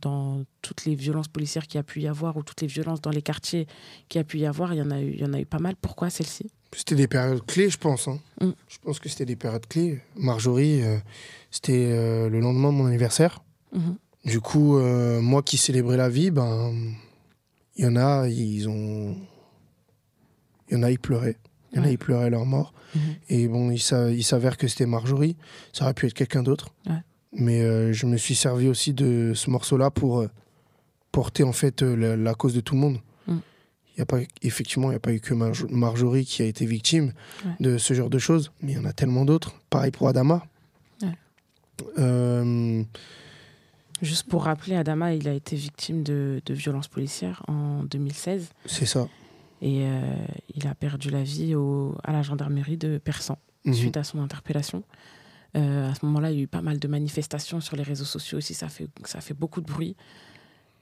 dans 0.00 0.42
toutes 0.62 0.86
les 0.86 0.94
violences 0.94 1.28
policières 1.28 1.66
qu'il 1.66 1.76
y 1.76 1.80
a 1.80 1.82
pu 1.82 2.00
y 2.00 2.06
avoir 2.08 2.36
ou 2.38 2.42
toutes 2.42 2.62
les 2.62 2.66
violences 2.66 3.00
dans 3.02 3.10
les 3.10 3.20
quartiers 3.22 3.66
qu'il 4.08 4.18
y 4.18 4.22
a 4.22 4.24
pu 4.24 4.38
y 4.38 4.46
avoir, 4.46 4.72
il 4.72 4.78
y 4.78 4.82
en 4.82 4.90
a 4.90 5.00
eu, 5.00 5.10
il 5.12 5.20
y 5.20 5.24
en 5.24 5.34
a 5.34 5.40
eu 5.40 5.44
pas 5.44 5.58
mal. 5.58 5.76
Pourquoi 5.76 6.08
celle-ci? 6.08 6.50
C'était 6.74 6.94
des 6.94 7.08
périodes 7.08 7.44
clés, 7.46 7.68
je 7.70 7.76
pense. 7.78 8.08
hein. 8.08 8.18
Mm. 8.40 8.50
Je 8.68 8.78
pense 8.82 8.98
que 9.00 9.08
c'était 9.08 9.26
des 9.26 9.36
périodes 9.36 9.66
clés. 9.66 10.00
Marjorie, 10.16 10.82
euh, 10.82 10.98
c'était 11.50 11.90
euh, 11.92 12.28
le 12.30 12.40
lendemain 12.40 12.72
de 12.72 12.76
mon 12.78 12.86
anniversaire. 12.86 13.42
Mhm. 13.74 13.96
Du 14.24 14.40
coup, 14.40 14.76
euh, 14.78 15.20
moi 15.20 15.42
qui 15.42 15.56
célébrais 15.58 15.96
la 15.96 16.08
vie, 16.08 16.30
ben, 16.30 16.72
il 17.76 17.84
y 17.84 17.86
en 17.86 17.96
a, 17.96 18.28
ils 18.28 18.68
ont, 18.68 19.14
il 20.68 20.74
y 20.74 20.76
en 20.80 20.82
a, 20.82 20.90
ils 20.90 20.98
pleuraient. 20.98 21.36
Il 21.72 21.76
y 21.76 21.80
en 21.80 21.82
a, 21.82 21.86
Ouais. 21.86 21.92
ils 21.92 21.98
pleuraient 21.98 22.30
leur 22.30 22.44
mort. 22.46 22.72
Mhm. 22.94 23.00
Et 23.28 23.46
bon, 23.48 23.70
il 23.70 23.78
s'avère 24.24 24.56
que 24.56 24.66
c'était 24.68 24.86
Marjorie. 24.86 25.36
Ça 25.72 25.84
aurait 25.84 25.94
pu 25.94 26.06
être 26.06 26.14
quelqu'un 26.14 26.42
d'autre. 26.42 26.70
Ouais. 26.88 27.02
Mais 27.38 27.60
euh, 27.60 27.92
je 27.92 28.06
me 28.06 28.16
suis 28.16 28.34
servi 28.34 28.66
aussi 28.68 28.92
de 28.94 29.32
ce 29.34 29.50
morceau-là 29.50 29.90
pour 29.90 30.20
euh, 30.20 30.28
porter 31.12 31.42
en 31.44 31.52
fait 31.52 31.82
euh, 31.82 31.94
la, 31.94 32.16
la 32.16 32.34
cause 32.34 32.54
de 32.54 32.60
tout 32.60 32.74
le 32.74 32.80
monde. 32.80 32.98
Mm. 33.26 33.36
Y 33.98 34.00
a 34.00 34.06
pas, 34.06 34.18
effectivement, 34.42 34.88
il 34.88 34.90
n'y 34.92 34.96
a 34.96 35.00
pas 35.00 35.12
eu 35.12 35.20
que 35.20 35.34
Marjo- 35.34 35.68
Marjorie 35.70 36.24
qui 36.24 36.42
a 36.42 36.46
été 36.46 36.64
victime 36.66 37.12
Ouais. 37.44 37.52
de 37.60 37.78
ce 37.78 37.92
genre 37.94 38.10
de 38.10 38.18
choses, 38.18 38.50
mais 38.62 38.72
il 38.72 38.78
y 38.78 38.78
en 38.80 38.84
a 38.86 38.92
tellement 38.92 39.24
d'autres. 39.24 39.54
Pareil 39.70 39.90
pour 39.90 40.08
Adama. 40.08 40.44
Ouais. 41.02 42.84
Juste 44.02 44.28
pour 44.28 44.44
rappeler, 44.44 44.76
Adama, 44.76 45.14
il 45.14 45.26
a 45.28 45.32
été 45.32 45.56
victime 45.56 46.02
de, 46.02 46.42
de 46.44 46.54
violences 46.54 46.88
policières 46.88 47.42
en 47.48 47.82
2016 47.84 48.48
c'est 48.66 48.84
ça. 48.84 49.08
et 49.62 49.86
il 50.54 50.66
a 50.66 50.74
perdu 50.74 51.08
la 51.10 51.22
vie 51.22 51.54
au, 51.54 51.96
à 52.04 52.12
la 52.12 52.22
gendarmerie 52.22 52.76
de 52.76 52.98
Persan 52.98 53.38
Mhm. 53.64 53.74
suite 53.74 53.96
à 53.96 54.04
son 54.04 54.20
interpellation. 54.20 54.84
Euh, 55.56 55.90
à 55.90 55.94
ce 55.94 56.04
moment-là, 56.06 56.30
il 56.30 56.36
y 56.36 56.40
a 56.40 56.42
eu 56.42 56.46
pas 56.48 56.60
mal 56.62 56.78
de 56.78 56.88
manifestations 56.88 57.60
sur 57.60 57.76
les 57.76 57.82
réseaux 57.82 58.04
sociaux 58.04 58.38
aussi, 58.38 58.52
ça 58.54 58.68
fait, 58.68 58.88
ça 59.04 59.20
fait 59.20 59.34
beaucoup 59.34 59.60
de 59.60 59.66
bruit. 59.66 59.96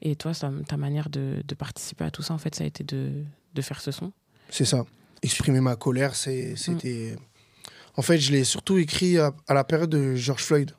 Et 0.03 0.17
toi, 0.17 0.35
ça- 0.35 0.51
ta 0.69 0.77
manière 0.77 1.09
de, 1.11 1.43
de 1.47 1.55
participer 1.55 2.05
à 2.05 2.11
tout 2.11 2.23
ça, 2.23 2.35
en 2.35 2.39
fait, 2.39 2.55
ça 2.55 2.65
a 2.65 2.67
été 2.67 2.83
de, 2.85 3.11
de 3.55 3.63
faire 3.63 3.81
ce 3.81 3.91
son. 3.93 4.13
C'est 4.51 4.65
ça. 4.65 4.85
Exprimer 5.23 5.61
ma 5.61 5.77
colère, 5.77 6.15
c'était. 6.15 7.17
En 7.97 8.03
fait, 8.03 8.19
je 8.19 8.33
l'ai 8.33 8.45
surtout 8.45 8.77
écrit 8.79 9.19
à, 9.19 9.33
à 9.47 9.55
la 9.55 9.63
période 9.65 9.89
de 9.91 10.15
George 10.17 10.43
Floyd. 10.43 10.73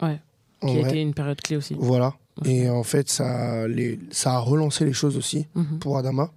Ouais. 0.00 0.20
En 0.60 0.68
qui 0.68 0.78
a 0.78 0.80
vrai. 0.82 0.90
été 0.90 1.00
une 1.02 1.12
période 1.12 1.40
clé 1.40 1.56
aussi. 1.56 1.74
Voilà. 1.76 2.14
Et 2.44 2.70
en 2.70 2.84
fait, 2.84 3.10
ça, 3.10 3.66
les, 3.68 3.98
ça 4.12 4.34
a 4.34 4.38
relancé 4.38 4.84
les 4.84 4.92
choses 4.92 5.16
aussi 5.16 5.46
Mhm. 5.56 5.80
pour 5.80 5.98
Adama, 5.98 6.30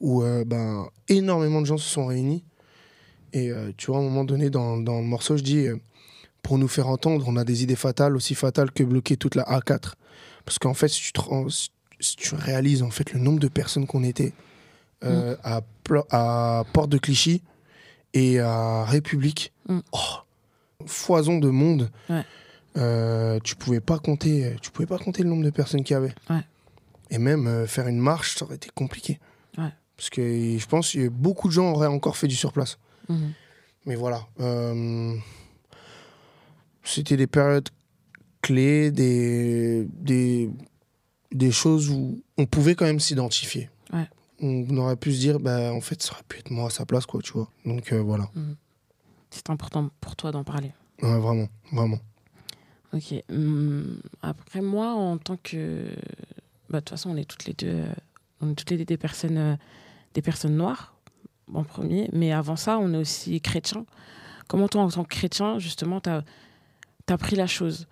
où 0.00 0.22
euh, 0.22 0.44
ben, 0.44 0.88
énormément 1.08 1.60
de 1.60 1.66
gens 1.66 1.76
se 1.76 1.88
sont 1.88 2.06
réunis. 2.06 2.42
Et 3.34 3.50
euh, 3.52 3.70
tu 3.76 3.88
vois, 3.88 3.98
à 3.98 4.00
un 4.00 4.04
moment 4.04 4.24
donné, 4.24 4.48
dans, 4.50 4.78
dans 4.78 4.98
le 4.98 5.06
morceau, 5.06 5.36
je 5.36 5.42
dis, 5.42 5.66
euh, 5.66 5.76
pour 6.42 6.58
nous 6.58 6.68
faire 6.68 6.88
entendre, 6.88 7.24
on 7.28 7.36
a 7.36 7.44
des 7.44 7.62
idées 7.62 7.76
fatales, 7.76 8.16
aussi 8.16 8.34
fatales 8.34 8.70
que 8.70 8.82
bloquer 8.82 9.16
toute 9.16 9.34
la 9.34 9.44
A4. 9.44 9.94
Parce 10.44 10.58
qu'en 10.58 10.74
fait, 10.74 10.88
si 10.88 11.00
tu, 11.02 11.12
te 11.12 11.20
rends- 11.20 11.48
si- 11.48 11.70
si 12.00 12.16
tu 12.16 12.34
réalises 12.34 12.82
en 12.82 12.90
fait 12.90 13.12
le 13.12 13.20
nombre 13.20 13.38
de 13.40 13.48
personnes 13.48 13.86
qu'on 13.86 14.02
était 14.04 14.32
euh, 15.04 15.36
à, 15.44 15.60
Pla- 15.84 16.04
à 16.10 16.64
Porte 16.72 16.90
de 16.90 16.98
Clichy 16.98 17.42
et 18.14 18.40
à 18.40 18.84
République, 18.84 19.52
Mm. 19.68 19.80
oh, 19.92 20.84
foison 20.86 21.38
de 21.38 21.48
monde. 21.50 21.90
Ouais. 22.08 22.24
Euh, 22.76 23.38
tu 23.44 23.54
pouvais 23.56 23.80
pas 23.80 23.98
compter, 23.98 24.56
tu 24.62 24.70
pouvais 24.70 24.86
pas 24.86 24.98
compter 24.98 25.22
le 25.22 25.28
nombre 25.28 25.44
de 25.44 25.50
personnes 25.50 25.82
qu'il 25.84 25.94
y 25.94 25.96
avait. 25.96 26.14
Ouais. 26.30 26.40
Et 27.10 27.18
même 27.18 27.46
euh, 27.46 27.66
faire 27.66 27.86
une 27.88 27.98
marche, 27.98 28.36
ça 28.36 28.44
aurait 28.44 28.54
été 28.56 28.70
compliqué. 28.74 29.18
Ouais. 29.58 29.72
Parce 29.96 30.10
que 30.10 30.22
je 30.58 30.66
pense 30.66 30.92
que 30.92 31.08
beaucoup 31.08 31.48
de 31.48 31.52
gens 31.52 31.70
auraient 31.72 31.86
encore 31.88 32.16
fait 32.16 32.28
du 32.28 32.36
surplace. 32.36 32.78
Mhm. 33.08 33.32
Mais 33.86 33.94
voilà. 33.96 34.26
C'était 36.88 37.16
des 37.18 37.26
périodes 37.26 37.68
clés, 38.40 38.90
des, 38.90 39.86
des, 39.92 40.50
des 41.32 41.52
choses 41.52 41.90
où 41.90 42.22
on 42.38 42.46
pouvait 42.46 42.74
quand 42.74 42.86
même 42.86 43.00
s'identifier. 43.00 43.68
Ouais. 43.92 44.08
On 44.40 44.76
aurait 44.78 44.96
pu 44.96 45.12
se 45.12 45.18
dire, 45.20 45.38
bah, 45.38 45.72
en 45.72 45.82
fait, 45.82 46.02
ça 46.02 46.12
aurait 46.12 46.22
pu 46.26 46.38
être 46.38 46.50
moi 46.50 46.68
à 46.68 46.70
sa 46.70 46.86
place, 46.86 47.04
quoi, 47.04 47.20
tu 47.20 47.32
vois. 47.32 47.50
Donc 47.66 47.92
euh, 47.92 48.00
voilà. 48.00 48.30
C'est 49.30 49.50
important 49.50 49.90
pour 50.00 50.16
toi 50.16 50.32
d'en 50.32 50.44
parler. 50.44 50.72
Ouais, 51.02 51.18
vraiment, 51.18 51.48
vraiment. 51.72 51.98
Ok. 52.94 53.14
Hum, 53.30 54.00
après 54.22 54.62
moi, 54.62 54.92
en 54.94 55.18
tant 55.18 55.36
que, 55.36 55.84
bah, 56.70 56.78
de 56.78 56.84
toute 56.84 56.90
façon, 56.90 57.10
on 57.10 57.16
est 57.16 57.26
toutes 57.26 57.44
les 57.44 57.52
deux, 57.52 57.68
euh, 57.68 57.92
on 58.40 58.50
est 58.50 58.54
toutes 58.54 58.70
les 58.70 58.78
deux 58.78 58.86
des 58.86 58.96
personnes, 58.96 59.36
euh, 59.36 59.56
des 60.14 60.22
personnes 60.22 60.56
noires 60.56 60.94
en 61.52 61.64
premier. 61.64 62.08
Mais 62.14 62.32
avant 62.32 62.56
ça, 62.56 62.78
on 62.78 62.94
est 62.94 62.98
aussi 62.98 63.40
chrétiens. 63.42 63.84
Comment 64.46 64.68
toi, 64.68 64.82
en 64.82 64.88
tant 64.88 65.04
que 65.04 65.14
chrétien, 65.14 65.58
justement, 65.58 66.00
t'as 66.00 66.18
as 66.18 66.24
pris 67.16 67.36
la 67.36 67.46
chose 67.46 67.86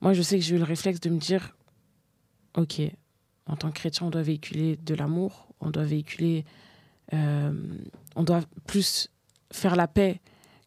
Moi, 0.00 0.12
je 0.12 0.22
sais 0.22 0.38
que 0.38 0.44
j'ai 0.44 0.56
eu 0.56 0.58
le 0.58 0.64
réflexe 0.64 1.00
de 1.00 1.10
me 1.10 1.18
dire, 1.18 1.56
ok, 2.56 2.82
en 3.46 3.56
tant 3.56 3.70
que 3.70 3.78
chrétien, 3.78 4.06
on 4.06 4.10
doit 4.10 4.22
véhiculer 4.22 4.76
de 4.76 4.94
l'amour, 4.94 5.48
on 5.60 5.70
doit 5.70 5.84
véhiculer, 5.84 6.44
euh, 7.14 7.52
on 8.14 8.22
doit 8.22 8.42
plus 8.66 9.08
faire 9.52 9.76
la 9.76 9.88
paix 9.88 10.20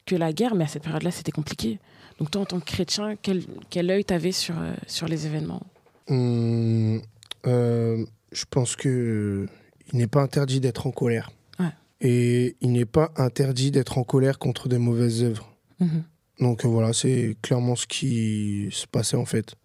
que 0.05 0.15
la 0.15 0.33
guerre. 0.33 0.55
Mais 0.55 0.63
à 0.63 0.67
cette 0.67 0.83
période-là, 0.83 1.11
c'était 1.11 1.31
compliqué. 1.31 1.79
Donc 2.17 2.31
toi, 2.31 2.41
en 2.41 2.45
tant 2.45 2.59
que 2.59 2.65
chrétien, 2.65 3.15
quel, 3.21 3.43
quel 3.69 3.89
œil 3.89 4.03
t'avais 4.03 4.31
sur, 4.31 4.59
euh, 4.59 4.73
sur 4.87 5.07
les 5.07 5.25
événements? 5.27 5.63
Hum, 6.07 7.01
euh, 7.45 8.05
je 8.31 8.45
pense 8.49 8.75
que 8.75 9.47
il 9.91 9.97
n'est 9.97 10.07
pas 10.07 10.21
interdit 10.21 10.59
d'être 10.59 10.87
en 10.87 10.91
colère. 10.91 11.31
Ouais. 11.59 11.71
Et 11.99 12.55
il 12.61 12.71
n'est 12.71 12.85
pas 12.85 13.11
interdit 13.15 13.71
d'être 13.71 13.97
en 13.97 14.03
colère 14.03 14.39
contre 14.39 14.69
des 14.69 14.77
mauvaises 14.77 15.23
œuvres. 15.23 15.53
Mhm. 15.79 16.03
Donc 16.41 16.65
euh, 16.65 16.67
voilà, 16.67 16.91
c'est 16.93 17.37
clairement 17.41 17.75
ce 17.75 17.87
qui 17.87 18.67
se 18.71 18.87
passait 18.87 19.17
en 19.17 19.25
fait. 19.25 19.55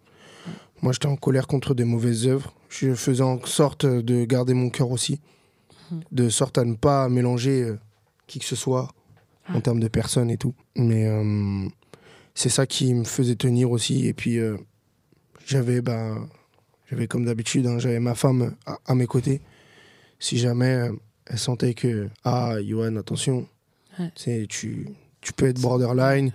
Moi, 0.82 0.92
j'étais 0.92 1.06
en 1.06 1.16
colère 1.16 1.46
contre 1.46 1.74
des 1.74 1.84
mauvaises 1.84 2.26
œuvres. 2.26 2.52
Je 2.68 2.94
faisais 2.94 3.22
en 3.22 3.42
sorte 3.46 3.86
de 3.86 4.24
garder 4.24 4.52
mon 4.54 4.68
cœur 4.70 4.90
aussi, 4.90 5.20
Mhm. 5.90 6.00
de 6.12 6.28
sorte 6.28 6.58
à 6.58 6.64
ne 6.64 6.74
pas 6.74 7.08
mélanger 7.08 7.62
euh, 7.62 7.78
qui 8.26 8.38
que 8.40 8.44
ce 8.44 8.56
soit 8.56 8.88
en 9.48 9.54
Ouais. 9.54 9.60
termes 9.62 9.80
de 9.80 9.88
personnes 9.88 10.30
et 10.30 10.36
tout. 10.36 10.54
Mais 10.76 11.06
euh, 11.06 11.66
c'est 12.34 12.48
ça 12.50 12.66
qui 12.66 12.92
me 12.92 13.04
faisait 13.04 13.36
tenir 13.36 13.70
aussi. 13.70 14.06
Et 14.06 14.12
puis, 14.12 14.38
euh, 14.38 14.56
j'avais, 15.46 15.80
bah, 15.80 16.16
j'avais 16.90 17.06
comme 17.06 17.24
d'habitude, 17.24 17.66
hein, 17.66 17.78
j'avais 17.78 18.00
ma 18.00 18.14
femme 18.14 18.54
à, 18.66 18.78
à 18.84 18.94
mes 18.94 19.06
côtés. 19.06 19.40
Si 20.18 20.36
jamais 20.38 20.90
elle 21.26 21.38
sentait 21.38 21.74
que, 21.74 22.08
ah, 22.24 22.56
Johan, 22.62 22.96
attention, 22.96 23.46
Ouais. 23.98 24.10
tu, 24.48 24.88
tu 25.20 25.32
peux 25.32 25.46
être 25.46 25.60
borderline, 25.60 26.32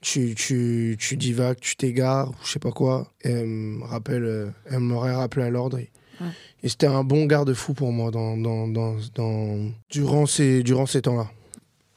tu, 0.00 0.34
tu, 0.34 0.96
tu 0.98 1.16
divagues, 1.16 1.58
tu 1.60 1.76
t'égares, 1.76 2.30
ou 2.30 2.34
je 2.44 2.52
sais 2.52 2.58
pas 2.58 2.70
quoi. 2.72 3.12
Et 3.22 3.30
elle 3.30 3.46
me 3.46 3.84
rappelle, 3.84 4.24
euh, 4.24 4.50
m'aurait 4.78 5.14
rappelé 5.14 5.46
à 5.46 5.50
l'ordre. 5.50 5.78
Et, 5.78 5.90
Ouais. 6.20 6.26
et 6.62 6.68
c'était 6.68 6.86
un 6.86 7.02
bon 7.02 7.24
garde-fou 7.24 7.72
pour 7.72 7.92
moi 7.92 8.10
dans, 8.10 8.36
dans, 8.36 8.68
dans, 8.68 8.96
dans- 9.14 9.70
durant 9.88 10.26
ces, 10.26 10.62
durant 10.62 10.84
ces 10.84 11.00
temps-là. 11.00 11.30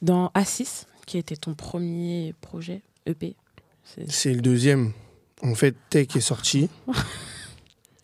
Dans 0.00 0.28
A6, 0.34 0.86
qui 1.06 1.18
était 1.18 1.36
ton 1.36 1.52
premier 1.54 2.34
projet 2.40 2.80
EP, 3.04 3.36
c'est- 3.84 4.32
le 4.32 4.40
deuxième. 4.40 4.92
En 5.42 5.54
fait, 5.54 5.74
Tech 5.90 6.08
est 6.16 6.20
sorti. 6.20 6.68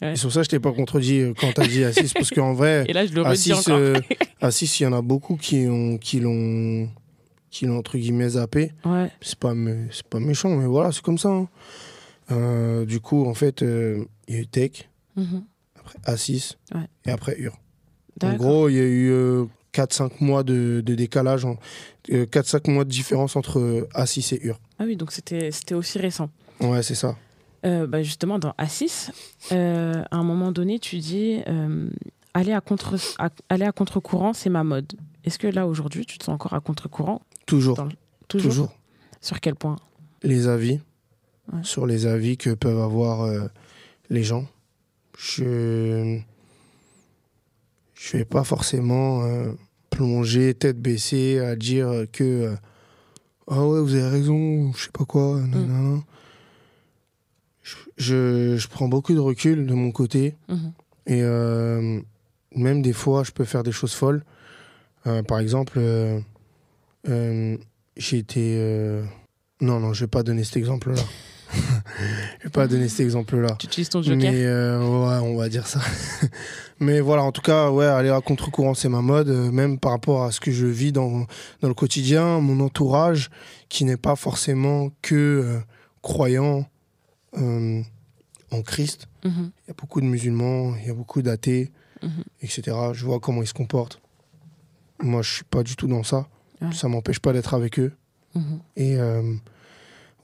Ouais. 0.02 0.14
Et 0.14 0.16
sur 0.16 0.32
ça, 0.32 0.42
je 0.42 0.48
t'ai 0.48 0.58
pas 0.58 0.72
contredit 0.72 1.20
euh, 1.20 1.34
quand 1.38 1.52
t'as 1.52 1.66
dit 1.66 1.84
Assis, 1.84 2.10
parce 2.14 2.30
qu'en 2.30 2.54
vrai, 2.54 2.86
Assis, 3.26 3.52
euh, 3.68 4.00
il 4.40 4.82
y 4.82 4.86
en 4.86 4.92
a 4.94 5.02
beaucoup 5.02 5.36
qui 5.36 5.66
ont, 5.68 5.98
qui 5.98 6.20
l'ont, 6.20 6.88
qui 7.50 7.66
l'ont 7.66 7.78
entre 7.78 7.98
guillemets 7.98 8.30
zappé. 8.30 8.72
Ouais, 8.84 9.10
C'est 9.20 9.38
pas, 9.38 9.52
pas 10.10 10.20
méchant, 10.20 10.50
mais 10.56 10.66
voilà, 10.66 10.92
c'est 10.92 11.02
comme 11.02 11.18
ça. 11.18 11.28
hein. 11.30 11.48
Euh, 12.30 12.84
du 12.84 13.00
coup, 13.00 13.26
en 13.26 13.34
fait, 13.34 13.62
euh, 13.62 14.04
il 14.28 14.34
y 14.34 14.38
a 14.38 14.40
eu 14.42 14.46
Tech, 14.46 14.88
Mhm. 15.16 15.42
après 15.78 15.98
Assis, 16.04 16.56
Ouais. 16.74 16.86
et 17.06 17.10
après 17.10 17.36
Ur. 17.38 17.58
En 18.22 18.34
gros, 18.34 18.68
il 18.68 18.76
y 18.76 18.80
a 18.80 18.84
eu 18.84 19.46
4-5 19.72 20.20
mois 20.20 20.42
de, 20.42 20.82
de 20.84 20.94
décalage, 20.94 21.46
4-5 22.08 22.68
mois 22.70 22.84
de 22.84 22.90
différence 22.90 23.34
entre 23.36 23.58
euh, 23.58 23.88
Assis 23.94 24.26
et 24.34 24.46
Ur. 24.46 24.60
Ah 24.78 24.84
oui, 24.84 24.96
donc 24.96 25.10
c'était 25.12 25.50
aussi 25.74 25.98
récent. 25.98 26.30
Ouais, 26.60 26.82
c'est 26.82 26.94
ça. 26.94 27.16
Euh, 27.66 27.86
bah, 27.86 28.02
justement, 28.02 28.38
dans 28.38 28.54
A6, 28.58 29.10
euh, 29.52 30.02
à 30.10 30.16
un 30.16 30.22
moment 30.24 30.52
donné, 30.52 30.78
tu 30.78 30.98
dis 30.98 31.40
euh, 31.48 31.88
aller 32.32 32.52
à 32.52 32.60
contre 32.60 32.96
à- 33.18 33.28
aller 33.48 33.64
à 33.64 33.72
contre-courant, 33.72 34.32
c'est 34.32 34.50
ma 34.50 34.64
mode. 34.64 34.92
Est-ce 35.24 35.38
que 35.38 35.46
là 35.46 35.66
aujourd'hui, 35.66 36.06
tu 36.06 36.16
te 36.18 36.24
sens 36.24 36.34
encore 36.34 36.54
à 36.54 36.60
contre-courant? 36.60 37.20
Toujours, 37.50 37.76
Toujours. 38.28 38.50
toujours. 38.50 38.74
Sur 39.20 39.40
quel 39.40 39.54
point 39.56 39.76
Les 40.22 40.46
avis, 40.48 40.80
Ouais. 41.52 41.58
sur 41.64 41.84
les 41.86 42.06
avis 42.06 42.36
que 42.36 42.50
peuvent 42.54 42.78
avoir 42.80 43.22
euh, 43.22 43.48
les 44.08 44.22
gens. 44.22 44.46
Je 45.18 46.18
je 47.94 48.16
vais 48.16 48.24
pas 48.24 48.44
forcément 48.44 49.22
euh, 49.24 49.52
plonger 49.90 50.54
tête 50.54 50.80
baissée 50.80 51.38
à 51.40 51.56
dire 51.56 52.06
que 52.12 52.24
euh, 52.24 52.54
ah 53.48 53.66
ouais 53.66 53.80
vous 53.80 53.94
avez 53.94 54.08
raison, 54.08 54.72
je 54.74 54.84
sais 54.84 54.90
pas 54.92 55.04
quoi. 55.04 55.40
nanana. 55.40 56.02
Je, 57.62 57.74
je, 57.98 58.56
je 58.56 58.68
prends 58.68 58.88
beaucoup 58.88 59.12
de 59.12 59.18
recul 59.18 59.66
de 59.66 59.74
mon 59.74 59.90
côté 59.90 60.34
Mhm. 60.48 60.72
et 61.06 61.22
euh, 61.22 62.00
même 62.54 62.80
des 62.80 62.92
fois 62.92 63.22
je 63.24 63.32
peux 63.32 63.44
faire 63.44 63.62
des 63.64 63.72
choses 63.72 63.92
folles. 63.94 64.24
Par 65.26 65.38
exemple, 65.40 65.80
j'ai 67.04 68.18
été 68.18 68.54
euh, 68.58 69.02
non 69.60 69.80
non 69.80 69.92
je 69.92 70.04
vais 70.04 70.08
pas 70.08 70.22
donner 70.22 70.44
cet 70.44 70.56
exemple 70.56 70.92
là. 70.92 71.02
je 72.38 72.44
vais 72.44 72.50
pas 72.50 72.66
donner 72.68 72.88
cet 72.88 73.00
exemple 73.00 73.36
là. 73.38 73.56
Tu 73.58 73.66
utilises 73.66 73.88
ton 73.88 74.02
joker? 74.02 74.16
Mais 74.30 74.44
euh, 74.44 74.78
ouais, 74.78 75.26
on 75.28 75.36
va 75.36 75.48
dire 75.48 75.66
ça. 75.66 75.80
Mais 76.80 77.00
voilà, 77.00 77.24
en 77.24 77.32
tout 77.32 77.42
cas, 77.42 77.70
ouais, 77.70 77.84
aller 77.84 78.08
à 78.08 78.20
contre-courant, 78.20 78.72
c'est 78.74 78.88
ma 78.88 79.02
mode, 79.02 79.28
euh, 79.28 79.50
même 79.50 79.78
par 79.78 79.90
rapport 79.92 80.22
à 80.24 80.30
ce 80.32 80.40
que 80.40 80.50
je 80.52 80.64
vis 80.66 80.92
dans, 80.92 81.26
dans 81.60 81.68
le 81.68 81.74
quotidien, 81.74 82.40
mon 82.40 82.60
entourage, 82.60 83.30
qui 83.68 83.84
n'est 83.84 83.98
pas 83.98 84.16
forcément 84.16 84.90
que 85.02 85.14
euh, 85.14 85.58
croyant 86.02 86.64
euh, 87.36 87.82
en 88.50 88.62
Christ. 88.62 89.08
Mhm. 89.24 89.50
Il 89.64 89.68
y 89.68 89.70
a 89.72 89.74
beaucoup 89.74 90.00
de 90.00 90.06
musulmans, 90.06 90.74
il 90.80 90.86
y 90.86 90.90
a 90.90 90.94
beaucoup 90.94 91.20
d'athées, 91.22 91.70
Mhm. 92.02 92.22
etc. 92.40 92.74
Je 92.94 93.04
vois 93.04 93.20
comment 93.20 93.42
ils 93.42 93.46
se 93.46 93.52
comportent. 93.52 94.00
Moi, 95.02 95.20
je 95.20 95.34
suis 95.34 95.44
pas 95.44 95.62
du 95.62 95.76
tout 95.76 95.86
dans 95.86 96.02
ça. 96.02 96.28
Ouais. 96.60 96.72
Ça 96.72 96.88
m'empêche 96.88 97.18
pas 97.20 97.32
d'être 97.32 97.54
avec 97.54 97.78
eux. 97.78 97.92
Mhm. 98.34 98.60
Et 98.76 98.96
euh, 98.98 99.34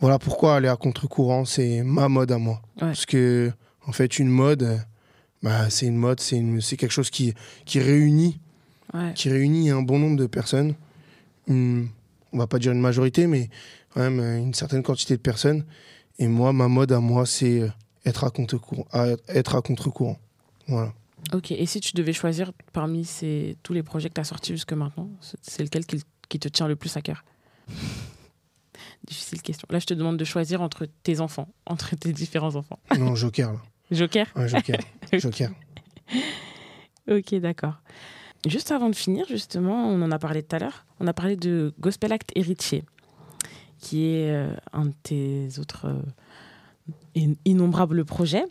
voilà 0.00 0.18
pourquoi 0.18 0.56
aller 0.56 0.68
à 0.68 0.76
contre-courant, 0.76 1.44
c'est 1.44 1.82
ma 1.82 2.08
mode 2.08 2.30
à 2.32 2.38
moi. 2.38 2.60
Ouais. 2.76 2.88
Parce 2.88 3.06
que, 3.06 3.50
en 3.86 3.92
fait, 3.92 4.18
une 4.18 4.28
mode, 4.28 4.80
bah, 5.42 5.70
c'est 5.70 5.86
une 5.86 5.96
mode, 5.96 6.20
c'est 6.20 6.76
quelque 6.76 6.90
chose 6.90 7.10
qui, 7.10 7.34
qui, 7.64 7.80
réunit, 7.80 8.38
Ouais. 8.94 9.12
qui 9.14 9.28
réunit 9.30 9.70
un 9.70 9.82
bon 9.82 9.98
nombre 9.98 10.16
de 10.16 10.26
personnes. 10.26 10.74
Une- 11.48 11.88
on 12.32 12.38
va 12.38 12.46
pas 12.46 12.58
dire 12.58 12.72
une 12.72 12.80
majorité, 12.80 13.26
mais 13.26 13.48
quand 13.92 14.00
même 14.00 14.20
euh, 14.20 14.38
une 14.38 14.54
certaine 14.54 14.82
quantité 14.82 15.16
de 15.16 15.22
personnes. 15.22 15.64
Et 16.18 16.26
moi, 16.28 16.52
ma 16.52 16.68
mode 16.68 16.92
à 16.92 17.00
moi, 17.00 17.26
c'est 17.26 17.60
euh, 17.62 17.68
être 18.04 18.24
à 18.24 18.30
contre-courant. 18.30 18.86
à- 18.92 19.08
Être 19.28 19.54
à 19.56 19.62
contre-courant. 19.62 20.18
Voilà. 20.68 20.92
Ok, 21.32 21.50
et 21.50 21.66
si 21.66 21.80
tu 21.80 21.92
devais 21.94 22.12
choisir 22.12 22.52
parmi 22.72 23.04
ces, 23.04 23.56
tous 23.62 23.72
les 23.72 23.82
projets 23.82 24.08
que 24.08 24.14
tu 24.14 24.20
as 24.20 24.24
sortis 24.24 24.52
jusque 24.52 24.72
maintenant, 24.72 25.08
c'est- 25.20 25.38
c'est 25.42 25.62
lequel 25.64 25.84
qui, 25.86 26.00
qui 26.28 26.38
te 26.38 26.48
tient 26.48 26.68
le 26.68 26.76
plus 26.76 26.96
à 26.96 27.02
cœur? 27.02 27.24
Difficile 29.06 29.42
question. 29.42 29.66
Là, 29.70 29.78
je 29.78 29.86
te 29.86 29.94
demande 29.94 30.16
de 30.16 30.24
choisir 30.24 30.62
entre 30.62 30.86
tes 31.02 31.20
enfants, 31.20 31.48
entre 31.66 31.94
tes 31.96 32.12
différents 32.12 32.56
enfants. 32.56 32.78
Non, 32.98 33.14
Joker, 33.14 33.52
là. 33.52 33.60
Joker? 33.90 34.26
Ouais, 34.34 34.48
Joker. 34.48 34.78
Joker. 35.12 35.50
Ok, 37.08 37.34
d'accord. 37.36 37.74
Juste 38.46 38.70
avant 38.72 38.88
de 38.90 38.94
finir, 38.96 39.26
justement, 39.28 39.88
on 39.88 40.02
en 40.02 40.10
a 40.10 40.18
parlé 40.18 40.42
tout 40.42 40.54
à 40.56 40.58
l'heure, 40.58 40.84
on 41.00 41.06
a 41.06 41.12
parlé 41.12 41.36
de 41.36 41.72
Gospel 41.80 42.12
Act 42.12 42.30
Héritier, 42.34 42.84
qui 43.78 44.06
est 44.06 44.30
euh, 44.30 44.52
un 44.72 44.86
de 44.86 44.94
tes 45.02 45.48
autres 45.58 45.86
euh, 45.86 46.02
in- 47.16 47.34
innombrables 47.44 48.04
projets. 48.04 48.44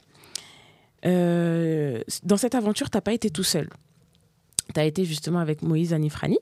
Euh, 1.05 2.01
dans 2.23 2.37
cette 2.37 2.55
aventure, 2.55 2.89
tu 2.89 2.97
n'as 2.97 3.01
pas 3.01 3.13
été 3.13 3.29
tout 3.29 3.43
seul. 3.43 3.69
Tu 4.73 4.79
as 4.79 4.85
été 4.85 5.05
justement 5.05 5.39
avec 5.39 5.61
Moïse 5.61 5.93
Anifrani. 5.93 6.39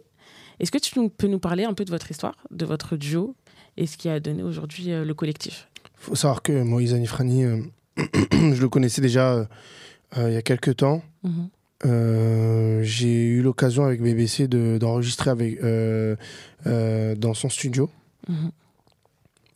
Est-ce 0.63 0.71
que 0.71 0.77
tu 0.77 0.93
peux 1.09 1.27
nous 1.27 1.39
parler 1.39 1.65
un 1.65 1.73
peu 1.73 1.83
de 1.83 1.89
votre 1.91 2.09
histoire, 2.09 2.35
de 2.49 2.65
votre 2.65 2.95
duo 2.95 3.35
et 3.75 3.85
ce 3.85 3.97
qui 3.97 4.07
a 4.07 4.21
donné 4.21 4.43
aujourd'hui 4.43 4.93
euh, 4.93 5.03
le 5.03 5.13
collectif? 5.13 5.67
Faut 5.95 6.15
savoir 6.15 6.41
que 6.41 6.63
Moïse 6.63 6.93
Anifrani, 6.93 7.43
euh, 7.43 7.57
je 7.97 8.61
le 8.61 8.69
connaissais 8.69 9.01
déjà 9.01 9.33
euh, 9.33 9.45
il 10.29 10.31
y 10.33 10.37
a 10.37 10.41
quelques 10.41 10.77
temps. 10.77 11.01
Mhm. 11.23 11.49
J'ai 12.83 13.25
eu 13.25 13.41
l'occasion 13.41 13.83
avec 13.83 14.01
BBC 14.01 14.47
de- 14.47 14.77
d'enregistrer 14.79 15.31
avec 15.31 15.59
dans 15.61 17.33
son 17.33 17.49
studio. 17.49 17.89
Mhm. 18.29 18.51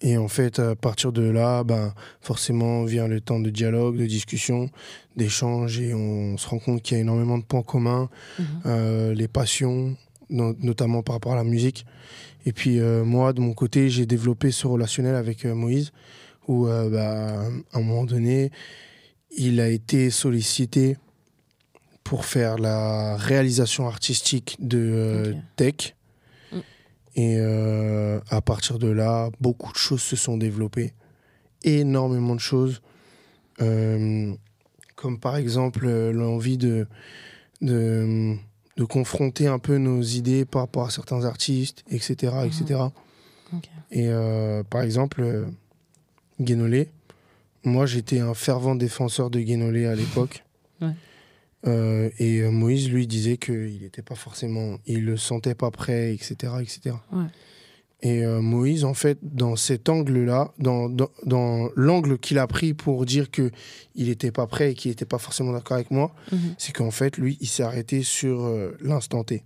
Et 0.01 0.17
en 0.17 0.27
fait, 0.27 0.59
à 0.59 0.75
partir 0.75 1.13
de 1.13 1.23
là, 1.23 1.63
ben, 1.63 1.93
forcément 2.19 2.83
vient 2.83 3.07
le 3.07 3.19
temps 3.21 3.39
de 3.39 3.49
dialogue, 3.49 3.97
de 3.97 4.05
discussion, 4.05 4.69
d'échange, 5.15 5.79
et 5.79 5.93
on 5.93 6.37
se 6.37 6.47
rend 6.49 6.59
compte 6.59 6.81
qu'il 6.83 6.97
y 6.97 6.99
a 6.99 7.01
énormément 7.01 7.37
de 7.37 7.43
points 7.45 7.63
communs, 7.63 8.09
Mhm. 8.37 8.45
euh, 8.65 9.13
les 9.15 9.27
passions, 9.29 9.95
no- 10.29 10.55
notamment 10.59 11.03
par 11.03 11.15
rapport 11.15 11.33
à 11.33 11.35
la 11.35 11.43
musique. 11.43 11.85
Et 12.45 12.53
puis 12.53 12.79
euh, 12.79 13.03
moi, 13.03 13.33
de 13.33 13.41
mon 13.41 13.53
côté, 13.53 13.89
j'ai 13.89 14.05
développé 14.05 14.51
ce 14.51 14.67
relationnel 14.67 15.15
avec 15.15 15.45
euh, 15.45 15.53
Moïse, 15.53 15.91
où 16.47 16.67
euh, 16.67 16.89
bah, 16.89 17.41
à 17.73 17.77
un 17.77 17.81
moment 17.81 18.05
donné, 18.05 18.51
il 19.35 19.59
a 19.59 19.67
été 19.69 20.09
sollicité 20.09 20.97
pour 22.03 22.23
faire 22.23 22.57
la 22.57 23.17
réalisation 23.17 23.87
artistique 23.87 24.55
de. 24.59 25.35
Tech. 25.57 25.95
Mm. 26.51 26.57
Et 27.15 27.35
euh, 27.39 28.19
à 28.29 28.41
partir 28.41 28.79
de 28.79 28.87
là, 28.87 29.29
beaucoup 29.41 29.73
de 29.73 29.77
choses 29.77 30.01
se 30.01 30.15
sont 30.15 30.37
développées. 30.37 30.93
Énormément 31.63 32.35
de 32.35 32.39
choses. 32.39 32.81
Euh, 33.59 34.33
comme 34.95 35.19
par 35.19 35.35
exemple 35.35 35.87
l'envie 36.11 36.57
de, 36.57 36.87
de, 37.61 38.35
de 38.77 38.83
confronter 38.83 39.47
un 39.47 39.59
peu 39.59 39.77
nos 39.77 40.01
idées 40.01 40.45
par 40.45 40.61
rapport 40.61 40.85
à 40.85 40.89
certains 40.91 41.25
artistes, 41.25 41.83
etc. 41.89 42.33
etc. 42.45 42.79
Et 43.91 44.07
euh, 44.07 44.63
par 44.63 44.81
exemple, 44.81 45.21
euh, 45.21 45.45
Guénolé, 46.39 46.89
moi 47.63 47.85
j'étais 47.85 48.19
un 48.19 48.33
fervent 48.33 48.75
défenseur 48.75 49.29
de 49.29 49.39
Guénolé 49.39 49.85
à 49.85 49.95
l'époque. 49.95 50.43
Ouais. 50.79 50.91
Euh, 51.65 52.11
et 52.19 52.43
Moïse, 52.43 52.87
lui, 52.87 53.07
disait 53.07 53.37
qu'il 53.37 53.79
n'était 53.81 54.03
pas 54.03 54.13
forcément, 54.13 54.77
il 54.85 55.05
le 55.05 55.17
sentait 55.17 55.55
pas 55.55 55.71
prêt, 55.71 56.13
etc. 56.13 56.53
etc. 56.61 56.95
Ouais. 57.11 57.23
Et 58.03 58.23
euh, 58.23 58.41
Moïse, 58.41 58.85
en 58.85 58.93
fait, 58.93 59.17
dans 59.23 59.55
cet 59.55 59.89
angle-là, 59.89 60.53
dans, 60.59 60.87
dans, 60.87 61.09
dans 61.25 61.69
l'angle 61.75 62.19
qu'il 62.19 62.37
a 62.37 62.45
pris 62.45 62.75
pour 62.75 63.05
dire 63.05 63.31
que 63.31 63.49
il 63.95 64.07
n'était 64.09 64.31
pas 64.31 64.45
prêt 64.45 64.71
et 64.71 64.73
qu'il 64.75 64.91
n'était 64.91 65.05
pas 65.05 65.17
forcément 65.17 65.51
d'accord 65.51 65.75
avec 65.75 65.89
moi, 65.89 66.13
Mhm. 66.31 66.55
c'est 66.59 66.73
qu'en 66.73 66.91
fait, 66.91 67.17
lui, 67.17 67.37
il 67.41 67.47
s'est 67.47 67.63
arrêté 67.63 68.03
sur 68.03 68.43
euh, 68.45 68.77
l'instant 68.81 69.23
T. 69.23 69.41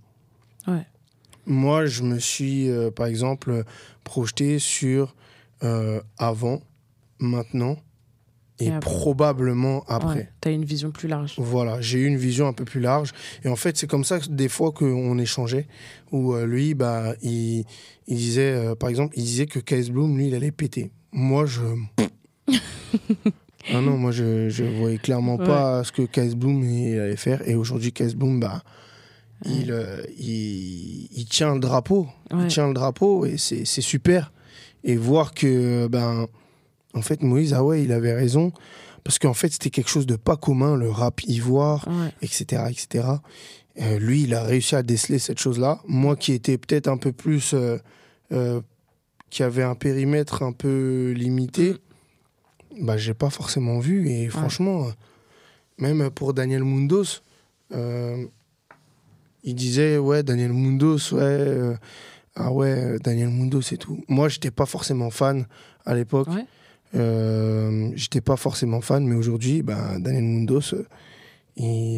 Ouais. 0.68 0.86
Moi, 1.46 1.86
je 1.86 2.04
me 2.04 2.20
suis, 2.20 2.70
euh, 2.70 2.92
par 2.92 3.06
exemple, 3.08 3.64
projeté 4.04 4.60
sur 4.60 5.16
avant, 6.18 6.62
maintenant 7.20 7.78
et, 8.60 8.72
probablement 8.80 9.84
après. 9.88 10.32
Tu 10.42 10.50
as 10.50 10.52
une 10.52 10.66
vision 10.66 10.92
plus 10.92 11.08
large. 11.08 11.34
Voilà, 11.38 11.82
j'ai 11.82 12.00
eu 12.00 12.06
une 12.06 12.18
vision 12.18 12.48
un 12.48 12.54
peu 12.54 12.66
plus 12.66 12.80
large. 12.80 13.12
Et 13.44 13.48
en 13.48 13.56
fait, 13.56 13.78
c'est 13.78 13.88
comme 13.88 14.04
ça 14.04 14.20
que 14.20 14.28
des 14.28 14.50
fois 14.50 14.72
qu'on 14.72 15.18
échangeait, 15.18 15.68
où 16.12 16.34
euh, 16.34 16.46
lui, 16.46 16.74
bah, 16.74 17.16
il, 17.22 17.66
il 18.08 18.18
disait, 18.18 18.52
euh, 18.52 18.76
par 18.76 18.90
exemple, 18.90 19.14
il 19.18 19.24
disait 19.24 19.46
que 19.46 19.60
KS 19.60 19.90
Bloom, 19.90 20.18
lui, 20.18 20.28
il 20.28 20.36
allait 20.36 20.52
péter. 20.52 20.92
Moi, 21.12 21.46
je... 21.46 21.62
ah 23.74 23.82
non, 23.82 23.98
moi, 23.98 24.12
je, 24.12 24.50
je 24.50 24.64
voyais 24.64 24.98
clairement 24.98 25.38
pas 25.38 25.84
ce 25.84 25.92
que 25.92 26.04
KS 26.04 26.36
Bloom 26.36 26.64
il 26.64 27.00
allait 27.00 27.16
faire. 27.16 27.48
Et 27.48 27.56
aujourd'hui, 27.56 27.92
KS 27.92 28.16
Bloom, 28.16 28.40
bah, 28.40 28.64
il, 29.46 29.72
euh, 29.72 30.02
il, 30.20 31.10
il 31.12 31.26
tient 31.26 31.54
le 31.54 31.60
drapeau. 31.60 32.08
Ouais. 32.32 32.44
Il 32.44 32.48
tient 32.48 32.68
le 32.68 32.74
drapeau 32.74 33.26
et 33.26 33.38
c'est 33.38 33.66
c'est 33.66 33.82
super. 33.82 34.32
Et 34.84 34.96
voir 34.96 35.34
que, 35.34 35.88
ben, 35.88 36.28
en 36.94 37.02
fait, 37.02 37.22
Moïse, 37.24 37.54
ah 37.54 37.64
ouais, 37.64 37.84
il 37.84 37.92
avait 37.92 38.14
raison. 38.14 38.52
Parce 39.04 39.18
qu'en 39.18 39.34
fait, 39.34 39.50
c'était 39.52 39.70
quelque 39.72 39.90
chose 39.90 40.06
de 40.06 40.16
pas 40.16 40.38
commun, 40.38 40.76
le 40.76 40.90
rap 40.90 41.24
ivoire, 41.24 41.88
Ouais. 41.88 42.12
etc. 42.22 42.64
etc. 42.70 43.08
Euh, 43.82 43.98
lui, 44.00 44.24
il 44.24 44.34
a 44.36 44.44
réussi 44.44 44.76
à 44.76 44.84
déceler 44.84 45.18
cette 45.18 45.40
chose-là. 45.40 45.82
Moi, 45.88 46.16
qui 46.16 46.34
étais 46.34 46.58
peut-être 46.58 46.88
un 46.88 46.98
peu 46.98 47.12
plus. 47.12 47.54
euh, 47.54 47.78
euh, 48.32 48.62
qui 49.30 49.44
avait 49.44 49.64
un 49.64 49.76
périmètre 49.76 50.44
un 50.44 50.52
peu 50.52 51.12
limité, 51.16 51.76
bah, 52.82 52.98
j'ai 52.98 53.14
pas 53.14 53.30
forcément 53.30 53.80
vu. 53.80 54.10
Et 54.10 54.28
franchement, 54.28 54.88
même 55.78 56.10
pour 56.10 56.34
Daniel 56.34 56.64
Mundos, 56.66 57.22
il 59.44 59.56
disait 59.56 59.98
Ouais, 59.98 60.24
Daniel 60.24 60.54
Mundos, 60.54 61.14
ouais. 61.14 61.76
ah 62.36 62.52
ouais, 62.52 62.98
Daniel 63.00 63.30
Mundos 63.30 63.62
et 63.72 63.78
tout. 63.78 64.04
Moi, 64.08 64.30
j'étais 64.30 64.52
pas 64.52 64.66
forcément 64.66 65.10
fan 65.10 65.46
à 65.86 65.96
l'époque. 65.96 66.28
Ouais. 66.28 66.46
Euh, 66.96 67.92
j'étais 67.96 68.22
pas 68.22 68.36
forcément 68.38 68.82
fan, 68.82 69.06
mais 69.06 69.16
aujourd'hui, 69.16 69.62
bah, 69.62 69.98
Daniel 70.00 70.24
Mundos, 70.24 70.74
euh, 70.74 70.84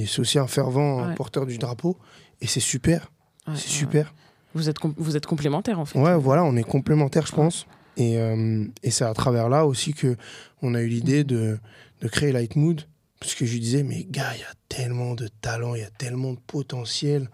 c'est 0.06 0.20
aussi 0.20 0.40
un 0.40 0.48
fervent 0.48 1.08
Ouais. 1.08 1.16
porteur 1.16 1.46
du 1.46 1.58
drapeau. 1.58 1.98
Et 2.42 2.48
c'est 2.48 2.60
super. 2.60 3.12
Ouais, 3.48 3.54
c'est 3.56 3.70
super. 3.70 4.14
Vous 4.54 4.70
êtes, 4.70 4.78
vous 4.98 5.18
êtes 5.18 5.26
complémentaires 5.26 5.80
en 5.80 5.86
fait. 5.86 6.00
Ouais, 6.00 6.16
voilà, 6.16 6.44
on 6.44 6.56
est 6.56 6.64
complémentaires, 6.64 7.26
je 7.26 7.32
pense. 7.34 7.66
Et, 7.98 8.18
euh, 8.18 8.66
et 8.84 8.92
c'est 8.92 9.06
à 9.06 9.14
travers 9.14 9.50
là 9.50 9.66
aussi 9.66 9.94
que 9.94 10.16
on 10.62 10.74
a 10.76 10.82
eu 10.82 10.88
l'idée 10.88 11.24
de, 11.24 11.58
de 12.02 12.08
créer 12.08 12.32
Light 12.32 12.56
Mood. 12.56 12.82
Parce 13.20 13.36
que 13.36 13.46
je 13.46 13.54
lui 13.54 13.60
disais, 13.62 13.84
mais 13.84 14.04
gars, 14.10 14.34
il 14.36 14.42
y 14.42 14.44
a 14.44 14.54
tellement 14.68 15.14
de 15.16 15.28
talent, 15.42 15.76
il 15.76 15.82
y 15.82 15.86
a 15.86 15.90
tellement 15.90 16.34
de 16.34 16.40
potentiel. 16.46 17.30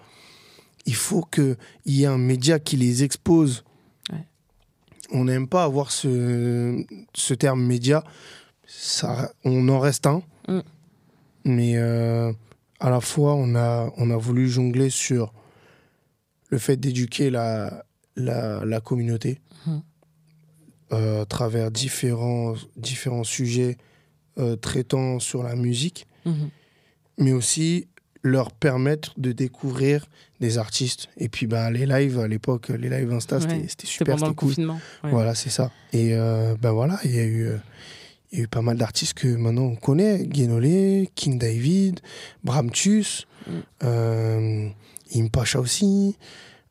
Il 0.86 0.95
faut 0.95 1.24
qu'il 1.24 1.57
y 1.88 2.03
ait 2.03 2.07
un 2.07 2.18
média 2.20 2.60
qui 2.60 2.78
les 2.78 3.03
expose. 3.03 3.64
On 5.12 5.26
n'aime 5.26 5.47
pas 5.47 5.64
avoir 5.64 5.91
ce, 5.91 6.84
ce 7.14 7.34
terme 7.34 7.64
média. 7.66 8.03
Ça, 8.68 9.32
on 9.43 9.68
en 9.70 9.80
reste 9.80 10.05
un. 10.07 10.22
Mm. 10.47 10.60
Mais 11.45 11.74
euh, 11.78 12.32
à 12.80 12.89
la 12.89 13.01
fois, 13.01 13.34
on 13.36 13.55
a, 13.55 13.91
on 13.97 14.10
a 14.12 14.18
voulu 14.18 14.47
jongler 14.49 14.89
sur 14.89 15.34
le 16.49 16.57
fait 16.57 16.78
d'éduquer 16.78 17.30
la, 17.30 17.84
la, 18.16 18.64
la 18.66 18.80
communauté 18.82 19.39
Mhm. 19.68 19.82
euh, 20.93 21.22
à 21.24 21.26
travers 21.26 21.70
différents, 21.72 22.55
différents 22.78 23.24
sujets 23.26 23.78
euh, 24.38 24.55
traitant 24.55 25.20
sur 25.20 25.43
la 25.43 25.55
musique, 25.55 26.07
Mhm. 26.26 26.49
mais 27.18 27.32
aussi 27.34 27.88
leur 28.22 28.51
permettre 28.51 29.13
de 29.17 29.32
découvrir 29.32 30.05
des 30.41 30.57
artistes. 30.57 31.07
Et 31.17 31.30
puis 31.30 31.47
bah, 31.47 31.72
les 31.72 31.86
lives, 31.86 32.20
à 32.20 32.28
l'époque, 32.28 32.70
les 32.70 32.89
lives 32.89 33.11
Insta, 33.13 33.39
c'était 33.39 33.53
Ouais. 33.53 33.59
c'était 33.61 33.70
C'était 33.70 33.88
super, 33.88 34.20
c'était 34.20 34.26
cool. 34.36 34.36
confinement. 34.49 34.80
ouais. 35.03 35.11
Voilà, 35.11 35.36
c'est 35.36 35.49
ça. 35.49 35.72
Et 35.93 36.13
euh, 36.13 36.55
ben 36.61 36.72
voilà, 36.72 36.99
il 37.05 37.15
y 37.15 37.20
a 37.20 37.24
eu, 37.24 37.45
euh, 37.47 37.57
il 38.32 38.38
y 38.39 38.41
a 38.41 38.43
eu 38.45 38.47
pas 38.47 38.61
mal 38.61 38.78
d'artistes 38.78 39.13
que 39.15 39.28
maintenant 39.28 39.63
on 39.63 39.76
connaît. 39.76 40.26
Guénolé, 40.26 41.09
King 41.15 41.38
David, 41.39 41.99
Bramtus, 42.43 43.26
Mm. 43.47 43.51
euh, 43.86 44.70
Impacha 45.15 45.59
aussi, 45.59 46.17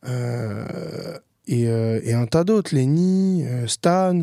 euh, 0.06 1.18
et, 1.46 1.62
et 1.62 2.12
un 2.14 2.26
tas 2.26 2.44
d'autres, 2.44 2.74
Lenny, 2.74 3.44
Stan. 3.66 4.22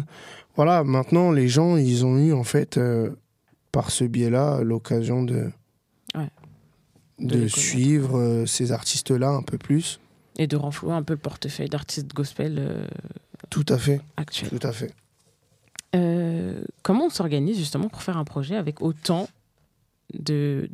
Voilà, 0.55 0.83
maintenant 0.83 1.31
les 1.31 1.47
gens, 1.47 1.75
ils 1.75 2.05
ont 2.05 2.17
eu 2.17 2.31
en 2.33 2.43
fait, 2.43 2.79
par 3.71 3.89
ce 3.91 4.03
biais-là, 4.03 4.61
l'occasion 4.61 5.23
de. 5.23 5.49
De 7.19 7.47
suivre 7.47 8.17
euh, 8.17 8.45
ces 8.45 8.71
artistes-là 8.71 9.29
un 9.29 9.41
peu 9.41 9.57
plus. 9.57 9.99
Et 10.37 10.47
de 10.47 10.57
renflouer 10.57 10.93
un 10.93 11.03
peu 11.03 11.13
le 11.13 11.19
portefeuille 11.19 11.69
d'artistes 11.69 12.13
gospel 12.13 12.57
euh, 12.59 12.85
Tout 13.49 13.65
à 13.69 13.77
fait, 13.77 14.01
actuels. 14.17 14.49
tout 14.49 14.67
à 14.67 14.73
fait. 14.73 14.93
Euh, 15.95 16.61
comment 16.81 17.05
on 17.05 17.09
s'organise 17.09 17.57
justement 17.57 17.87
pour 17.87 18.03
faire 18.03 18.17
un 18.17 18.25
projet 18.25 18.57
avec 18.57 18.81
autant 18.81 19.29
de, 20.13 20.69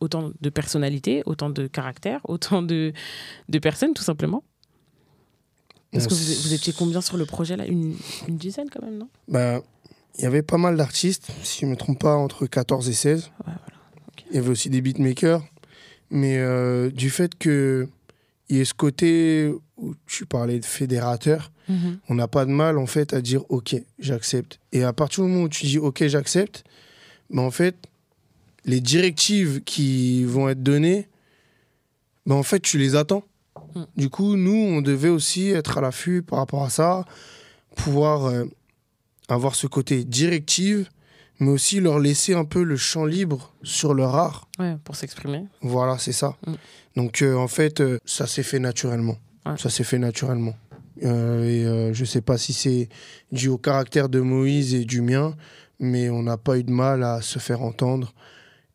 autant 0.00 0.32
de 0.40 0.50
personnalités, 0.50 1.22
autant 1.24 1.50
de 1.50 1.68
caractères, 1.68 2.20
autant 2.24 2.62
de, 2.62 2.92
de 3.48 3.58
personnes 3.60 3.94
tout 3.94 4.02
simplement? 4.02 4.42
Parce 5.92 6.06
que 6.06 6.14
vous, 6.14 6.52
étiez 6.54 6.72
combien 6.72 7.00
sur 7.00 7.16
le 7.16 7.26
projet 7.26 7.56
là? 7.56 7.66
Une, 7.66 7.96
une 8.28 8.36
dizaine 8.36 8.68
quand 8.70 8.82
même, 8.82 8.98
non? 8.98 9.08
Ben, 9.28 9.60
il 10.18 10.22
y 10.22 10.26
avait 10.26 10.42
pas 10.42 10.58
mal 10.58 10.76
d'artistes, 10.76 11.30
si 11.42 11.60
je 11.60 11.66
ne 11.66 11.70
me 11.72 11.76
trompe 11.76 11.98
pas, 12.00 12.14
entre 12.16 12.46
14 12.46 12.88
et 12.88 12.92
16. 12.92 13.24
Ouais, 13.24 13.30
voilà. 13.44 13.58
Il 14.30 14.36
y 14.36 14.38
avait 14.38 14.50
aussi 14.50 14.70
des 14.70 14.80
beatmakers. 14.80 15.42
Mais 16.10 16.38
euh, 16.38 16.90
du 16.90 17.10
fait 17.10 17.36
que 17.36 17.88
il 18.48 18.56
y 18.56 18.60
ait 18.60 18.64
ce 18.64 18.74
côté 18.74 19.52
où 19.76 19.94
tu 20.06 20.26
parlais 20.26 20.58
de 20.58 20.64
fédérateur, 20.64 21.52
on 22.08 22.16
n'a 22.16 22.26
pas 22.26 22.44
de 22.44 22.50
mal 22.50 22.78
en 22.78 22.86
fait 22.86 23.14
à 23.14 23.20
dire 23.20 23.44
ok, 23.48 23.76
j'accepte. 24.00 24.58
Et 24.72 24.82
à 24.82 24.92
partir 24.92 25.22
du 25.22 25.30
moment 25.30 25.44
où 25.44 25.48
tu 25.48 25.66
dis 25.66 25.78
ok, 25.78 26.04
j'accepte, 26.08 26.64
ben, 27.30 27.42
en 27.42 27.50
fait, 27.52 27.76
les 28.64 28.80
directives 28.80 29.62
qui 29.62 30.24
vont 30.24 30.48
être 30.48 30.62
données, 30.62 31.08
ben, 32.26 32.34
en 32.34 32.42
fait, 32.42 32.60
tu 32.60 32.78
les 32.78 32.96
attends. 32.96 33.24
Mm. 33.74 33.82
Du 33.96 34.10
coup, 34.10 34.36
nous, 34.36 34.52
on 34.52 34.82
devait 34.82 35.08
aussi 35.08 35.50
être 35.50 35.78
à 35.78 35.80
l'affût 35.80 36.22
par 36.22 36.40
rapport 36.40 36.64
à 36.64 36.70
ça, 36.70 37.04
pouvoir 37.76 38.26
euh, 38.26 38.44
avoir 39.28 39.54
ce 39.54 39.66
côté 39.66 40.04
directive, 40.04 40.88
mais 41.40 41.50
aussi 41.50 41.80
leur 41.80 41.98
laisser 41.98 42.34
un 42.34 42.44
peu 42.44 42.62
le 42.62 42.76
champ 42.76 43.06
libre 43.06 43.54
sur 43.62 43.94
leur 43.94 44.14
art. 44.14 44.48
Ouais, 44.58 44.76
pour 44.84 44.94
s'exprimer. 44.94 45.46
Voilà, 45.62 45.98
c'est 45.98 46.12
ça. 46.12 46.36
Mm. 46.46 46.52
Donc, 46.96 47.22
euh, 47.22 47.34
en 47.34 47.48
fait, 47.48 47.80
euh, 47.80 47.98
ça 48.04 48.26
s'est 48.26 48.42
fait 48.42 48.58
naturellement. 48.58 49.16
Ouais. 49.46 49.56
Ça 49.56 49.70
s'est 49.70 49.84
fait 49.84 49.98
naturellement. 49.98 50.54
Euh, 51.02 51.44
et 51.48 51.64
euh, 51.64 51.94
je 51.94 52.04
sais 52.04 52.20
pas 52.20 52.36
si 52.36 52.52
c'est 52.52 52.90
dû 53.32 53.48
au 53.48 53.56
caractère 53.56 54.10
de 54.10 54.20
Moïse 54.20 54.74
et 54.74 54.84
du 54.84 55.00
mien, 55.00 55.34
mais 55.78 56.10
on 56.10 56.22
n'a 56.22 56.36
pas 56.36 56.58
eu 56.58 56.62
de 56.62 56.70
mal 56.70 57.02
à 57.02 57.22
se 57.22 57.38
faire 57.38 57.62
entendre 57.62 58.12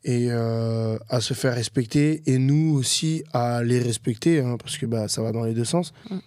et 0.07 0.29
à 0.29 1.19
se 1.19 1.33
faire 1.33 1.55
respecter, 1.55 2.21
et 2.27 2.37
nous 2.37 2.75
aussi 2.75 3.23
à 3.33 3.63
les 3.63 3.79
respecter, 3.79 4.39
hein, 4.39 4.55
parce 4.59 4.77
que 4.77 4.85
bah, 4.85 5.07
ça 5.07 5.23
va 5.23 5.31
dans 5.31 5.43
les 5.43 5.55
deux 5.55 5.65
sens. 5.65 5.93
Mm. 6.11 6.17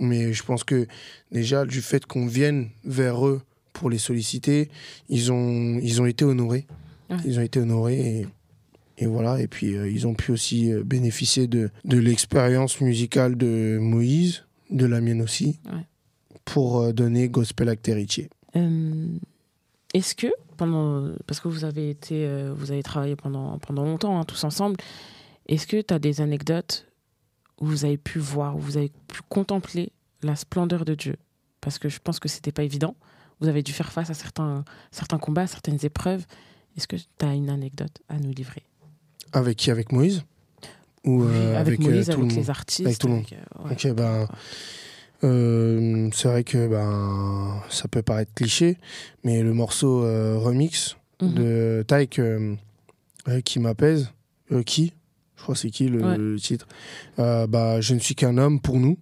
Mais 0.00 0.32
je 0.34 0.42
pense 0.42 0.62
que 0.62 0.86
déjà, 1.32 1.64
du 1.64 1.80
fait 1.80 2.04
qu'on 2.04 2.26
vienne 2.26 2.68
vers 2.84 3.26
eux 3.26 3.40
pour 3.78 3.90
les 3.90 3.98
solliciter, 3.98 4.70
ils 5.08 5.30
ont, 5.30 5.78
ils 5.82 6.02
ont 6.02 6.06
été 6.06 6.24
honorés. 6.24 6.66
Ouais. 7.10 7.16
Ils 7.24 7.38
ont 7.38 7.42
été 7.42 7.60
honorés 7.60 8.00
et, 8.18 8.26
et 8.98 9.06
voilà. 9.06 9.40
Et 9.40 9.46
puis, 9.46 9.76
euh, 9.76 9.88
ils 9.88 10.06
ont 10.06 10.14
pu 10.14 10.32
aussi 10.32 10.72
euh, 10.72 10.82
bénéficier 10.84 11.46
de, 11.46 11.70
de 11.84 11.96
l'expérience 11.98 12.80
musicale 12.80 13.36
de 13.36 13.78
Moïse, 13.80 14.44
de 14.70 14.84
la 14.86 15.00
mienne 15.00 15.22
aussi, 15.22 15.60
Ouais. 15.72 15.86
pour 16.44 16.80
euh, 16.80 16.92
donner 16.92 17.28
Gospel 17.28 17.68
Acte 17.68 17.88
Héritier. 17.88 18.28
Euh, 18.56 19.06
Est-ce 19.94 20.14
que 20.14 20.26
pendant 20.56 21.12
parce 21.26 21.38
que 21.40 21.46
vous 21.48 21.64
avez 21.64 21.88
été 21.90 22.26
vous 22.56 22.72
avez 22.72 22.82
travaillé 22.82 23.14
pendant 23.14 23.58
pendant 23.60 23.84
longtemps 23.84 24.18
hein, 24.18 24.24
tous 24.24 24.42
ensemble, 24.42 24.76
est-ce 25.46 25.66
que 25.68 25.80
tu 25.80 25.94
as 25.94 26.00
des 26.00 26.20
anecdotes 26.20 26.86
où 27.60 27.66
vous 27.66 27.84
avez 27.84 27.96
pu 27.96 28.18
voir, 28.18 28.56
où 28.56 28.58
vous 28.58 28.76
avez 28.76 28.90
pu 29.06 29.20
contempler 29.28 29.92
la 30.22 30.34
splendeur 30.34 30.84
de 30.84 30.94
Dieu? 30.96 31.16
Parce 31.60 31.78
que 31.78 31.88
je 31.88 32.00
pense 32.02 32.18
que 32.18 32.28
c'était 32.28 32.52
pas 32.52 32.64
évident. 32.64 32.96
Vous 33.40 33.48
avez 33.48 33.62
dû 33.62 33.72
faire 33.72 33.92
face 33.92 34.10
à 34.10 34.14
certains 34.14 34.64
certains 34.90 35.18
combats, 35.18 35.46
certaines 35.46 35.78
épreuves. 35.84 36.24
Est-ce 36.76 36.86
que 36.88 36.96
tu 36.96 37.04
as 37.24 37.34
une 37.34 37.50
anecdote 37.50 38.00
à 38.08 38.18
nous 38.18 38.32
livrer? 38.32 38.62
Avec 39.32 39.56
qui? 39.56 39.70
Avec 39.70 39.92
Moïse? 39.92 40.22
Ou 41.04 41.22
euh, 41.24 41.58
avec, 41.58 41.80
euh, 41.80 41.84
Moïse, 41.84 42.06
tout 42.06 42.12
le 42.12 42.18
avec 42.18 42.32
monde? 42.32 42.38
les 42.44 42.50
artistes, 42.50 42.86
Avec 42.86 42.98
tout 42.98 43.06
le 43.08 43.14
monde. 43.14 43.24
euh, 43.32 43.64
ouais. 43.68 43.72
Ok, 43.72 43.92
ben, 43.94 44.28
euh, 45.24 46.08
c'est 46.12 46.28
vrai 46.28 46.44
que 46.44 46.68
ben, 46.68 47.60
ça 47.70 47.88
peut 47.88 48.02
paraître 48.02 48.32
cliché, 48.34 48.78
mais 49.24 49.42
le 49.42 49.52
morceau 49.54 50.04
euh, 50.04 50.38
remix 50.38 50.96
Mhm. 51.20 51.34
de 51.34 51.84
Tyke 51.88 52.18
euh, 52.20 52.54
qui 53.44 53.58
m'apaise, 53.58 54.10
qui? 54.66 54.92
Je 55.36 55.42
crois 55.42 55.54
que 55.56 55.60
c'est 55.60 55.70
qui 55.70 55.88
le, 55.88 56.00
Ouais. 56.04 56.16
le 56.16 56.38
titre 56.38 56.66
bah, 57.16 57.80
Je 57.80 57.94
ne 57.94 57.98
suis 58.00 58.14
qu'un 58.14 58.38
homme 58.38 58.60
pour 58.60 58.78
nous. 58.78 58.96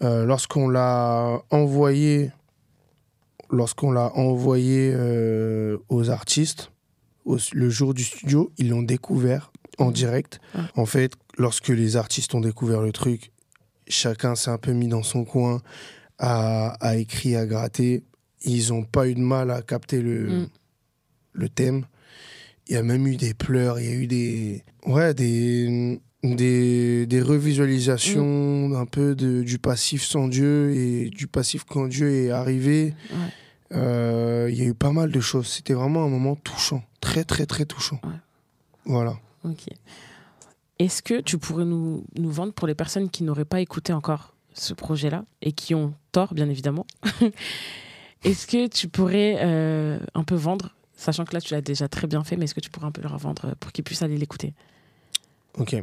Lorsqu'on 0.00 0.68
l'a 0.68 1.42
envoyé, 1.50 2.30
lorsqu'on 3.50 3.90
l'a 3.92 4.12
envoyé 4.16 4.92
euh, 4.94 5.78
aux 5.88 6.10
artistes, 6.10 6.70
au- 7.24 7.38
le 7.52 7.70
jour 7.70 7.94
du 7.94 8.04
studio, 8.04 8.52
ils 8.58 8.68
l'ont 8.70 8.82
découvert 8.82 9.52
en 9.78 9.90
direct. 9.90 10.40
En 10.76 10.86
fait, 10.86 11.12
lorsque 11.36 11.68
les 11.68 11.96
artistes 11.96 12.34
ont 12.34 12.40
découvert 12.40 12.80
le 12.82 12.92
truc, 12.92 13.30
chacun 13.86 14.34
s'est 14.34 14.50
un 14.50 14.58
peu 14.58 14.72
mis 14.72 14.88
dans 14.88 15.02
son 15.02 15.24
coin, 15.24 15.62
a, 16.18 16.96
écrit, 16.96 17.36
a 17.36 17.46
gratté. 17.46 18.02
Ils 18.44 18.68
n'ont 18.70 18.84
pas 18.84 19.08
eu 19.08 19.14
de 19.14 19.20
mal 19.20 19.50
à 19.50 19.62
capter 19.62 20.00
le, 20.02 20.28
Mm. 20.28 20.48
le 21.34 21.48
thème. 21.48 21.86
Il 22.66 22.74
y 22.74 22.76
a 22.76 22.82
même 22.82 23.06
eu 23.06 23.16
des 23.16 23.34
pleurs, 23.34 23.78
il 23.80 23.86
y 23.86 23.88
a 23.88 23.94
eu 23.94 24.06
des, 24.06 24.64
ouais, 24.86 25.14
des, 25.14 26.00
des, 26.22 27.06
des 27.06 27.22
revisualisations 27.22 28.72
un 28.74 28.86
peu 28.86 29.14
de, 29.14 29.42
du 29.42 29.58
passif 29.58 30.02
sans 30.02 30.28
Dieu 30.28 30.74
et 30.74 31.10
du 31.10 31.26
passif 31.26 31.64
quand 31.64 31.86
Dieu 31.86 32.10
est 32.10 32.30
arrivé. 32.30 32.94
Ouais. 33.10 33.16
Euh, 33.72 34.48
il 34.50 34.58
y 34.58 34.62
a 34.62 34.64
eu 34.64 34.74
pas 34.74 34.92
mal 34.92 35.12
de 35.12 35.20
choses. 35.20 35.46
C'était 35.46 35.74
vraiment 35.74 36.04
un 36.04 36.08
moment 36.08 36.36
touchant, 36.36 36.82
très 37.00 37.24
très 37.24 37.46
très 37.46 37.66
touchant. 37.66 38.00
Ouais. 38.04 38.18
Voilà. 38.84 39.16
Ok. 39.44 39.66
Est-ce 40.78 41.02
que 41.02 41.20
tu 41.20 41.38
pourrais 41.38 41.64
nous, 41.64 42.04
nous 42.16 42.30
vendre 42.30 42.52
pour 42.52 42.66
les 42.66 42.74
personnes 42.74 43.10
qui 43.10 43.24
n'auraient 43.24 43.44
pas 43.44 43.60
écouté 43.60 43.92
encore 43.92 44.34
ce 44.54 44.74
projet-là 44.74 45.24
et 45.42 45.52
qui 45.52 45.74
ont 45.74 45.94
tort, 46.12 46.34
bien 46.34 46.48
évidemment? 46.48 46.86
Est-ce 48.24 48.46
que 48.46 48.66
tu 48.66 48.88
pourrais 48.88 49.38
euh, 49.40 49.98
un 50.14 50.24
peu 50.24 50.34
vendre, 50.34 50.74
sachant 50.96 51.24
que 51.24 51.34
là 51.34 51.40
tu 51.40 51.54
l'as 51.54 51.60
déjà 51.60 51.88
très 51.88 52.08
bien 52.08 52.24
fait, 52.24 52.36
mais 52.36 52.46
est-ce 52.46 52.54
que 52.54 52.60
tu 52.60 52.68
pourrais 52.68 52.86
un 52.86 52.90
peu 52.90 53.00
leur 53.00 53.16
vendre 53.16 53.54
pour 53.60 53.70
qu'ils 53.70 53.84
puissent 53.84 54.02
aller 54.02 54.18
l'écouter? 54.18 54.54
Ok. 55.56 55.76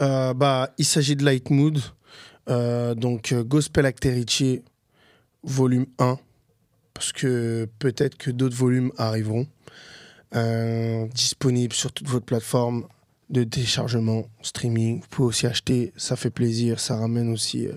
Euh, 0.00 0.34
bah, 0.34 0.70
il 0.78 0.84
s'agit 0.84 1.16
de 1.16 1.24
Light 1.24 1.50
Mood. 1.50 1.78
Euh, 2.48 2.94
donc, 2.94 3.32
euh, 3.32 3.44
Gospel 3.44 3.86
Acterici, 3.86 4.62
volume 5.42 5.86
1. 5.98 6.18
Parce 6.94 7.12
que 7.12 7.68
peut-être 7.78 8.16
que 8.16 8.30
d'autres 8.30 8.56
volumes 8.56 8.92
arriveront. 8.96 9.46
Disponible 11.14 11.74
sur 11.74 11.92
toutes 11.92 12.08
votre 12.08 12.24
plateforme 12.24 12.86
de 13.28 13.44
téléchargement, 13.44 14.24
streaming. 14.42 15.00
Vous 15.00 15.06
pouvez 15.10 15.28
aussi 15.28 15.46
acheter, 15.46 15.92
ça 15.96 16.16
fait 16.16 16.30
plaisir. 16.30 16.80
Ça 16.80 16.96
ramène 16.96 17.30
aussi 17.30 17.68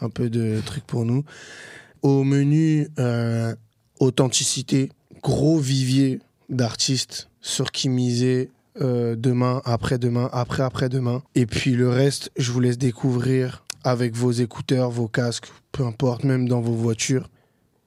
un 0.00 0.08
peu 0.08 0.28
de 0.28 0.60
trucs 0.66 0.84
pour 0.84 1.04
nous. 1.04 1.24
Au 2.02 2.24
menu, 2.24 2.88
authenticité, 4.00 4.90
gros 5.22 5.58
vivier 5.58 6.20
d'artistes 6.48 7.28
sur 7.40 7.70
qui 7.70 7.88
miser 7.88 8.50
euh, 8.80 9.14
demain, 9.16 9.62
après-demain, 9.64 10.28
après-après-demain. 10.32 11.22
Et 11.34 11.46
puis 11.46 11.72
le 11.72 11.88
reste, 11.88 12.30
je 12.36 12.50
vous 12.52 12.60
laisse 12.60 12.78
découvrir 12.78 13.64
avec 13.84 14.14
vos 14.14 14.32
écouteurs, 14.32 14.90
vos 14.90 15.08
casques, 15.08 15.48
peu 15.72 15.84
importe, 15.84 16.24
même 16.24 16.48
dans 16.48 16.60
vos 16.60 16.72
voitures. 16.72 17.28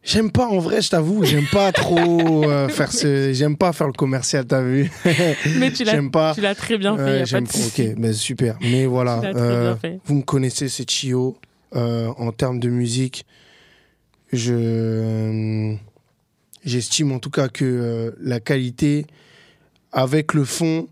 J'aime 0.04 0.32
pas, 0.32 0.48
en 0.48 0.60
vrai, 0.60 0.82
je 0.82 0.90
t'avoue, 0.90 1.26
j'aime 1.26 1.48
pas 1.52 1.74
trop 1.74 2.50
euh, 2.50 2.68
faire 2.70 2.94
ce... 2.94 3.34
J'aime 3.34 3.58
pas 3.58 3.74
faire 3.74 3.88
le 3.88 3.94
commercial, 3.94 4.46
t'as 4.46 4.62
vu 4.62 4.90
Mais 5.58 5.72
tu 5.72 5.84
l'as, 5.84 6.02
pas. 6.10 6.34
tu 6.34 6.40
l'as 6.40 6.56
très 6.56 6.78
bien 6.78 6.96
fait, 6.96 7.04
Ouais, 7.04 7.20
y 7.20 7.24
a 7.24 7.26
pas 7.26 7.42
de. 7.42 7.48
Ok, 7.48 8.00
ben 8.00 8.14
super. 8.14 8.58
Mais 8.62 8.86
voilà, 8.86 9.20
euh, 9.26 9.76
vous 10.06 10.16
me 10.16 10.22
connaissez, 10.22 10.70
c'est 10.70 10.90
Chio. 10.90 11.38
Euh, 11.76 12.08
en 12.18 12.32
termes 12.32 12.60
de 12.60 12.70
musique, 12.70 13.26
Je 14.32 14.54
euh, 14.54 15.76
j'estime 16.64 17.12
en 17.12 17.20
tout 17.20 17.30
cas 17.30 17.50
que 17.50 17.66
euh, 17.66 18.12
la 18.22 18.40
qualité 18.40 19.06
avec 19.98 20.36
le 20.36 20.46
fond 20.46 20.88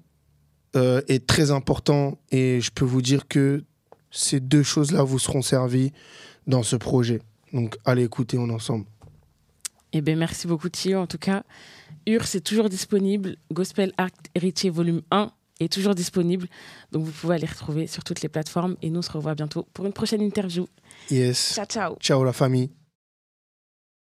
euh, 0.75 0.99
est 1.07 1.27
très 1.27 1.51
important 1.51 2.17
et 2.31 2.59
je 2.59 2.71
peux 2.71 2.85
vous 2.85 3.03
dire 3.03 3.27
que 3.27 3.63
ces 4.09 4.39
deux 4.39 4.63
choses-là 4.63 5.03
vous 5.03 5.19
seront 5.19 5.43
servies 5.43 5.93
dans 6.47 6.63
ce 6.63 6.75
projet. 6.75 7.21
Donc 7.53 7.77
allez 7.85 8.03
écouter 8.03 8.39
on 8.39 8.49
ensemble. 8.49 8.85
Eh 9.93 10.01
bien, 10.01 10.15
merci 10.15 10.47
beaucoup, 10.47 10.69
Thio. 10.69 10.97
En 10.97 11.07
tout 11.07 11.19
cas, 11.19 11.43
UR, 12.07 12.25
c'est 12.25 12.41
toujours 12.41 12.67
disponible. 12.67 13.37
Gospel 13.53 13.93
Art 13.97 14.09
Héritier 14.33 14.71
Volume 14.71 15.03
1 15.11 15.31
est 15.59 15.71
toujours 15.71 15.93
disponible. 15.93 16.47
Donc, 16.91 17.05
vous 17.05 17.11
pouvez 17.11 17.35
aller 17.35 17.47
retrouver 17.47 17.87
sur 17.87 18.03
toutes 18.03 18.21
les 18.21 18.27
plateformes. 18.27 18.75
Et 18.81 18.89
nous, 18.89 18.99
on 18.99 19.01
se 19.01 19.11
revoit 19.11 19.35
bientôt 19.35 19.67
pour 19.73 19.85
une 19.85 19.93
prochaine 19.93 20.21
interview. 20.21 20.67
Yes. 21.09 21.53
Ciao, 21.55 21.65
ciao. 21.65 21.95
Ciao 22.01 22.25
la 22.25 22.33
famille. 22.33 22.71